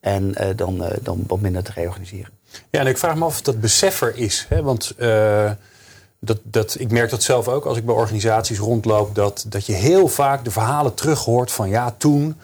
en 0.00 0.34
eh, 0.34 0.56
dan, 0.56 0.84
dan 1.02 1.24
wat 1.26 1.40
minder 1.40 1.62
te 1.62 1.72
reorganiseren. 1.74 2.30
Ja, 2.70 2.80
en 2.80 2.86
ik 2.86 2.98
vraag 2.98 3.16
me 3.16 3.24
af 3.24 3.30
of 3.30 3.42
dat 3.42 3.60
besef 3.60 4.02
er 4.02 4.16
is. 4.16 4.46
Hè? 4.48 4.62
Want 4.62 4.94
dat, 6.18 6.38
dat, 6.42 6.76
ik 6.78 6.90
merk 6.90 7.10
dat 7.10 7.22
zelf 7.22 7.48
ook 7.48 7.64
als 7.64 7.76
ik 7.76 7.84
bij 7.84 7.94
organisaties 7.94 8.58
rondloop... 8.58 9.14
dat, 9.14 9.44
dat 9.48 9.66
je 9.66 9.72
heel 9.72 10.08
vaak 10.08 10.44
de 10.44 10.50
verhalen 10.50 10.94
terug 10.94 11.24
hoort 11.24 11.52
van 11.52 11.68
ja, 11.68 11.94
toen... 11.98 12.36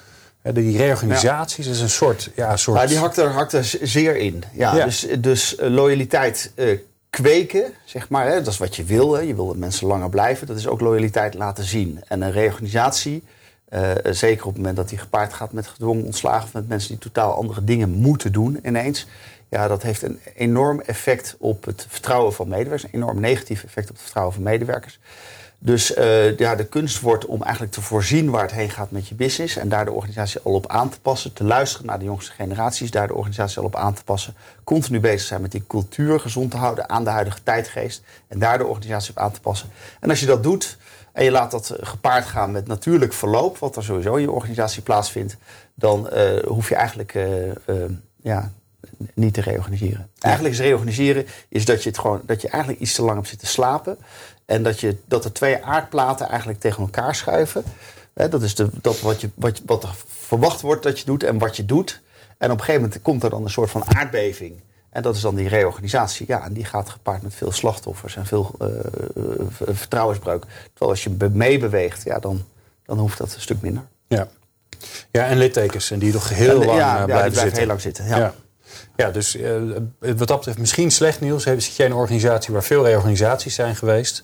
Die 0.42 0.76
reorganisaties 0.76 1.66
is 1.66 1.81
een 1.81 1.90
soort... 1.90 2.31
Ja, 2.35 2.57
soort 2.57 2.76
Maar 2.76 2.87
die 2.87 2.98
hakt 2.98 3.16
er, 3.16 3.28
hakt 3.28 3.52
er 3.52 3.78
zeer 3.83 4.16
in. 4.16 4.42
Ja, 4.52 4.76
Ja. 4.76 4.85
Dus, 4.85 5.07
dus 5.18 5.57
eh, 5.57 5.70
loyaliteit 5.70 6.52
eh, 6.55 6.78
kweken, 7.11 7.72
zeg 7.85 8.09
maar. 8.09 8.26
Hè, 8.26 8.42
dat 8.42 8.52
is 8.52 8.59
wat 8.59 8.76
je 8.76 8.85
wil. 8.85 9.12
Hè. 9.12 9.20
Je 9.20 9.35
wil 9.35 9.46
dat 9.46 9.57
mensen 9.57 9.87
langer 9.87 10.11
blijven. 10.11 10.46
Dat 10.46 10.57
is 10.57 10.66
ook 10.66 10.81
loyaliteit 10.81 11.35
laten 11.35 11.64
zien. 11.64 12.00
En 12.09 12.22
een 12.22 12.33
reorganisatie, 12.33 13.22
eh, 13.68 13.90
zeker 14.11 14.46
op 14.46 14.48
het 14.48 14.57
moment 14.57 14.76
dat 14.76 14.88
die 14.88 14.98
gepaard 14.98 15.33
gaat 15.33 15.52
met 15.52 15.66
gedwongen 15.66 16.05
ontslagen... 16.05 16.44
of 16.44 16.52
met 16.52 16.68
mensen 16.68 16.88
die 16.88 16.98
totaal 16.98 17.35
andere 17.35 17.64
dingen 17.64 17.90
moeten 17.90 18.33
doen 18.33 18.59
ineens... 18.64 19.07
Ja, 19.48 19.68
dat 19.68 19.83
heeft 19.83 20.02
een 20.02 20.20
enorm 20.35 20.81
effect 20.81 21.37
op 21.38 21.64
het 21.64 21.87
vertrouwen 21.88 22.33
van 22.33 22.48
medewerkers. 22.48 22.92
Een 22.92 23.00
enorm 23.00 23.20
negatief 23.20 23.64
effect 23.64 23.88
op 23.88 23.94
het 23.94 24.02
vertrouwen 24.02 24.35
van 24.35 24.42
medewerkers. 24.42 24.98
Dus 25.64 25.94
eh, 25.94 26.37
ja, 26.38 26.55
de 26.55 26.64
kunst 26.64 27.01
wordt 27.01 27.27
om 27.27 27.42
eigenlijk 27.42 27.72
te 27.72 27.81
voorzien 27.81 28.31
waar 28.31 28.42
het 28.42 28.53
heen 28.53 28.70
gaat 28.70 28.90
met 28.90 29.09
je 29.09 29.14
business. 29.14 29.57
En 29.57 29.68
daar 29.68 29.85
de 29.85 29.92
organisatie 29.92 30.40
al 30.42 30.53
op 30.53 30.66
aan 30.66 30.88
te 30.88 31.01
passen. 31.01 31.33
Te 31.33 31.44
luisteren 31.44 31.87
naar 31.87 31.98
de 31.98 32.05
jongste 32.05 32.33
generaties. 32.33 32.90
Daar 32.90 33.07
de 33.07 33.14
organisatie 33.14 33.59
al 33.59 33.64
op 33.64 33.77
aan 33.77 33.94
te 33.94 34.05
passen. 34.05 34.35
Continu 34.64 35.01
bezig 35.01 35.27
zijn 35.27 35.40
met 35.40 35.53
die 35.53 35.64
cultuur 35.66 36.20
gezond 36.20 36.51
te 36.51 36.57
houden 36.57 36.88
aan 36.88 37.05
de 37.05 37.11
huidige 37.11 37.42
tijdgeest. 37.42 38.03
En 38.29 38.38
daar 38.38 38.59
de 38.59 38.66
organisatie 38.66 39.11
op 39.11 39.18
aan 39.18 39.33
te 39.33 39.40
passen. 39.40 39.68
En 40.01 40.11
als 40.11 40.20
je 40.20 40.27
dat 40.27 40.42
doet 40.42 40.77
en 41.12 41.25
je 41.25 41.31
laat 41.31 41.51
dat 41.51 41.70
eh, 41.70 41.87
gepaard 41.87 42.25
gaan 42.25 42.51
met 42.51 42.66
natuurlijk 42.66 43.12
verloop. 43.12 43.59
Wat 43.59 43.77
er 43.77 43.85
sowieso 43.85 44.14
in 44.14 44.22
je 44.22 44.31
organisatie 44.31 44.83
plaatsvindt. 44.83 45.37
Dan 45.75 46.09
eh, 46.09 46.44
hoef 46.44 46.68
je 46.68 46.75
eigenlijk 46.75 47.18
ja, 48.22 48.53
niet 49.14 49.35
te 49.35 49.40
reorganiseren. 49.40 50.11
Eigenlijk 50.18 50.55
is 50.55 50.61
reorganiseren 50.61 51.27
is 51.48 51.64
dat 51.64 51.83
je, 51.83 51.88
het 51.88 51.98
gewoon, 51.98 52.20
dat 52.27 52.42
je 52.42 52.48
eigenlijk 52.48 52.83
iets 52.83 52.94
te 52.94 53.03
lang 53.03 53.16
hebt 53.16 53.29
zitten 53.29 53.48
slapen. 53.48 53.98
En 54.44 54.62
dat, 54.62 54.81
je, 54.81 54.96
dat 55.05 55.24
er 55.24 55.33
twee 55.33 55.64
aardplaten 55.64 56.28
eigenlijk 56.28 56.61
tegen 56.61 56.83
elkaar 56.83 57.14
schuiven. 57.14 57.64
Hè, 58.14 58.28
dat 58.28 58.42
is 58.42 58.55
de, 58.55 58.68
dat 58.72 59.00
wat, 59.00 59.20
je, 59.20 59.28
wat, 59.35 59.57
je- 59.59 59.62
wat 59.66 59.83
er 59.83 59.94
verwacht 60.09 60.61
wordt 60.61 60.83
dat 60.83 60.98
je 60.98 61.05
doet 61.05 61.22
en 61.24 61.38
wat 61.38 61.57
je 61.57 61.64
doet. 61.64 62.00
En 62.38 62.50
op 62.50 62.59
een 62.59 62.64
gegeven 62.64 62.83
moment 62.83 63.02
komt 63.02 63.22
er 63.22 63.31
dan 63.31 63.42
een 63.44 63.50
soort 63.50 63.70
van 63.70 63.83
aardbeving. 63.96 64.55
En 64.90 65.02
dat 65.02 65.14
is 65.16 65.20
dan 65.20 65.35
die 65.35 65.48
reorganisatie. 65.48 66.24
Ja, 66.28 66.44
en 66.44 66.52
die 66.52 66.64
gaat 66.64 66.88
gepaard 66.90 67.22
met 67.22 67.35
veel 67.35 67.52
slachtoffers 67.52 68.16
en 68.16 68.26
veel 68.26 68.55
eh, 68.59 68.66
vertrouwensbreuk. 69.74 70.42
Terwijl 70.70 70.90
als 70.90 71.02
je 71.05 71.11
be- 71.11 71.31
meebeweegt, 71.31 72.02
ja, 72.05 72.18
dan, 72.18 72.44
dan 72.85 72.98
hoeft 72.98 73.18
dat 73.18 73.35
een 73.35 73.40
stuk 73.40 73.61
minder. 73.61 73.83
Ja. 74.09 74.28
ja, 75.11 75.26
en 75.26 75.37
littekens. 75.38 75.90
En 75.90 75.98
die 75.98 76.12
nog 76.12 76.28
heel 76.28 76.61
En, 76.61 76.66
lang 76.66 76.78
ja, 76.78 76.92
eh, 76.92 76.92
ja, 76.92 76.96
die 76.96 77.05
blijven 77.05 77.31
blijven 77.31 77.40
zitten. 77.40 77.59
heel 77.59 77.66
lang 77.66 77.81
zitten. 77.81 78.07
Ja. 78.07 78.16
Ja. 78.18 78.35
Ja, 78.96 79.11
dus 79.11 79.37
eh, 79.37 79.52
wat 79.98 80.28
dat 80.28 80.37
betreft 80.37 80.58
misschien 80.58 80.90
slecht 80.90 81.20
nieuws. 81.20 81.42
Zit 81.42 81.76
jij 81.76 81.87
een 81.87 81.94
organisatie 81.94 82.52
waar 82.52 82.64
veel 82.64 82.85
reorganisaties 82.85 83.54
zijn 83.54 83.76
geweest. 83.76 84.22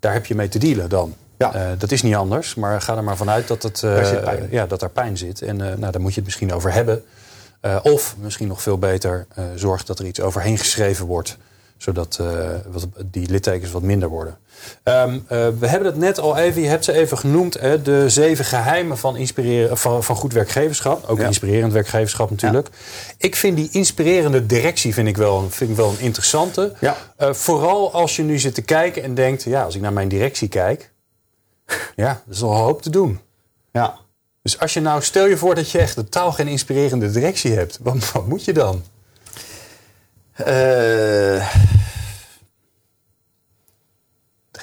Daar 0.00 0.12
heb 0.12 0.26
je 0.26 0.34
mee 0.34 0.48
te 0.48 0.58
dealen 0.58 0.88
dan. 0.88 1.14
Ja. 1.40 1.54
Eh, 1.54 1.78
dat 1.78 1.90
is 1.90 2.02
niet 2.02 2.14
anders, 2.14 2.54
maar 2.54 2.82
ga 2.82 2.96
er 2.96 3.04
maar 3.04 3.16
vanuit 3.16 3.48
dat, 3.48 3.62
het, 3.62 3.82
eh, 3.82 3.94
Daar 3.94 4.20
pijn. 4.22 4.48
ja, 4.50 4.66
dat 4.66 4.80
daar 4.80 4.90
pijn 4.90 5.16
zit. 5.16 5.42
En 5.42 5.60
eh, 5.60 5.76
nou, 5.76 5.92
daar 5.92 6.00
moet 6.00 6.10
je 6.10 6.16
het 6.16 6.24
misschien 6.24 6.52
over 6.52 6.72
hebben. 6.72 7.04
Of 7.82 8.14
misschien 8.18 8.48
nog 8.48 8.62
veel 8.62 8.78
beter, 8.78 9.26
zorg 9.54 9.84
dat 9.84 9.98
er 9.98 10.04
iets 10.04 10.20
overheen 10.20 10.58
geschreven 10.58 11.06
wordt. 11.06 11.38
Zodat 11.80 12.18
uh, 12.20 12.28
wat, 12.70 12.88
die 13.04 13.30
littekens 13.30 13.70
wat 13.70 13.82
minder 13.82 14.08
worden. 14.08 14.38
Um, 14.84 15.24
we 15.28 15.66
hebben 15.66 15.86
het 15.86 15.96
net 15.96 16.18
al 16.18 16.36
even, 16.36 16.62
je 16.62 16.68
hebt 16.68 16.84
ze 16.84 16.92
even 16.92 17.18
genoemd. 17.18 17.60
Hè, 17.60 17.82
de 17.82 18.08
zeven 18.08 18.44
geheimen 18.44 18.98
van, 18.98 19.16
inspireren, 19.16 19.78
van, 19.78 20.04
van 20.04 20.16
goed 20.16 20.32
werkgeverschap. 20.32 21.08
Ook 21.08 21.18
ja. 21.18 21.26
inspirerend 21.26 21.72
werkgeverschap 21.72 22.30
natuurlijk. 22.30 22.68
Ja. 22.68 23.14
Ik 23.16 23.36
vind 23.36 23.56
die 23.56 23.68
inspirerende 23.70 24.46
directie 24.46 24.94
vind 24.94 25.08
ik 25.08 25.16
wel, 25.16 25.50
vind 25.50 25.70
ik 25.70 25.76
wel 25.76 25.90
een 25.90 26.00
interessante. 26.00 26.72
Ja. 26.80 26.96
vooral 27.34 27.92
als 27.92 28.16
je 28.16 28.22
nu 28.22 28.38
zit 28.38 28.54
te 28.54 28.62
kijken 28.62 29.02
en 29.02 29.14
denkt... 29.14 29.42
ja, 29.42 29.62
als 29.62 29.74
ik 29.74 29.80
naar 29.80 29.92
mijn 29.92 30.08
directie 30.08 30.48
kijk... 30.48 30.92
ja, 31.96 32.08
er 32.08 32.32
is 32.32 32.42
al 32.42 32.50
een 32.50 32.56
hoop 32.56 32.82
te 32.82 32.90
doen. 32.90 33.20
Ja. 33.72 33.98
Dus 34.42 34.58
als 34.58 34.74
je 34.74 34.80
nou, 34.80 35.02
stel 35.02 35.26
je 35.26 35.36
voor 35.36 35.54
dat 35.54 35.70
je 35.70 35.78
echt 35.78 35.94
totaal 35.94 36.32
geen 36.32 36.48
inspirerende 36.48 37.10
directie 37.10 37.52
hebt, 37.52 37.78
wat, 37.82 38.12
wat 38.12 38.26
moet 38.26 38.44
je 38.44 38.52
dan? 38.52 38.82
Uh... 40.46 41.54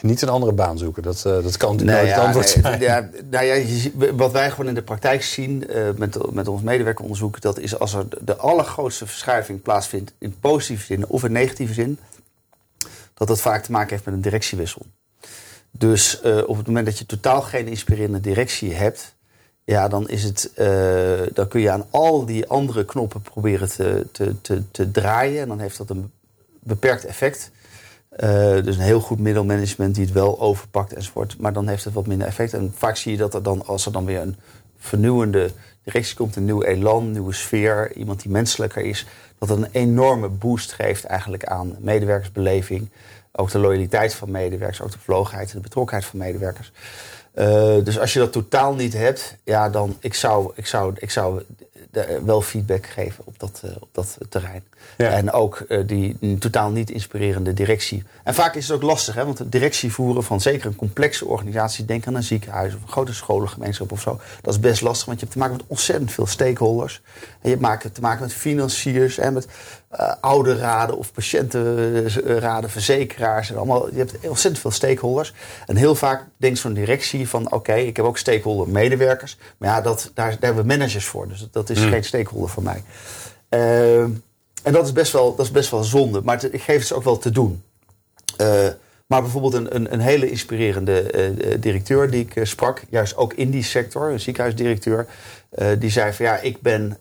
Niet 0.02 0.22
een 0.22 0.30
andere 0.30 0.52
baan 0.52 0.78
zoeken, 0.78 1.04
dat, 1.04 1.24
uh, 1.28 1.44
dat 1.44 1.58
kan 1.58 1.76
natuurlijk 1.76 1.98
nou 1.98 2.08
ja, 2.08 2.14
het 2.14 2.24
antwoord 2.24 2.56
nee, 2.56 2.64
zijn. 2.64 2.82
Ja, 2.82 3.10
nou 3.30 3.46
ja, 3.46 4.14
wat 4.16 4.32
wij 4.32 4.50
gewoon 4.50 4.68
in 4.68 4.74
de 4.74 4.82
praktijk 4.82 5.24
zien 5.24 5.64
uh, 5.70 5.90
met, 5.96 6.32
met 6.32 6.48
ons 6.48 6.62
medewerkeronderzoek, 6.62 7.42
dat 7.42 7.60
is 7.60 7.80
als 7.80 7.94
er 7.94 8.06
de 8.22 8.36
allergrootste 8.36 9.06
verschuiving 9.06 9.62
plaatsvindt 9.62 10.14
in 10.18 10.40
positieve 10.40 10.86
zin 10.86 11.08
of 11.08 11.24
in 11.24 11.32
negatieve 11.32 11.74
zin, 11.74 12.00
dat 13.14 13.28
dat 13.28 13.42
vaak 13.42 13.64
te 13.64 13.72
maken 13.72 13.90
heeft 13.90 14.06
met 14.06 14.14
een 14.14 14.22
directiewissel. 14.22 14.86
Dus 15.72 16.22
op 16.22 16.58
het 16.58 16.68
moment 16.68 16.86
dat 16.86 16.98
je 16.98 17.06
totaal 17.06 17.42
geen 17.42 17.68
inspirerende 17.68 18.20
directie 18.20 18.74
hebt, 18.74 19.16
ja, 19.74 19.88
dan, 19.88 20.10
is 20.10 20.24
het, 20.24 20.52
uh, 20.56 21.28
dan 21.34 21.48
kun 21.48 21.62
je 21.62 21.72
aan 21.72 21.86
al 21.90 22.26
die 22.26 22.48
andere 22.48 22.86
knoppen 22.86 23.22
proberen 23.22 23.70
te, 23.70 24.08
te, 24.12 24.42
te, 24.42 24.72
te 24.72 24.92
draaien. 24.92 25.42
En 25.42 25.48
dan 25.48 25.60
heeft 25.60 25.78
dat 25.78 25.90
een 25.90 26.12
beperkt 26.60 27.06
effect. 27.06 27.52
Uh, 28.12 28.64
dus 28.64 28.76
een 28.76 28.82
heel 28.82 29.00
goed 29.00 29.20
middelmanagement 29.20 29.96
die 29.96 30.06
het 30.06 30.14
wel 30.14 30.40
overpakt 30.40 30.94
enzovoort. 30.94 31.38
Maar 31.40 31.54
dan 31.54 31.68
heeft 31.68 31.84
het 31.84 31.94
wat 31.94 32.08
minder 32.08 32.28
effect. 32.28 32.54
En 32.54 32.74
vaak 32.76 32.96
zie 32.96 33.12
je 33.12 33.18
dat 33.18 33.34
er 33.34 33.44
dan, 33.44 33.66
als 33.66 33.86
er 33.86 33.92
dan 33.92 34.06
weer 34.06 34.22
een 34.22 34.36
vernieuwende 34.78 35.50
directie 35.84 36.16
komt, 36.16 36.36
een 36.36 36.46
nieuw 36.46 36.64
elan, 36.64 37.12
nieuwe 37.12 37.34
sfeer, 37.34 37.96
iemand 37.96 38.22
die 38.22 38.32
menselijker 38.32 38.82
is, 38.82 39.06
dat 39.38 39.50
het 39.50 39.58
een 39.58 39.70
enorme 39.72 40.30
boost 40.30 40.72
geeft 40.72 41.04
eigenlijk 41.04 41.46
aan 41.46 41.76
medewerkersbeleving. 41.80 42.90
Ook 43.32 43.52
de 43.52 43.60
loyaliteit 43.60 44.14
van 44.14 44.32
medewerkers, 44.32 44.82
ook 44.82 44.92
de 44.92 45.00
vlogenheid 45.00 45.50
en 45.50 45.56
de 45.56 45.62
betrokkenheid 45.62 46.10
van 46.10 46.20
medewerkers. 46.20 46.72
Uh, 47.38 47.84
dus 47.84 48.00
als 48.00 48.14
je 48.14 48.20
dat 48.20 48.32
totaal 48.32 48.74
niet 48.74 48.94
hebt, 48.94 49.36
ja, 49.44 49.70
dan 49.70 49.98
ik 50.00 50.14
zou, 50.14 50.52
ik 50.56 50.68
zou, 50.68 50.94
ik 50.98 51.12
zou 51.12 51.42
wel 52.26 52.42
feedback 52.42 52.86
geven 52.86 53.24
op 53.26 53.40
dat, 53.40 53.62
uh, 53.66 53.72
op 53.80 53.90
dat 53.92 54.18
terrein. 54.30 54.64
Ja. 54.98 55.10
En 55.10 55.32
ook 55.32 55.66
uh, 55.70 55.88
die 55.88 56.38
totaal 56.38 56.70
niet 56.70 56.90
inspirerende 56.90 57.54
directie. 57.54 58.04
En 58.24 58.34
vaak 58.34 58.56
is 58.56 58.68
het 58.68 58.76
ook 58.76 58.82
lastig, 58.82 59.16
hè, 59.16 59.26
want 59.26 59.38
de 59.38 59.50
directie 59.50 59.94
voeren 59.94 60.24
van 60.24 60.42
zeker 60.42 60.66
een 60.66 60.76
complexe 60.76 61.26
organisatie, 61.26 61.86
denk 61.86 62.08
aan 62.08 62.16
een 62.16 62.24
ziekenhuis 62.24 62.76
of 62.76 62.82
een 62.82 62.88
grote 62.88 63.14
scholengemeenschap 63.14 63.92
of 63.92 64.02
zo, 64.02 64.20
dat 64.42 64.54
is 64.54 64.60
best 64.60 64.82
lastig, 64.82 65.06
want 65.06 65.20
je 65.20 65.26
hebt 65.26 65.38
te 65.38 65.44
maken 65.44 65.58
met 65.58 65.66
ontzettend 65.68 66.12
veel 66.12 66.28
stakeholders. 66.28 67.02
En 67.42 67.50
je 67.50 67.58
hebt 67.60 67.94
te 67.94 68.02
maken 68.02 68.22
met 68.22 68.34
financiers 68.34 69.18
en 69.18 69.34
met 69.34 69.48
uh, 69.92 70.14
ouderraden 70.22 70.98
of 70.98 71.12
patiëntenraden, 71.12 72.70
verzekeraars. 72.70 73.50
En 73.50 73.58
allemaal, 73.58 73.90
je 73.92 73.98
hebt 73.98 74.28
ontzettend 74.28 74.60
veel 74.60 74.72
stakeholders. 74.72 75.34
En 75.66 75.76
heel 75.76 75.96
vaak 75.96 76.26
denkt 76.38 76.60
zo'n 76.60 76.74
directie 76.74 77.30
van... 77.30 77.46
oké, 77.46 77.56
okay, 77.56 77.86
ik 77.86 77.96
heb 77.96 78.06
ook 78.06 78.18
stakeholder 78.18 78.70
medewerkers. 78.70 79.38
Maar 79.58 79.70
ja, 79.70 79.82
dat, 79.82 80.12
daar, 80.14 80.30
daar 80.30 80.38
hebben 80.40 80.62
we 80.62 80.78
managers 80.78 81.06
voor. 81.06 81.28
Dus 81.28 81.48
dat 81.52 81.70
is 81.70 81.80
mm. 81.80 81.90
geen 81.90 82.04
stakeholder 82.04 82.50
voor 82.50 82.64
mij. 82.64 82.84
Uh, 83.50 84.02
en 84.64 84.74
dat 84.74 84.86
is, 84.86 84.92
best 84.92 85.12
wel, 85.12 85.36
dat 85.36 85.46
is 85.46 85.52
best 85.52 85.72
wel 85.72 85.84
zonde. 85.84 86.22
Maar 86.22 86.44
ik 86.44 86.62
geef 86.62 86.78
het 86.78 86.88
ze 86.88 86.96
ook 86.96 87.04
wel 87.04 87.18
te 87.18 87.32
doen. 87.32 87.64
Uh, 88.42 88.68
maar 89.06 89.22
bijvoorbeeld 89.22 89.54
een, 89.54 89.76
een, 89.76 89.94
een 89.94 90.00
hele 90.00 90.30
inspirerende 90.30 91.14
uh, 91.14 91.56
directeur 91.60 92.10
die 92.10 92.28
ik 92.30 92.46
sprak, 92.46 92.84
juist 92.90 93.18
ook 93.18 93.34
in 93.34 93.50
die 93.50 93.64
sector, 93.64 94.12
een 94.12 94.20
ziekenhuisdirecteur, 94.20 95.08
uh, 95.52 95.68
die 95.80 95.90
zei 95.90 96.14
van 96.14 96.26
ja, 96.26 96.38
ik 96.38 96.62
ben, 96.62 96.98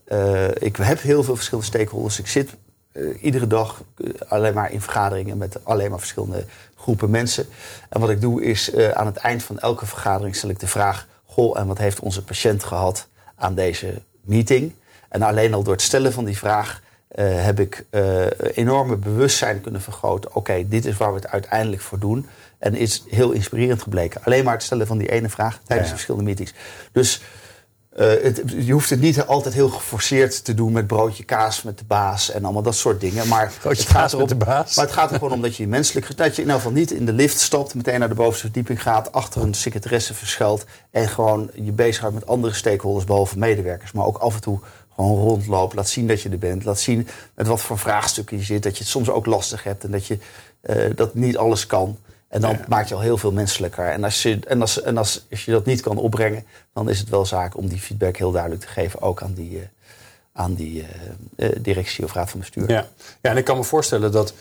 ik 0.59 0.77
heb 0.77 1.01
heel 1.01 1.23
veel 1.23 1.35
verschillende 1.35 1.71
stakeholders. 1.71 2.19
Ik 2.19 2.27
zit 2.27 2.51
iedere 3.21 3.47
dag 3.47 3.83
alleen 4.29 4.55
maar 4.55 4.73
in 4.73 4.81
vergaderingen 4.81 5.39
met 5.39 5.65
alleen 5.65 5.91
maar 5.91 5.99
verschillende 5.99 6.45
groepen 6.77 7.11
mensen. 7.11 7.47
En 7.89 8.01
wat 8.01 8.11
ik 8.11 8.21
doe 8.21 8.43
is 8.43 8.77
aan 8.77 9.07
het 9.07 9.17
eind 9.17 9.43
van 9.43 9.59
elke 9.59 9.87
vergadering 9.87 10.37
stel 10.37 10.51
ik 10.51 10.61
de 10.61 10.67
vraag: 10.67 11.07
Goh, 11.25 11.59
en 11.59 11.67
wat 11.67 11.79
heeft 11.79 12.01
onze 12.01 12.25
patiënt 12.25 12.65
gehad 12.65 13.07
aan 13.35 13.55
deze 13.55 14.03
meeting? 14.21 14.73
En 15.09 15.23
alleen 15.23 15.55
al 15.55 15.63
door 15.63 15.73
het 15.73 15.83
stellen 15.83 16.13
van 16.13 16.25
die 16.25 16.39
vraag 16.39 16.83
uh, 17.17 17.45
heb 17.45 17.61
ik 17.61 17.85
enorme 18.55 18.97
bewustzijn 18.97 19.61
kunnen 19.61 19.81
vergroten. 19.81 20.35
Oké, 20.35 20.69
dit 20.69 20.85
is 20.85 20.97
waar 20.97 21.13
we 21.15 21.19
het 21.19 21.29
uiteindelijk 21.29 21.83
voor 21.83 21.99
doen. 21.99 22.27
En 22.59 22.75
is 22.75 23.05
heel 23.09 23.31
inspirerend 23.31 23.83
gebleken. 23.83 24.25
Alleen 24.25 24.45
maar 24.45 24.53
het 24.53 24.63
stellen 24.63 24.87
van 24.87 24.99
die 24.99 25.11
ene 25.11 25.29
vraag 25.29 25.53
tijdens 25.53 25.69
ja, 25.69 25.75
ja. 25.75 25.83
de 25.83 25.89
verschillende 25.89 26.25
meetings. 26.25 26.53
Dus 26.93 27.23
uh, 27.97 28.07
het, 28.23 28.43
je 28.59 28.73
hoeft 28.73 28.91
het 28.91 29.01
niet 29.01 29.27
altijd 29.27 29.55
heel 29.55 29.69
geforceerd 29.69 30.45
te 30.45 30.55
doen 30.55 30.73
met 30.73 30.87
broodje 30.87 31.25
kaas 31.25 31.63
met 31.63 31.79
de 31.79 31.85
baas 31.85 32.31
en 32.31 32.45
allemaal 32.45 32.63
dat 32.63 32.75
soort 32.75 33.01
dingen. 33.01 33.29
Maar 33.29 33.53
broodje 33.61 33.83
het 33.83 33.93
gaat 33.93 34.17
met 34.19 34.29
de 34.29 34.35
baas. 34.35 34.77
Maar 34.77 34.85
het 34.85 34.95
gaat 34.95 35.11
er 35.11 35.19
gewoon 35.19 35.33
om 35.33 35.43
dat 35.43 35.57
je 35.57 35.69
menselijk, 35.69 36.17
dat 36.17 36.27
je 36.27 36.43
in 36.43 36.49
ieder 36.49 36.55
geval 36.55 36.73
niet 36.73 36.91
in 36.91 37.07
de 37.07 37.13
lift 37.13 37.41
stapt, 37.41 37.75
meteen 37.75 37.99
naar 37.99 38.09
de 38.09 38.15
bovenste 38.15 38.41
verdieping 38.41 38.83
gaat, 38.83 39.13
achter 39.13 39.43
een 39.43 39.55
secretaresse 39.55 40.15
verschuilt 40.15 40.65
en 40.91 41.09
gewoon 41.09 41.51
je 41.55 41.73
bezighoudt 41.73 42.15
met 42.15 42.27
andere 42.27 42.55
stakeholders 42.55 43.05
behalve 43.05 43.39
medewerkers. 43.39 43.93
Maar 43.93 44.07
ook 44.07 44.19
af 44.19 44.35
en 44.35 44.41
toe 44.41 44.61
gewoon 44.95 45.19
rondlopen. 45.19 45.77
Laat 45.77 45.89
zien 45.89 46.07
dat 46.07 46.23
je 46.23 46.29
er 46.29 46.39
bent. 46.39 46.65
Laat 46.65 46.81
zien 46.81 47.09
met 47.35 47.47
wat 47.47 47.61
voor 47.61 47.79
vraagstukken 47.79 48.37
je 48.37 48.43
zit. 48.43 48.63
Dat 48.63 48.77
je 48.77 48.83
het 48.83 48.93
soms 48.93 49.09
ook 49.09 49.27
lastig 49.27 49.63
hebt 49.63 49.85
en 49.85 49.91
dat 49.91 50.07
je 50.07 50.19
uh, 50.63 50.77
dat 50.95 51.15
niet 51.15 51.37
alles 51.37 51.67
kan. 51.67 51.99
En 52.29 52.41
dan 52.41 52.51
ja. 52.51 52.65
maak 52.69 52.87
je 52.87 52.95
al 52.95 53.01
heel 53.01 53.19
veel 53.19 53.33
menselijker. 53.33 53.89
En, 53.89 54.05
als 54.05 54.23
je, 54.23 54.39
en, 54.47 54.61
als, 54.61 54.83
en 54.83 54.97
als, 54.97 55.27
als 55.31 55.45
je 55.45 55.51
dat 55.51 55.67
niet 55.67 55.81
kan 55.81 55.99
opbrengen, 55.99 56.45
dan 56.73 56.89
is 56.89 56.99
het 56.99 57.09
wel 57.09 57.27
zaak 57.27 57.57
om 57.57 57.69
die 57.69 57.81
feedback 57.81 58.17
heel 58.17 58.33
duidelijk 58.33 58.63
te 58.63 58.69
geven. 58.69 59.01
Ook 59.01 59.23
aan 59.23 59.35
die, 59.35 59.51
uh, 59.51 59.63
aan 60.33 60.55
die 60.55 60.87
uh, 61.37 61.49
directie 61.59 62.05
of 62.05 62.13
raad 62.13 62.31
van 62.31 62.41
bestuur. 62.41 62.71
Ja. 62.71 62.87
ja, 63.21 63.31
en 63.31 63.37
ik 63.37 63.45
kan 63.45 63.57
me 63.57 63.65
voorstellen 63.65 64.13
dat 64.13 64.35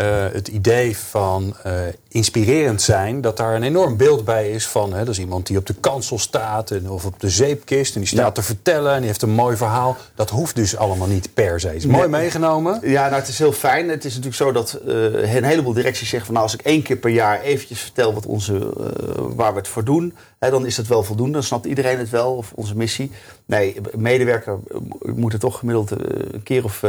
uh, 0.00 0.26
het 0.32 0.48
idee 0.48 0.96
van 0.96 1.56
uh, 1.66 1.72
inspirerend 2.08 2.82
zijn, 2.82 3.20
dat 3.20 3.36
daar 3.36 3.54
een 3.54 3.62
enorm 3.62 3.96
beeld 3.96 4.24
bij 4.24 4.50
is 4.50 4.66
van, 4.66 4.92
hè, 4.92 4.98
dat 4.98 5.08
is 5.08 5.18
iemand 5.18 5.46
die 5.46 5.56
op 5.56 5.66
de 5.66 5.74
kansel 5.74 6.18
staat 6.18 6.70
en, 6.70 6.90
of 6.90 7.04
op 7.04 7.20
de 7.20 7.30
zeepkist 7.30 7.94
en 7.94 8.00
die 8.00 8.08
staat 8.08 8.26
ja. 8.26 8.30
te 8.32 8.42
vertellen 8.42 8.92
en 8.92 8.98
die 8.98 9.06
heeft 9.06 9.22
een 9.22 9.30
mooi 9.30 9.56
verhaal. 9.56 9.96
Dat 10.14 10.30
hoeft 10.30 10.54
dus 10.54 10.76
allemaal 10.76 11.06
niet 11.06 11.34
per 11.34 11.60
se. 11.60 11.74
Is 11.74 11.86
mooi 11.86 12.08
meegenomen. 12.08 12.80
Ja, 12.82 13.02
nou 13.08 13.20
het 13.20 13.28
is 13.28 13.38
heel 13.38 13.52
fijn. 13.52 13.88
Het 13.88 14.04
is 14.04 14.10
natuurlijk 14.10 14.36
zo 14.36 14.52
dat 14.52 14.80
uh, 14.86 15.34
een 15.34 15.44
heleboel 15.44 15.72
directies 15.72 16.08
zeggen 16.08 16.26
van, 16.26 16.34
nou 16.34 16.46
als 16.46 16.54
ik 16.54 16.66
één 16.66 16.82
keer 16.82 16.96
per 16.96 17.10
jaar 17.10 17.40
eventjes 17.40 17.80
vertel 17.80 18.14
wat 18.14 18.26
onze, 18.26 18.72
waar 19.16 19.52
we 19.52 19.58
het 19.58 19.68
voor 19.68 19.84
doen, 19.84 20.14
hè, 20.38 20.50
dan 20.50 20.66
is 20.66 20.74
dat 20.74 20.86
wel 20.86 21.02
voldoende. 21.02 21.32
Dan 21.32 21.42
snapt 21.42 21.66
iedereen 21.66 21.98
het 21.98 22.10
wel, 22.10 22.34
of 22.34 22.52
onze 22.54 22.76
missie. 22.76 23.10
Nee, 23.46 23.76
medewerker 23.96 24.58
moet 25.00 25.32
er 25.32 25.38
toch 25.38 25.58
gemiddeld 25.58 25.90
een 25.90 26.42
keer 26.42 26.64
of 26.64 26.82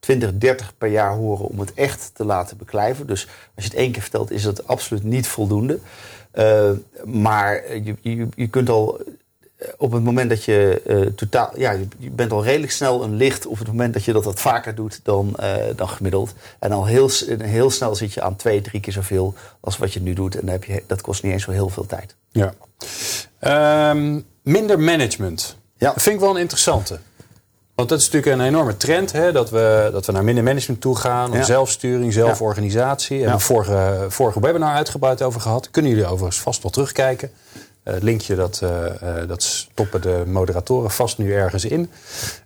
20, 0.00 0.32
30 0.34 0.76
per 0.78 0.88
jaar 0.88 1.14
horen 1.14 1.46
om 1.46 1.60
het 1.60 1.74
echt 1.74 2.10
te 2.14 2.24
laten 2.24 2.56
beklijven. 2.56 3.06
Dus 3.06 3.26
als 3.54 3.64
je 3.64 3.70
het 3.70 3.78
één 3.78 3.92
keer 3.92 4.02
vertelt, 4.02 4.30
is 4.30 4.42
dat 4.42 4.66
absoluut 4.66 5.02
niet 5.02 5.26
voldoende. 5.26 5.78
Uh, 6.34 6.70
maar 7.04 7.76
je, 7.76 7.96
je, 8.00 8.28
je 8.36 8.48
kunt 8.48 8.68
al 8.68 9.00
op 9.76 9.92
het 9.92 10.02
moment 10.02 10.30
dat 10.30 10.44
je 10.44 10.82
uh, 10.86 11.06
totaal. 11.06 11.50
Ja, 11.56 11.70
je, 11.98 12.10
bent 12.10 12.32
al 12.32 12.44
redelijk 12.44 12.72
snel 12.72 13.02
een 13.02 13.14
licht 13.14 13.46
op 13.46 13.58
het 13.58 13.66
moment 13.66 13.94
dat 13.94 14.04
je 14.04 14.12
dat 14.12 14.24
wat 14.24 14.40
vaker 14.40 14.74
doet 14.74 15.00
dan, 15.02 15.36
uh, 15.40 15.54
dan 15.76 15.88
gemiddeld. 15.88 16.34
En 16.58 16.72
al 16.72 16.86
heel, 16.86 17.10
heel 17.38 17.70
snel 17.70 17.94
zit 17.94 18.12
je 18.12 18.22
aan 18.22 18.36
twee, 18.36 18.60
drie 18.60 18.80
keer 18.80 18.92
zoveel 18.92 19.34
als 19.60 19.78
wat 19.78 19.92
je 19.92 20.00
nu 20.00 20.12
doet. 20.12 20.34
En 20.34 20.40
dan 20.40 20.50
heb 20.50 20.64
je, 20.64 20.82
dat 20.86 21.00
kost 21.00 21.22
niet 21.22 21.32
eens 21.32 21.42
zo 21.42 21.50
heel 21.50 21.68
veel 21.68 21.86
tijd. 21.86 22.16
Ja. 22.30 22.54
Um, 23.90 24.24
minder 24.42 24.78
management. 24.78 25.56
Ja. 25.76 25.92
Dat 25.92 26.02
vind 26.02 26.14
ik 26.14 26.20
wel 26.20 26.30
een 26.30 26.40
interessante. 26.40 26.98
Want 27.78 27.90
dat 27.90 27.98
is 27.98 28.10
natuurlijk 28.10 28.40
een 28.40 28.46
enorme 28.46 28.76
trend, 28.76 29.12
hè, 29.12 29.32
dat, 29.32 29.50
we, 29.50 29.88
dat 29.92 30.06
we 30.06 30.12
naar 30.12 30.24
minder 30.24 30.44
management 30.44 30.80
toe 30.80 30.96
gaan. 30.96 31.32
Ja. 31.32 31.42
Zelfsturing, 31.42 32.12
zelforganisatie. 32.12 33.16
Ja. 33.16 33.22
Hebben 33.22 33.38
we 33.38 33.44
vorige, 33.44 34.06
vorige 34.08 34.40
webinar 34.40 34.74
uitgebreid 34.74 35.22
over 35.22 35.40
gehad. 35.40 35.70
Kunnen 35.70 35.90
jullie 35.90 36.06
overigens 36.06 36.40
vast 36.40 36.62
wel 36.62 36.70
terugkijken. 36.70 37.30
Uh, 37.84 37.94
het 37.94 38.02
linkje 38.02 38.34
dat, 38.34 38.60
uh, 38.62 38.70
uh, 38.70 39.28
dat 39.28 39.42
stoppen 39.42 40.00
de 40.00 40.22
moderatoren 40.26 40.90
vast 40.90 41.18
nu 41.18 41.32
ergens 41.32 41.64
in. 41.64 41.90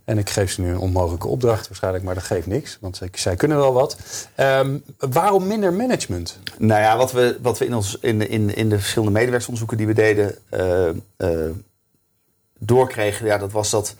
En 0.05 0.19
ik 0.19 0.31
geef 0.31 0.53
ze 0.53 0.61
nu 0.61 0.71
een 0.71 0.79
onmogelijke 0.79 1.29
opdracht 1.29 1.69
waarschijnlijk, 1.69 2.05
maar 2.05 2.15
dat 2.15 2.25
geeft 2.25 2.47
niks. 2.47 2.79
Want 2.81 3.01
zij 3.13 3.37
kunnen 3.37 3.57
wel 3.57 3.73
wat. 3.73 3.97
Um, 4.37 4.83
waarom 4.99 5.47
minder 5.47 5.73
management? 5.73 6.39
Nou 6.59 6.81
ja, 6.81 6.97
wat 6.97 7.13
we, 7.13 7.39
wat 7.41 7.59
we 7.59 7.67
in, 7.67 7.75
ons, 7.75 7.99
in, 8.01 8.29
in, 8.29 8.55
in 8.55 8.69
de 8.69 8.79
verschillende 8.79 9.13
medewerkersonderzoeken 9.13 9.77
die 9.77 9.87
we 9.87 9.95
deden 9.95 10.35
doorkregen, 12.59 13.27
ja, 13.27 13.39
dat 13.39 13.53
was 13.53 13.71
dat 13.71 13.95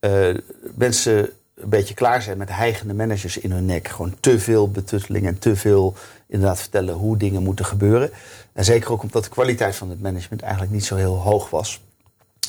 uh, 0.00 0.34
mensen 0.74 1.30
een 1.54 1.68
beetje 1.68 1.94
klaar 1.94 2.22
zijn 2.22 2.38
met 2.38 2.48
heigende 2.48 2.94
managers 2.94 3.38
in 3.38 3.50
hun 3.50 3.66
nek. 3.66 3.88
Gewoon 3.88 4.14
te 4.20 4.40
veel 4.40 4.70
betutteling 4.70 5.26
en 5.26 5.38
te 5.38 5.56
veel 5.56 5.94
inderdaad 6.26 6.60
vertellen 6.60 6.94
hoe 6.94 7.16
dingen 7.16 7.42
moeten 7.42 7.64
gebeuren. 7.64 8.10
En 8.52 8.64
zeker 8.64 8.92
ook 8.92 9.02
omdat 9.02 9.24
de 9.24 9.30
kwaliteit 9.30 9.76
van 9.76 9.90
het 9.90 10.02
management 10.02 10.42
eigenlijk 10.42 10.72
niet 10.72 10.84
zo 10.84 10.96
heel 10.96 11.16
hoog 11.16 11.50
was. 11.50 11.80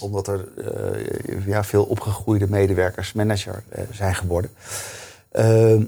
Omdat 0.02 0.28
er 0.28 0.48
ja, 1.46 1.64
veel 1.64 1.84
opgegroeide 1.84 2.48
medewerkers 2.50 3.14
manager 3.14 3.64
zijn 3.92 4.16
geworden. 4.16 4.52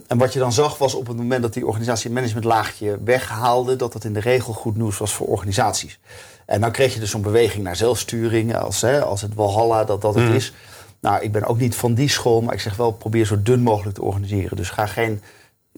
en 0.07 0.17
wat 0.17 0.33
je 0.33 0.39
dan 0.39 0.53
zag 0.53 0.77
was 0.77 0.93
op 0.93 1.07
het 1.07 1.17
moment 1.17 1.41
dat 1.41 1.53
die 1.53 1.65
organisatie 1.65 2.11
managementlaagje 2.11 2.97
weghaalde, 3.03 3.75
dat 3.75 3.93
dat 3.93 4.03
in 4.03 4.13
de 4.13 4.19
regel 4.19 4.53
goed 4.53 4.77
nieuws 4.77 4.97
was 4.97 5.13
voor 5.13 5.27
organisaties. 5.27 5.99
En 6.45 6.61
dan 6.61 6.71
kreeg 6.71 6.93
je 6.93 6.99
dus 6.99 7.09
zo'n 7.09 7.21
beweging 7.21 7.63
naar 7.63 7.75
zelfsturing, 7.75 8.55
als, 8.55 8.81
hè, 8.81 9.03
als 9.03 9.21
het 9.21 9.33
Walhalla 9.33 9.83
dat 9.83 10.01
dat 10.01 10.15
het 10.15 10.23
mm. 10.23 10.35
is. 10.35 10.53
Nou, 11.01 11.23
ik 11.23 11.31
ben 11.31 11.43
ook 11.43 11.59
niet 11.59 11.75
van 11.75 11.93
die 11.93 12.09
school, 12.09 12.41
maar 12.41 12.53
ik 12.53 12.59
zeg 12.59 12.75
wel, 12.75 12.91
probeer 12.91 13.25
zo 13.25 13.41
dun 13.41 13.61
mogelijk 13.61 13.95
te 13.95 14.03
organiseren. 14.03 14.57
Dus 14.57 14.69
ga 14.69 14.85
geen. 14.85 15.21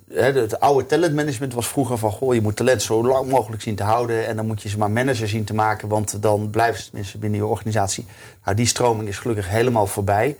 Hè, 0.09 0.31
het 0.31 0.59
oude 0.59 0.85
talentmanagement 0.85 1.53
was 1.53 1.67
vroeger 1.67 1.97
van: 1.97 2.11
goh, 2.11 2.33
je 2.33 2.41
moet 2.41 2.55
talent 2.55 2.81
zo 2.81 3.07
lang 3.07 3.29
mogelijk 3.29 3.61
zien 3.61 3.75
te 3.75 3.83
houden. 3.83 4.27
En 4.27 4.35
dan 4.35 4.47
moet 4.47 4.61
je 4.61 4.69
ze 4.69 4.77
maar 4.77 4.91
manager 4.91 5.27
zien 5.27 5.43
te 5.43 5.53
maken, 5.53 5.87
want 5.87 6.21
dan 6.21 6.49
blijven 6.49 6.79
ze 6.79 6.85
tenminste 6.85 7.17
binnen 7.17 7.39
je 7.39 7.45
organisatie. 7.45 8.05
Nou, 8.43 8.55
die 8.55 8.65
stroming 8.65 9.07
is 9.07 9.17
gelukkig 9.17 9.49
helemaal 9.49 9.87
voorbij. 9.87 10.37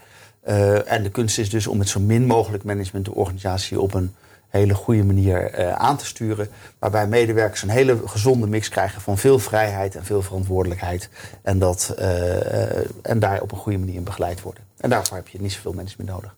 Uh, 0.48 0.92
en 0.92 1.04
de 1.04 1.10
kunst 1.10 1.38
is 1.38 1.50
dus 1.50 1.68
om 1.68 1.78
met 1.78 1.90
zo 1.90 2.00
min 2.00 2.26
mogelijk 2.26 2.64
management 2.64 3.06
de 3.06 3.14
organisatie 3.14 3.82
op 3.82 3.94
een 3.94 4.16
hele 4.60 4.74
goede 4.74 5.04
manier 5.04 5.60
uh, 5.60 5.74
aan 5.74 5.98
te 5.98 6.06
sturen. 6.06 6.50
Waarbij 6.80 7.08
medewerkers 7.08 7.62
een 7.62 7.70
hele 7.70 7.98
gezonde 8.06 8.48
mix 8.48 8.70
krijgen 8.70 9.02
van 9.02 9.18
veel 9.18 9.40
vrijheid 9.40 9.96
en 9.96 10.06
veel 10.06 10.22
verantwoordelijkheid. 10.22 11.10
En, 11.42 11.60
dat, 11.60 11.96
uh, 12.00 12.78
en 13.02 13.20
daar 13.20 13.42
op 13.42 13.52
een 13.52 13.58
goede 13.58 13.78
manier 13.78 13.96
in 13.96 14.04
begeleid 14.04 14.42
worden. 14.42 14.64
En 14.78 14.90
daarvoor 14.90 15.18
heb 15.18 15.28
je 15.28 15.42
niet 15.42 15.52
zoveel 15.52 15.74
management 15.74 16.10
nodig. 16.10 16.36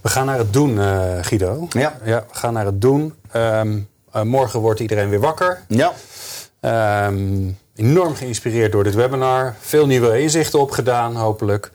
We 0.00 0.08
gaan 0.08 0.26
naar 0.26 0.38
het 0.38 0.52
doen, 0.52 0.78
Guido. 1.24 1.66
Ja. 1.70 1.96
ja. 2.04 2.24
We 2.32 2.38
gaan 2.38 2.52
naar 2.52 2.66
het 2.66 2.80
doen. 2.80 3.14
Um, 3.36 3.88
morgen 4.22 4.60
wordt 4.60 4.80
iedereen 4.80 5.08
weer 5.08 5.20
wakker. 5.20 5.62
Ja. 5.68 5.92
Um, 7.06 7.58
enorm 7.74 8.14
geïnspireerd 8.14 8.72
door 8.72 8.84
dit 8.84 8.94
webinar. 8.94 9.54
Veel 9.60 9.86
nieuwe 9.86 10.20
inzichten 10.20 10.60
opgedaan, 10.60 11.16
hopelijk. 11.16 11.72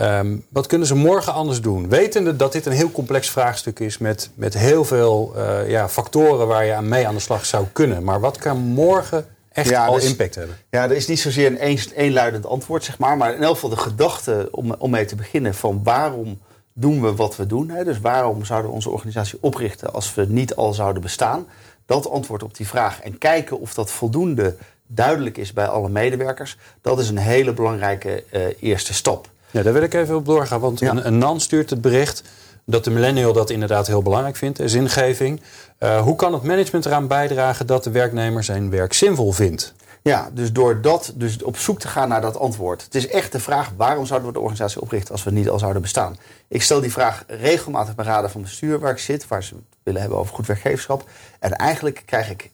Um, 0.00 0.44
wat 0.48 0.66
kunnen 0.66 0.86
ze 0.86 0.94
morgen 0.94 1.32
anders 1.32 1.60
doen? 1.60 1.88
Wetende 1.88 2.36
dat 2.36 2.52
dit 2.52 2.66
een 2.66 2.72
heel 2.72 2.90
complex 2.90 3.30
vraagstuk 3.30 3.80
is 3.80 3.98
met, 3.98 4.30
met 4.34 4.54
heel 4.54 4.84
veel 4.84 5.32
uh, 5.36 5.70
ja, 5.70 5.88
factoren 5.88 6.46
waar 6.46 6.64
je 6.64 6.74
aan 6.74 6.88
mee 6.88 7.06
aan 7.06 7.14
de 7.14 7.20
slag 7.20 7.46
zou 7.46 7.66
kunnen. 7.72 8.04
Maar 8.04 8.20
wat 8.20 8.38
kan 8.38 8.58
morgen 8.58 9.26
echt 9.52 9.74
al 9.74 9.94
dus, 9.94 10.04
impact 10.04 10.34
hebben? 10.34 10.56
Ja, 10.70 10.84
er 10.84 10.96
is 10.96 11.06
niet 11.06 11.20
zozeer 11.20 11.46
een 11.46 11.66
een, 11.66 11.78
eenluidend 11.94 12.46
antwoord, 12.46 12.84
zeg 12.84 12.98
maar. 12.98 13.16
Maar 13.16 13.34
in 13.34 13.42
elk 13.42 13.54
geval 13.54 13.70
de 13.70 13.76
gedachte 13.76 14.48
om, 14.50 14.74
om 14.78 14.90
mee 14.90 15.04
te 15.04 15.16
beginnen 15.16 15.54
van 15.54 15.80
waarom 15.82 16.38
doen 16.72 17.02
we 17.02 17.14
wat 17.14 17.36
we 17.36 17.46
doen. 17.46 17.70
Hè? 17.70 17.84
Dus 17.84 18.00
waarom 18.00 18.44
zouden 18.44 18.70
we 18.70 18.76
onze 18.76 18.90
organisatie 18.90 19.38
oprichten 19.40 19.92
als 19.92 20.14
we 20.14 20.26
niet 20.28 20.54
al 20.54 20.72
zouden 20.72 21.02
bestaan? 21.02 21.46
Dat 21.86 22.10
antwoord 22.10 22.42
op 22.42 22.56
die 22.56 22.68
vraag 22.68 23.00
en 23.00 23.18
kijken 23.18 23.60
of 23.60 23.74
dat 23.74 23.90
voldoende 23.90 24.56
duidelijk 24.86 25.36
is 25.36 25.52
bij 25.52 25.66
alle 25.66 25.88
medewerkers. 25.88 26.58
Dat 26.80 26.98
is 26.98 27.08
een 27.08 27.18
hele 27.18 27.52
belangrijke 27.52 28.24
uh, 28.32 28.42
eerste 28.60 28.94
stap. 28.94 29.28
Ja, 29.50 29.62
daar 29.62 29.72
wil 29.72 29.82
ik 29.82 29.94
even 29.94 30.16
op 30.16 30.26
doorgaan. 30.26 30.60
Want 30.60 30.80
een, 30.80 31.06
een 31.06 31.18
NAN 31.18 31.40
stuurt 31.40 31.70
het 31.70 31.80
bericht 31.80 32.22
dat 32.64 32.84
de 32.84 32.90
millennial 32.90 33.32
dat 33.32 33.50
inderdaad 33.50 33.86
heel 33.86 34.02
belangrijk 34.02 34.36
vindt, 34.36 34.60
zingeving. 34.64 35.40
Uh, 35.78 36.00
hoe 36.00 36.16
kan 36.16 36.32
het 36.32 36.42
management 36.42 36.86
eraan 36.86 37.06
bijdragen 37.06 37.66
dat 37.66 37.84
de 37.84 37.90
werknemer 37.90 38.44
zijn 38.44 38.70
werk 38.70 38.92
zinvol 38.92 39.32
vindt? 39.32 39.74
Ja, 40.02 40.30
dus 40.32 40.52
door 40.52 40.80
dat, 40.80 41.12
dus 41.14 41.42
op 41.42 41.56
zoek 41.56 41.80
te 41.80 41.88
gaan 41.88 42.08
naar 42.08 42.20
dat 42.20 42.38
antwoord. 42.38 42.82
Het 42.82 42.94
is 42.94 43.08
echt 43.08 43.32
de 43.32 43.40
vraag: 43.40 43.70
waarom 43.76 44.06
zouden 44.06 44.28
we 44.28 44.34
de 44.34 44.40
organisatie 44.40 44.80
oprichten 44.80 45.12
als 45.12 45.24
we 45.24 45.30
niet 45.30 45.48
al 45.48 45.58
zouden 45.58 45.82
bestaan? 45.82 46.16
Ik 46.48 46.62
stel 46.62 46.80
die 46.80 46.92
vraag 46.92 47.24
regelmatig 47.26 47.94
bij 47.94 48.04
raden 48.04 48.30
van 48.30 48.42
bestuur 48.42 48.78
waar 48.78 48.92
ik 48.92 48.98
zit, 48.98 49.28
waar 49.28 49.42
ze 49.42 49.54
het 49.54 49.64
willen 49.82 50.00
hebben 50.00 50.18
over 50.18 50.34
goed 50.34 50.46
werkgeverschap. 50.46 51.08
En 51.38 51.52
eigenlijk 51.52 52.02
krijg 52.06 52.30
ik 52.30 52.50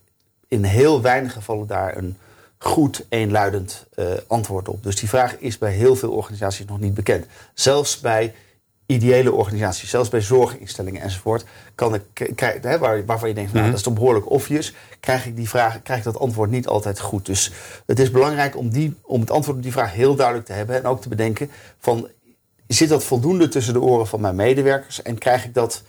in 0.49 0.64
heel 0.64 1.03
weinig 1.03 1.32
gevallen 1.32 1.66
daar 1.66 1.97
een 1.97 2.16
goed 2.62 3.06
eenluidend 3.08 3.86
uh, 3.94 4.06
antwoord 4.26 4.68
op. 4.68 4.82
Dus 4.82 4.96
die 4.96 5.08
vraag 5.08 5.36
is 5.38 5.58
bij 5.58 5.72
heel 5.72 5.96
veel 5.96 6.10
organisaties 6.10 6.66
nog 6.66 6.80
niet 6.80 6.94
bekend. 6.94 7.26
Zelfs 7.54 8.00
bij 8.00 8.34
ideële 8.86 9.32
organisaties, 9.32 9.90
zelfs 9.90 10.08
bij 10.08 10.20
zorginstellingen 10.20 11.02
enzovoort, 11.02 11.44
kan 11.74 11.94
ik, 11.94 12.32
hè, 12.62 12.78
waar, 12.78 13.04
waarvan 13.04 13.28
je 13.28 13.34
denkt, 13.34 13.52
nou, 13.52 13.62
mhm. 13.62 13.70
dat 13.70 13.80
is 13.80 13.86
toch 13.86 13.94
behoorlijk 13.94 14.30
obvious, 14.30 14.74
krijg 15.00 15.26
ik 15.26 15.36
die 15.36 15.48
vraag, 15.48 15.82
krijg 15.82 15.98
ik 15.98 16.04
dat 16.04 16.18
antwoord 16.18 16.50
niet 16.50 16.66
altijd 16.66 17.00
goed. 17.00 17.26
Dus 17.26 17.52
het 17.86 17.98
is 17.98 18.10
belangrijk 18.10 18.56
om, 18.56 18.70
die, 18.70 18.94
om 19.02 19.20
het 19.20 19.30
antwoord 19.30 19.56
op 19.56 19.62
die 19.62 19.72
vraag 19.72 19.92
heel 19.92 20.14
duidelijk 20.14 20.46
te 20.46 20.52
hebben 20.52 20.76
en 20.76 20.84
ook 20.84 21.02
te 21.02 21.08
bedenken 21.08 21.50
van, 21.78 22.08
zit 22.66 22.88
dat 22.88 23.04
voldoende 23.04 23.48
tussen 23.48 23.72
de 23.72 23.80
oren 23.80 24.06
van 24.06 24.20
mijn 24.20 24.36
medewerkers 24.36 25.02
en 25.02 25.18
krijg 25.18 25.44
ik 25.44 25.54
dat 25.54 25.82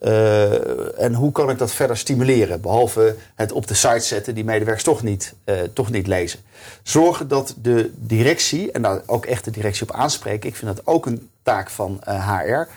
en 0.00 1.14
hoe 1.14 1.32
kan 1.32 1.50
ik 1.50 1.58
dat 1.58 1.72
verder 1.72 1.96
stimuleren? 1.96 2.60
Behalve 2.60 3.16
het 3.34 3.52
op 3.52 3.66
de 3.66 3.74
site 3.74 4.00
zetten 4.00 4.34
die 4.34 4.44
medewerkers 4.44 4.84
toch 4.84 5.02
niet, 5.02 5.34
uh, 5.44 5.60
toch 5.72 5.90
niet 5.90 6.06
lezen. 6.06 6.40
Zorgen 6.82 7.28
dat 7.28 7.54
de 7.62 7.90
directie, 7.96 8.72
en 8.72 8.82
daar 8.82 9.02
ook 9.06 9.26
echt 9.26 9.44
de 9.44 9.50
directie 9.50 9.82
op 9.82 9.94
aanspreken. 9.94 10.48
Ik 10.48 10.56
vind 10.56 10.76
dat 10.76 10.86
ook 10.86 11.06
een 11.06 11.30
taak 11.42 11.70
van 11.70 12.00
HR. 12.04 12.68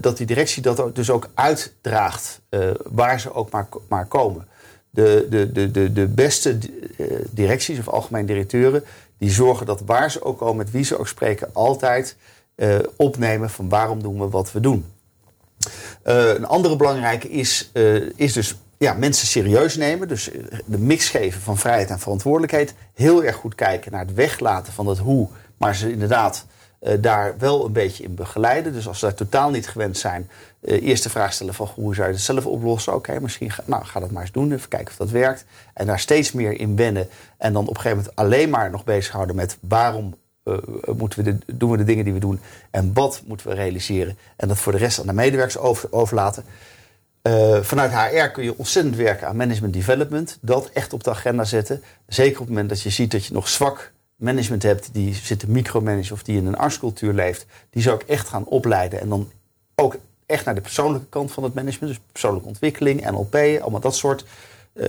dat 0.00 0.16
die 0.16 0.26
directie 0.26 0.62
dat 0.62 0.94
dus 0.94 1.10
ook 1.10 1.28
uitdraagt 1.34 2.40
waar 2.88 3.20
ze 3.20 3.34
ook 3.34 3.50
maar, 3.50 3.68
maar 3.88 4.06
komen. 4.06 4.48
De, 4.90 5.26
de, 5.30 5.52
de, 5.52 5.70
de, 5.70 5.92
de 5.92 6.06
beste 6.06 6.58
directies 7.30 7.78
of 7.78 7.88
algemeen 7.88 8.26
directeuren... 8.26 8.84
die 9.18 9.30
zorgen 9.30 9.66
dat 9.66 9.82
waar 9.86 10.10
ze 10.10 10.22
ook 10.22 10.38
komen, 10.38 10.56
met 10.56 10.70
wie 10.70 10.84
ze 10.84 10.98
ook 10.98 11.08
spreken... 11.08 11.48
altijd 11.52 12.16
opnemen 12.96 13.50
van 13.50 13.68
waarom 13.68 14.02
doen 14.02 14.18
we 14.18 14.28
wat 14.28 14.52
we 14.52 14.60
doen. 14.60 14.84
Uh, 16.04 16.34
een 16.34 16.46
andere 16.46 16.76
belangrijke 16.76 17.30
is, 17.30 17.70
uh, 17.72 18.10
is 18.16 18.32
dus 18.32 18.56
ja, 18.78 18.92
mensen 18.92 19.26
serieus 19.26 19.76
nemen. 19.76 20.08
Dus 20.08 20.30
eh, 20.30 20.42
de 20.64 20.78
mix 20.78 21.08
geven 21.08 21.40
van 21.40 21.58
vrijheid 21.58 21.90
en 21.90 21.98
verantwoordelijkheid. 21.98 22.74
Heel 22.94 23.24
erg 23.24 23.36
goed 23.36 23.54
kijken 23.54 23.92
naar 23.92 24.04
het 24.06 24.14
weglaten 24.14 24.72
van 24.72 24.86
het 24.86 24.98
hoe. 24.98 25.28
Maar 25.56 25.74
ze 25.76 25.92
inderdaad 25.92 26.46
daar 27.00 27.34
wel 27.38 27.64
een 27.64 27.72
beetje 27.72 28.04
in 28.04 28.14
begeleiden. 28.14 28.72
Dus 28.72 28.88
als 28.88 28.98
ze 28.98 29.04
daar 29.04 29.14
totaal 29.14 29.50
niet 29.50 29.68
gewend 29.68 29.98
zijn, 29.98 30.30
eerst 30.62 31.02
de 31.02 31.10
vraag 31.10 31.32
stellen 31.32 31.54
van 31.54 31.68
hoe 31.74 31.94
zou 31.94 32.06
je 32.06 32.14
het 32.14 32.22
zelf 32.22 32.46
oplossen? 32.46 32.94
Oké, 32.94 33.20
misschien 33.20 33.50
ga, 33.50 33.62
nou, 33.66 33.84
ga 33.84 34.00
dat 34.00 34.10
maar 34.10 34.22
eens 34.22 34.32
doen, 34.32 34.52
even 34.52 34.68
kijken 34.68 34.90
of 34.90 34.96
dat 34.96 35.10
werkt. 35.10 35.44
En 35.74 35.86
daar 35.86 35.98
steeds 35.98 36.32
meer 36.32 36.60
in 36.60 36.76
wennen. 36.76 37.08
En 37.38 37.52
dan 37.52 37.62
op 37.62 37.68
een 37.68 37.80
gegeven 37.80 37.96
moment 37.96 38.16
alleen 38.16 38.50
maar 38.50 38.70
nog 38.70 38.84
bezighouden 38.84 39.36
met 39.36 39.56
waarom 39.60 40.14
moeten 40.96 41.24
we 41.24 41.38
doen 41.46 41.70
we 41.70 41.76
de 41.76 41.84
dingen 41.84 42.04
die 42.04 42.12
we 42.12 42.20
doen 42.20 42.40
en 42.70 42.90
wat 42.94 43.22
moeten 43.26 43.48
we 43.48 43.54
realiseren. 43.54 44.18
En 44.36 44.48
dat 44.48 44.58
voor 44.58 44.72
de 44.72 44.78
rest 44.78 45.00
aan 45.00 45.06
de 45.06 45.12
medewerkers 45.12 45.58
over, 45.58 45.92
overlaten. 45.92 46.44
Uh, 47.22 47.60
vanuit 47.60 47.92
HR 47.92 48.26
kun 48.26 48.44
je 48.44 48.58
ontzettend 48.58 48.96
werken 48.96 49.28
aan 49.28 49.36
management 49.36 49.72
development. 49.72 50.38
Dat 50.40 50.70
echt 50.72 50.92
op 50.92 51.04
de 51.04 51.10
agenda 51.10 51.44
zetten. 51.44 51.82
Zeker 52.06 52.32
op 52.32 52.38
het 52.38 52.48
moment 52.48 52.68
dat 52.68 52.82
je 52.82 52.90
ziet 52.90 53.10
dat 53.10 53.26
je 53.26 53.32
nog 53.32 53.48
zwak 53.48 53.92
management 54.16 54.62
hebt 54.62 54.88
die 54.92 55.14
zit 55.14 55.38
te 55.38 55.50
micromanagen 55.50 56.12
of 56.12 56.22
die 56.22 56.36
in 56.36 56.46
een 56.46 56.56
artscultuur 56.56 57.12
leeft. 57.12 57.46
Die 57.70 57.82
zou 57.82 58.00
ik 58.00 58.08
echt 58.08 58.28
gaan 58.28 58.44
opleiden. 58.44 59.00
En 59.00 59.08
dan 59.08 59.30
ook 59.74 59.96
echt 60.26 60.44
naar 60.44 60.54
de 60.54 60.60
persoonlijke 60.60 61.06
kant 61.08 61.32
van 61.32 61.42
het 61.42 61.54
management. 61.54 61.94
Dus 61.94 62.02
persoonlijke 62.12 62.48
ontwikkeling, 62.48 63.10
NLP, 63.10 63.34
allemaal 63.34 63.80
dat 63.80 63.96
soort 63.96 64.24
uh, 64.74 64.86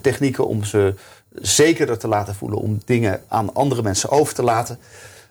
technieken 0.00 0.46
om 0.46 0.64
ze 0.64 0.94
zekerder 1.42 1.98
te 1.98 2.08
laten 2.08 2.34
voelen 2.34 2.58
om 2.58 2.80
dingen 2.84 3.22
aan 3.28 3.54
andere 3.54 3.82
mensen 3.82 4.10
over 4.10 4.34
te 4.34 4.42
laten. 4.42 4.78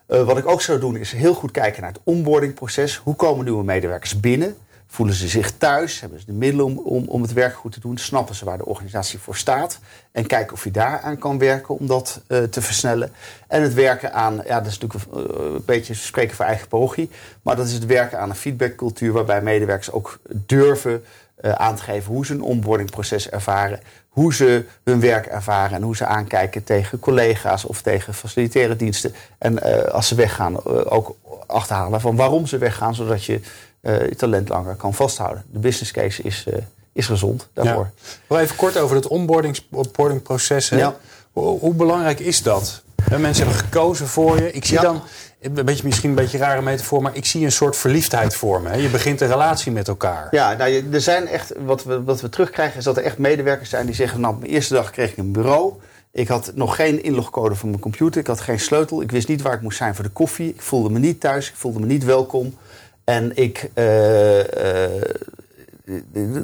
Uh, 0.07 0.23
wat 0.23 0.37
ik 0.37 0.47
ook 0.47 0.61
zou 0.61 0.79
doen 0.79 0.97
is 0.97 1.11
heel 1.11 1.33
goed 1.33 1.51
kijken 1.51 1.81
naar 1.81 1.91
het 1.91 2.01
onboardingproces. 2.03 2.95
Hoe 2.95 3.15
komen 3.15 3.45
nieuwe 3.45 3.63
medewerkers 3.63 4.19
binnen? 4.19 4.55
Voelen 4.87 5.15
ze 5.15 5.27
zich 5.27 5.51
thuis? 5.57 5.99
Hebben 5.99 6.19
ze 6.19 6.25
de 6.25 6.31
middelen 6.31 6.85
om, 6.85 7.07
om, 7.07 7.21
het 7.21 7.33
werk 7.33 7.55
goed 7.55 7.71
te 7.71 7.79
doen? 7.79 7.97
Snappen 7.97 8.35
ze 8.35 8.45
waar 8.45 8.57
de 8.57 8.65
organisatie 8.65 9.19
voor 9.19 9.35
staat? 9.35 9.79
En 10.11 10.25
kijken 10.27 10.53
of 10.53 10.63
je 10.63 10.71
daaraan 10.71 11.17
kan 11.17 11.37
werken 11.37 11.79
om 11.79 11.87
dat 11.87 12.21
uh, 12.27 12.43
te 12.43 12.61
versnellen. 12.61 13.11
En 13.47 13.61
het 13.61 13.73
werken 13.73 14.13
aan, 14.13 14.41
ja, 14.45 14.59
dat 14.59 14.71
is 14.71 14.77
natuurlijk 14.77 15.11
een, 15.11 15.45
uh, 15.45 15.53
een 15.53 15.65
beetje 15.65 15.93
spreken 15.93 16.35
voor 16.35 16.45
eigen 16.45 16.67
parochie. 16.67 17.09
Maar 17.41 17.55
dat 17.55 17.67
is 17.67 17.73
het 17.73 17.85
werken 17.85 18.19
aan 18.19 18.29
een 18.29 18.35
feedbackcultuur 18.35 19.11
waarbij 19.11 19.41
medewerkers 19.41 19.91
ook 19.91 20.19
durven 20.31 21.03
aan 21.41 21.75
te 21.75 21.83
geven 21.83 22.13
hoe 22.13 22.25
ze 22.25 22.33
een 22.33 22.41
onboardingproces 22.41 23.29
ervaren 23.29 23.79
hoe 24.17 24.33
ze 24.33 24.65
hun 24.83 24.99
werk 24.99 25.25
ervaren 25.25 25.75
en 25.75 25.81
hoe 25.81 25.95
ze 25.95 26.05
aankijken 26.05 26.63
tegen 26.63 26.99
collega's 26.99 27.65
of 27.65 27.81
tegen 27.81 28.13
facilitaire 28.13 28.75
diensten. 28.75 29.13
En 29.37 29.53
uh, 29.53 29.83
als 29.83 30.07
ze 30.07 30.15
weggaan, 30.15 30.53
uh, 30.53 30.59
ook 30.85 31.15
achterhalen 31.47 32.01
van 32.01 32.15
waarom 32.15 32.47
ze 32.47 32.57
weggaan, 32.57 32.95
zodat 32.95 33.23
je 33.23 33.39
uh, 33.81 34.07
je 34.07 34.15
talent 34.15 34.49
langer 34.49 34.75
kan 34.75 34.93
vasthouden. 34.93 35.43
De 35.51 35.59
business 35.59 35.91
case 35.91 36.21
is, 36.21 36.45
is 36.93 37.05
gezond 37.05 37.47
daarvoor. 37.53 37.89
Ja. 37.93 38.09
Wel 38.27 38.39
even 38.39 38.55
kort 38.55 38.77
over 38.77 38.95
het 38.95 39.07
onboardingproces. 39.07 40.69
Ja. 40.69 40.95
Hoe, 41.31 41.59
hoe, 41.59 41.73
belangrijk 41.73 42.19
is 42.19 42.43
dat? 42.43 42.81
Mensen 43.09 43.45
hebben 43.45 43.63
gekozen 43.63 44.07
voor 44.07 44.41
je. 44.41 44.51
Ik 44.51 44.65
zie 44.65 44.75
ja. 44.75 44.81
dan 44.81 45.01
een 45.41 45.65
beetje, 45.65 45.83
misschien 45.83 46.09
een 46.09 46.15
beetje 46.15 46.37
een 46.37 46.43
rare 46.43 46.61
metafoor, 46.61 47.01
maar 47.01 47.15
ik 47.15 47.25
zie 47.25 47.45
een 47.45 47.51
soort 47.51 47.75
verliefdheid 47.75 48.35
voor 48.35 48.61
me. 48.61 48.81
Je 48.81 48.89
begint 48.89 49.21
een 49.21 49.27
relatie 49.27 49.71
met 49.71 49.87
elkaar. 49.87 50.27
Ja, 50.31 50.53
nou, 50.53 50.91
er 50.91 51.01
zijn 51.01 51.27
echt, 51.27 51.53
wat 51.65 51.83
we, 51.83 52.03
wat 52.03 52.21
we 52.21 52.29
terugkrijgen 52.29 52.77
is 52.77 52.83
dat 52.83 52.97
er 52.97 53.03
echt 53.03 53.17
medewerkers 53.17 53.69
zijn 53.69 53.85
die 53.85 53.95
zeggen: 53.95 54.19
Nou, 54.19 54.33
op 54.33 54.39
mijn 54.39 54.51
eerste 54.51 54.73
dag 54.73 54.91
kreeg 54.91 55.11
ik 55.11 55.17
een 55.17 55.31
bureau. 55.31 55.73
Ik 56.11 56.27
had 56.27 56.51
nog 56.55 56.75
geen 56.75 57.03
inlogcode 57.03 57.55
voor 57.55 57.69
mijn 57.69 57.81
computer. 57.81 58.21
Ik 58.21 58.27
had 58.27 58.41
geen 58.41 58.59
sleutel. 58.59 59.01
Ik 59.01 59.11
wist 59.11 59.27
niet 59.27 59.41
waar 59.41 59.53
ik 59.53 59.61
moest 59.61 59.77
zijn 59.77 59.95
voor 59.95 60.03
de 60.03 60.09
koffie. 60.09 60.49
Ik 60.49 60.61
voelde 60.61 60.89
me 60.89 60.99
niet 60.99 61.19
thuis. 61.19 61.49
Ik 61.49 61.55
voelde 61.55 61.79
me 61.79 61.85
niet 61.85 62.03
welkom. 62.03 62.57
En 63.03 63.31
ik, 63.35 63.69
uh, 63.75 64.37
uh, 64.37 64.43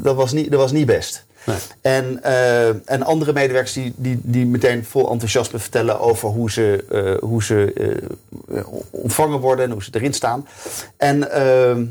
dat, 0.03 0.15
was 0.15 0.31
niet, 0.31 0.51
dat 0.51 0.59
was 0.59 0.71
niet 0.71 0.85
best. 0.85 1.25
En, 1.81 2.19
uh, 2.25 2.67
en 2.67 3.03
andere 3.03 3.33
medewerkers 3.33 3.73
die, 3.73 3.93
die, 3.95 4.19
die 4.21 4.45
meteen 4.45 4.85
vol 4.85 5.11
enthousiasme 5.11 5.59
vertellen 5.59 5.99
over 5.99 6.29
hoe 6.29 6.51
ze, 6.51 6.85
uh, 6.91 7.29
hoe 7.29 7.43
ze 7.43 7.73
uh, 8.47 8.63
ontvangen 8.89 9.39
worden 9.39 9.65
en 9.65 9.71
hoe 9.71 9.83
ze 9.83 9.89
erin 9.93 10.13
staan. 10.13 10.47
En 10.97 11.31
ehm, 11.31 11.85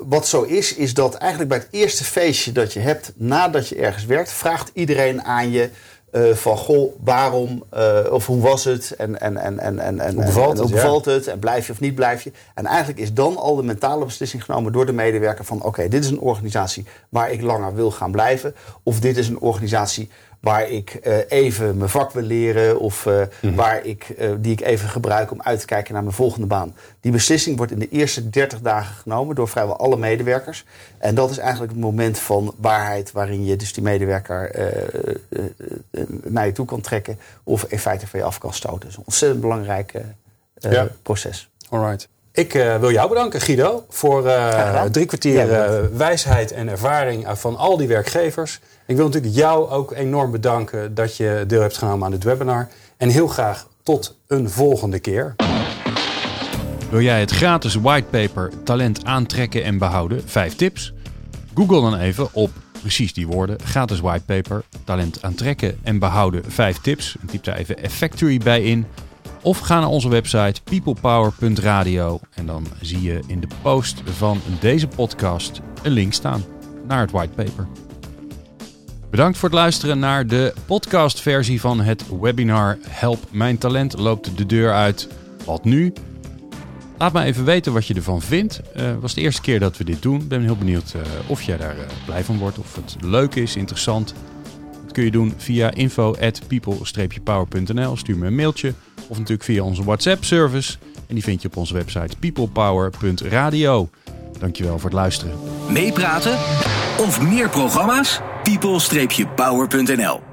wat 0.00 0.26
zo 0.26 0.42
is, 0.42 0.74
is 0.74 0.94
dat 0.94 1.14
eigenlijk 1.14 1.50
bij 1.50 1.58
het 1.58 1.68
eerste 1.70 2.04
feestje 2.04 2.52
dat 2.52 2.72
je 2.72 2.80
hebt 2.80 3.12
nadat 3.14 3.68
je 3.68 3.76
ergens 3.76 4.04
werkt, 4.04 4.32
vraagt 4.32 4.70
iedereen 4.74 5.22
aan 5.22 5.50
je 5.50 5.70
uh, 6.12 6.34
van 6.34 6.56
goh, 6.56 6.92
waarom 7.04 7.64
uh, 7.74 7.98
of 8.10 8.26
hoe 8.26 8.40
was 8.40 8.64
het 8.64 8.94
en, 8.98 9.20
en, 9.20 9.36
en, 9.36 9.58
en, 9.58 9.78
en, 9.78 10.00
en 10.00 10.14
hoe 10.14 10.24
bevalt, 10.24 10.56
en, 10.56 10.62
het, 10.62 10.70
hoe 10.70 10.80
bevalt 10.80 11.04
het 11.04 11.26
en 11.26 11.38
blijf 11.38 11.66
je 11.66 11.72
of 11.72 11.80
niet 11.80 11.94
blijf 11.94 12.22
je. 12.22 12.32
En 12.54 12.66
eigenlijk 12.66 12.98
is 12.98 13.12
dan 13.12 13.36
al 13.36 13.56
de 13.56 13.62
mentale 13.62 14.04
beslissing 14.04 14.44
genomen 14.44 14.72
door 14.72 14.86
de 14.86 14.92
medewerker 14.92 15.44
van 15.44 15.62
oké, 15.62 15.88
dit 15.88 16.04
is 16.04 16.10
een 16.10 16.20
organisatie 16.20 16.86
waar 17.08 17.30
ik 17.30 17.42
langer 17.42 17.74
wil 17.74 17.90
gaan 17.90 18.10
blijven 18.10 18.54
of 18.82 19.00
dit 19.00 19.16
is 19.16 19.28
een 19.28 19.38
organisatie 19.38 20.10
waar 20.40 20.68
ik 20.68 21.00
uh, 21.06 21.16
even 21.28 21.76
mijn 21.76 21.90
vak 21.90 22.12
wil 22.12 22.22
leren 22.22 22.80
of 22.80 23.06
mm-hmm. 23.06 23.56
waar 23.56 23.84
ik, 23.84 24.06
die 24.38 24.52
ik 24.52 24.60
even 24.60 24.88
gebruik 24.88 25.30
om 25.30 25.42
uit 25.42 25.60
te 25.60 25.66
kijken 25.66 25.92
naar 25.92 26.02
mijn 26.02 26.14
volgende 26.14 26.46
baan. 26.46 26.74
Die 27.00 27.12
beslissing 27.12 27.56
wordt 27.56 27.72
in 27.72 27.78
de 27.78 27.88
eerste 27.88 28.30
30 28.30 28.60
dagen 28.60 28.94
genomen 28.94 29.34
door 29.34 29.48
vrijwel 29.48 29.76
alle 29.76 29.96
medewerkers. 29.96 30.64
En 30.98 31.14
dat 31.14 31.30
is 31.30 31.38
eigenlijk 31.38 31.72
het 31.72 31.80
moment 31.80 32.18
van 32.18 32.54
waarheid 32.56 33.12
waarin 33.12 33.44
je 33.44 33.56
dus 33.56 33.72
die 33.72 33.82
medewerker 33.82 34.50
naar 36.24 36.46
je 36.46 36.52
toe 36.52 36.66
kan 36.66 36.80
trekken 36.80 37.18
of 37.44 37.64
in 37.64 37.78
feite 37.78 38.06
van 38.06 38.18
je 38.18 38.24
af 38.24 38.38
kan 38.38 38.54
stoten. 38.54 38.80
Dat 38.80 38.88
is 38.88 38.96
een 38.96 39.02
ontzettend 39.06 39.40
belangrijk 39.40 39.92
ja. 40.54 40.88
proces. 41.02 41.50
Alright. 41.68 42.08
Ik 42.32 42.54
uh, 42.54 42.76
wil 42.76 42.90
jou 42.90 43.08
bedanken, 43.08 43.40
Guido, 43.40 43.84
voor 43.88 44.26
uh, 44.26 44.82
drie 44.82 45.06
kwartier 45.06 45.50
uh, 45.50 45.86
wijsheid 45.96 46.52
en 46.52 46.68
ervaring 46.68 47.26
van 47.32 47.56
al 47.56 47.76
die 47.76 47.88
werkgevers. 47.88 48.60
Ik 48.86 48.96
wil 48.96 49.04
natuurlijk 49.04 49.34
jou 49.34 49.70
ook 49.70 49.92
enorm 49.92 50.30
bedanken 50.30 50.94
dat 50.94 51.16
je 51.16 51.44
deel 51.46 51.60
hebt 51.60 51.76
genomen 51.76 52.04
aan 52.04 52.10
dit 52.10 52.24
webinar. 52.24 52.68
En 52.96 53.08
heel 53.08 53.26
graag 53.26 53.66
tot 53.82 54.18
een 54.26 54.50
volgende 54.50 54.98
keer. 54.98 55.34
Wil 56.90 57.00
jij 57.00 57.20
het 57.20 57.30
gratis 57.30 57.74
whitepaper 57.74 58.50
Talent 58.64 59.04
aantrekken 59.04 59.64
en 59.64 59.78
behouden? 59.78 60.28
Vijf 60.28 60.56
tips. 60.56 60.92
Google 61.54 61.80
dan 61.80 61.98
even 61.98 62.28
op 62.32 62.50
precies 62.82 63.12
die 63.12 63.26
woorden. 63.26 63.60
Gratis 63.64 64.00
whitepaper 64.00 64.64
Talent 64.84 65.22
aantrekken 65.22 65.78
en 65.82 65.98
behouden. 65.98 66.52
Vijf 66.52 66.78
tips. 66.78 67.16
En 67.20 67.26
typ 67.26 67.44
daar 67.44 67.56
even 67.56 67.78
Effectory 67.78 68.38
bij 68.38 68.62
in. 68.62 68.86
Of 69.42 69.58
ga 69.58 69.80
naar 69.80 69.88
onze 69.88 70.08
website 70.08 70.62
peoplepower.radio 70.62 72.20
en 72.34 72.46
dan 72.46 72.66
zie 72.80 73.02
je 73.02 73.20
in 73.26 73.40
de 73.40 73.46
post 73.62 74.02
van 74.04 74.40
deze 74.60 74.88
podcast 74.88 75.60
een 75.82 75.92
link 75.92 76.12
staan 76.12 76.44
naar 76.86 77.00
het 77.00 77.10
whitepaper. 77.10 77.66
Bedankt 79.10 79.38
voor 79.38 79.48
het 79.48 79.58
luisteren 79.58 79.98
naar 79.98 80.26
de 80.26 80.54
podcastversie 80.66 81.60
van 81.60 81.80
het 81.80 82.04
webinar 82.20 82.78
Help 82.88 83.18
Mijn 83.30 83.58
Talent 83.58 83.98
loopt 83.98 84.36
de 84.36 84.46
deur 84.46 84.72
uit. 84.72 85.08
Wat 85.44 85.64
nu? 85.64 85.92
Laat 87.02 87.12
me 87.12 87.22
even 87.22 87.44
weten 87.44 87.72
wat 87.72 87.86
je 87.86 87.94
ervan 87.94 88.22
vindt. 88.22 88.60
Het 88.72 88.82
uh, 88.82 88.94
was 89.00 89.14
de 89.14 89.20
eerste 89.20 89.40
keer 89.40 89.60
dat 89.60 89.76
we 89.76 89.84
dit 89.84 90.02
doen. 90.02 90.28
Ben 90.28 90.42
heel 90.42 90.56
benieuwd 90.56 90.92
uh, 90.96 91.02
of 91.26 91.42
jij 91.42 91.56
daar 91.56 91.76
uh, 91.76 91.82
blij 92.06 92.24
van 92.24 92.38
wordt, 92.38 92.58
of 92.58 92.74
het 92.74 92.96
leuk 93.00 93.34
is, 93.34 93.56
interessant. 93.56 94.14
Dat 94.82 94.92
kun 94.92 95.04
je 95.04 95.10
doen 95.10 95.34
via 95.36 95.74
info@people-power.nl. 95.74 97.96
Stuur 97.96 98.16
me 98.16 98.26
een 98.26 98.34
mailtje 98.34 98.74
of 99.08 99.18
natuurlijk 99.18 99.44
via 99.44 99.62
onze 99.62 99.84
WhatsApp-service. 99.84 100.76
En 101.06 101.14
die 101.14 101.22
vind 101.22 101.42
je 101.42 101.48
op 101.48 101.56
onze 101.56 101.74
website 101.74 102.16
peoplepower.radio. 102.18 103.88
Dankjewel 104.38 104.78
voor 104.78 104.90
het 104.90 104.98
luisteren. 104.98 105.38
Meepraten 105.68 106.38
of 106.98 107.22
meer 107.22 107.48
programma's? 107.48 108.20
people-power.nl 108.42 110.31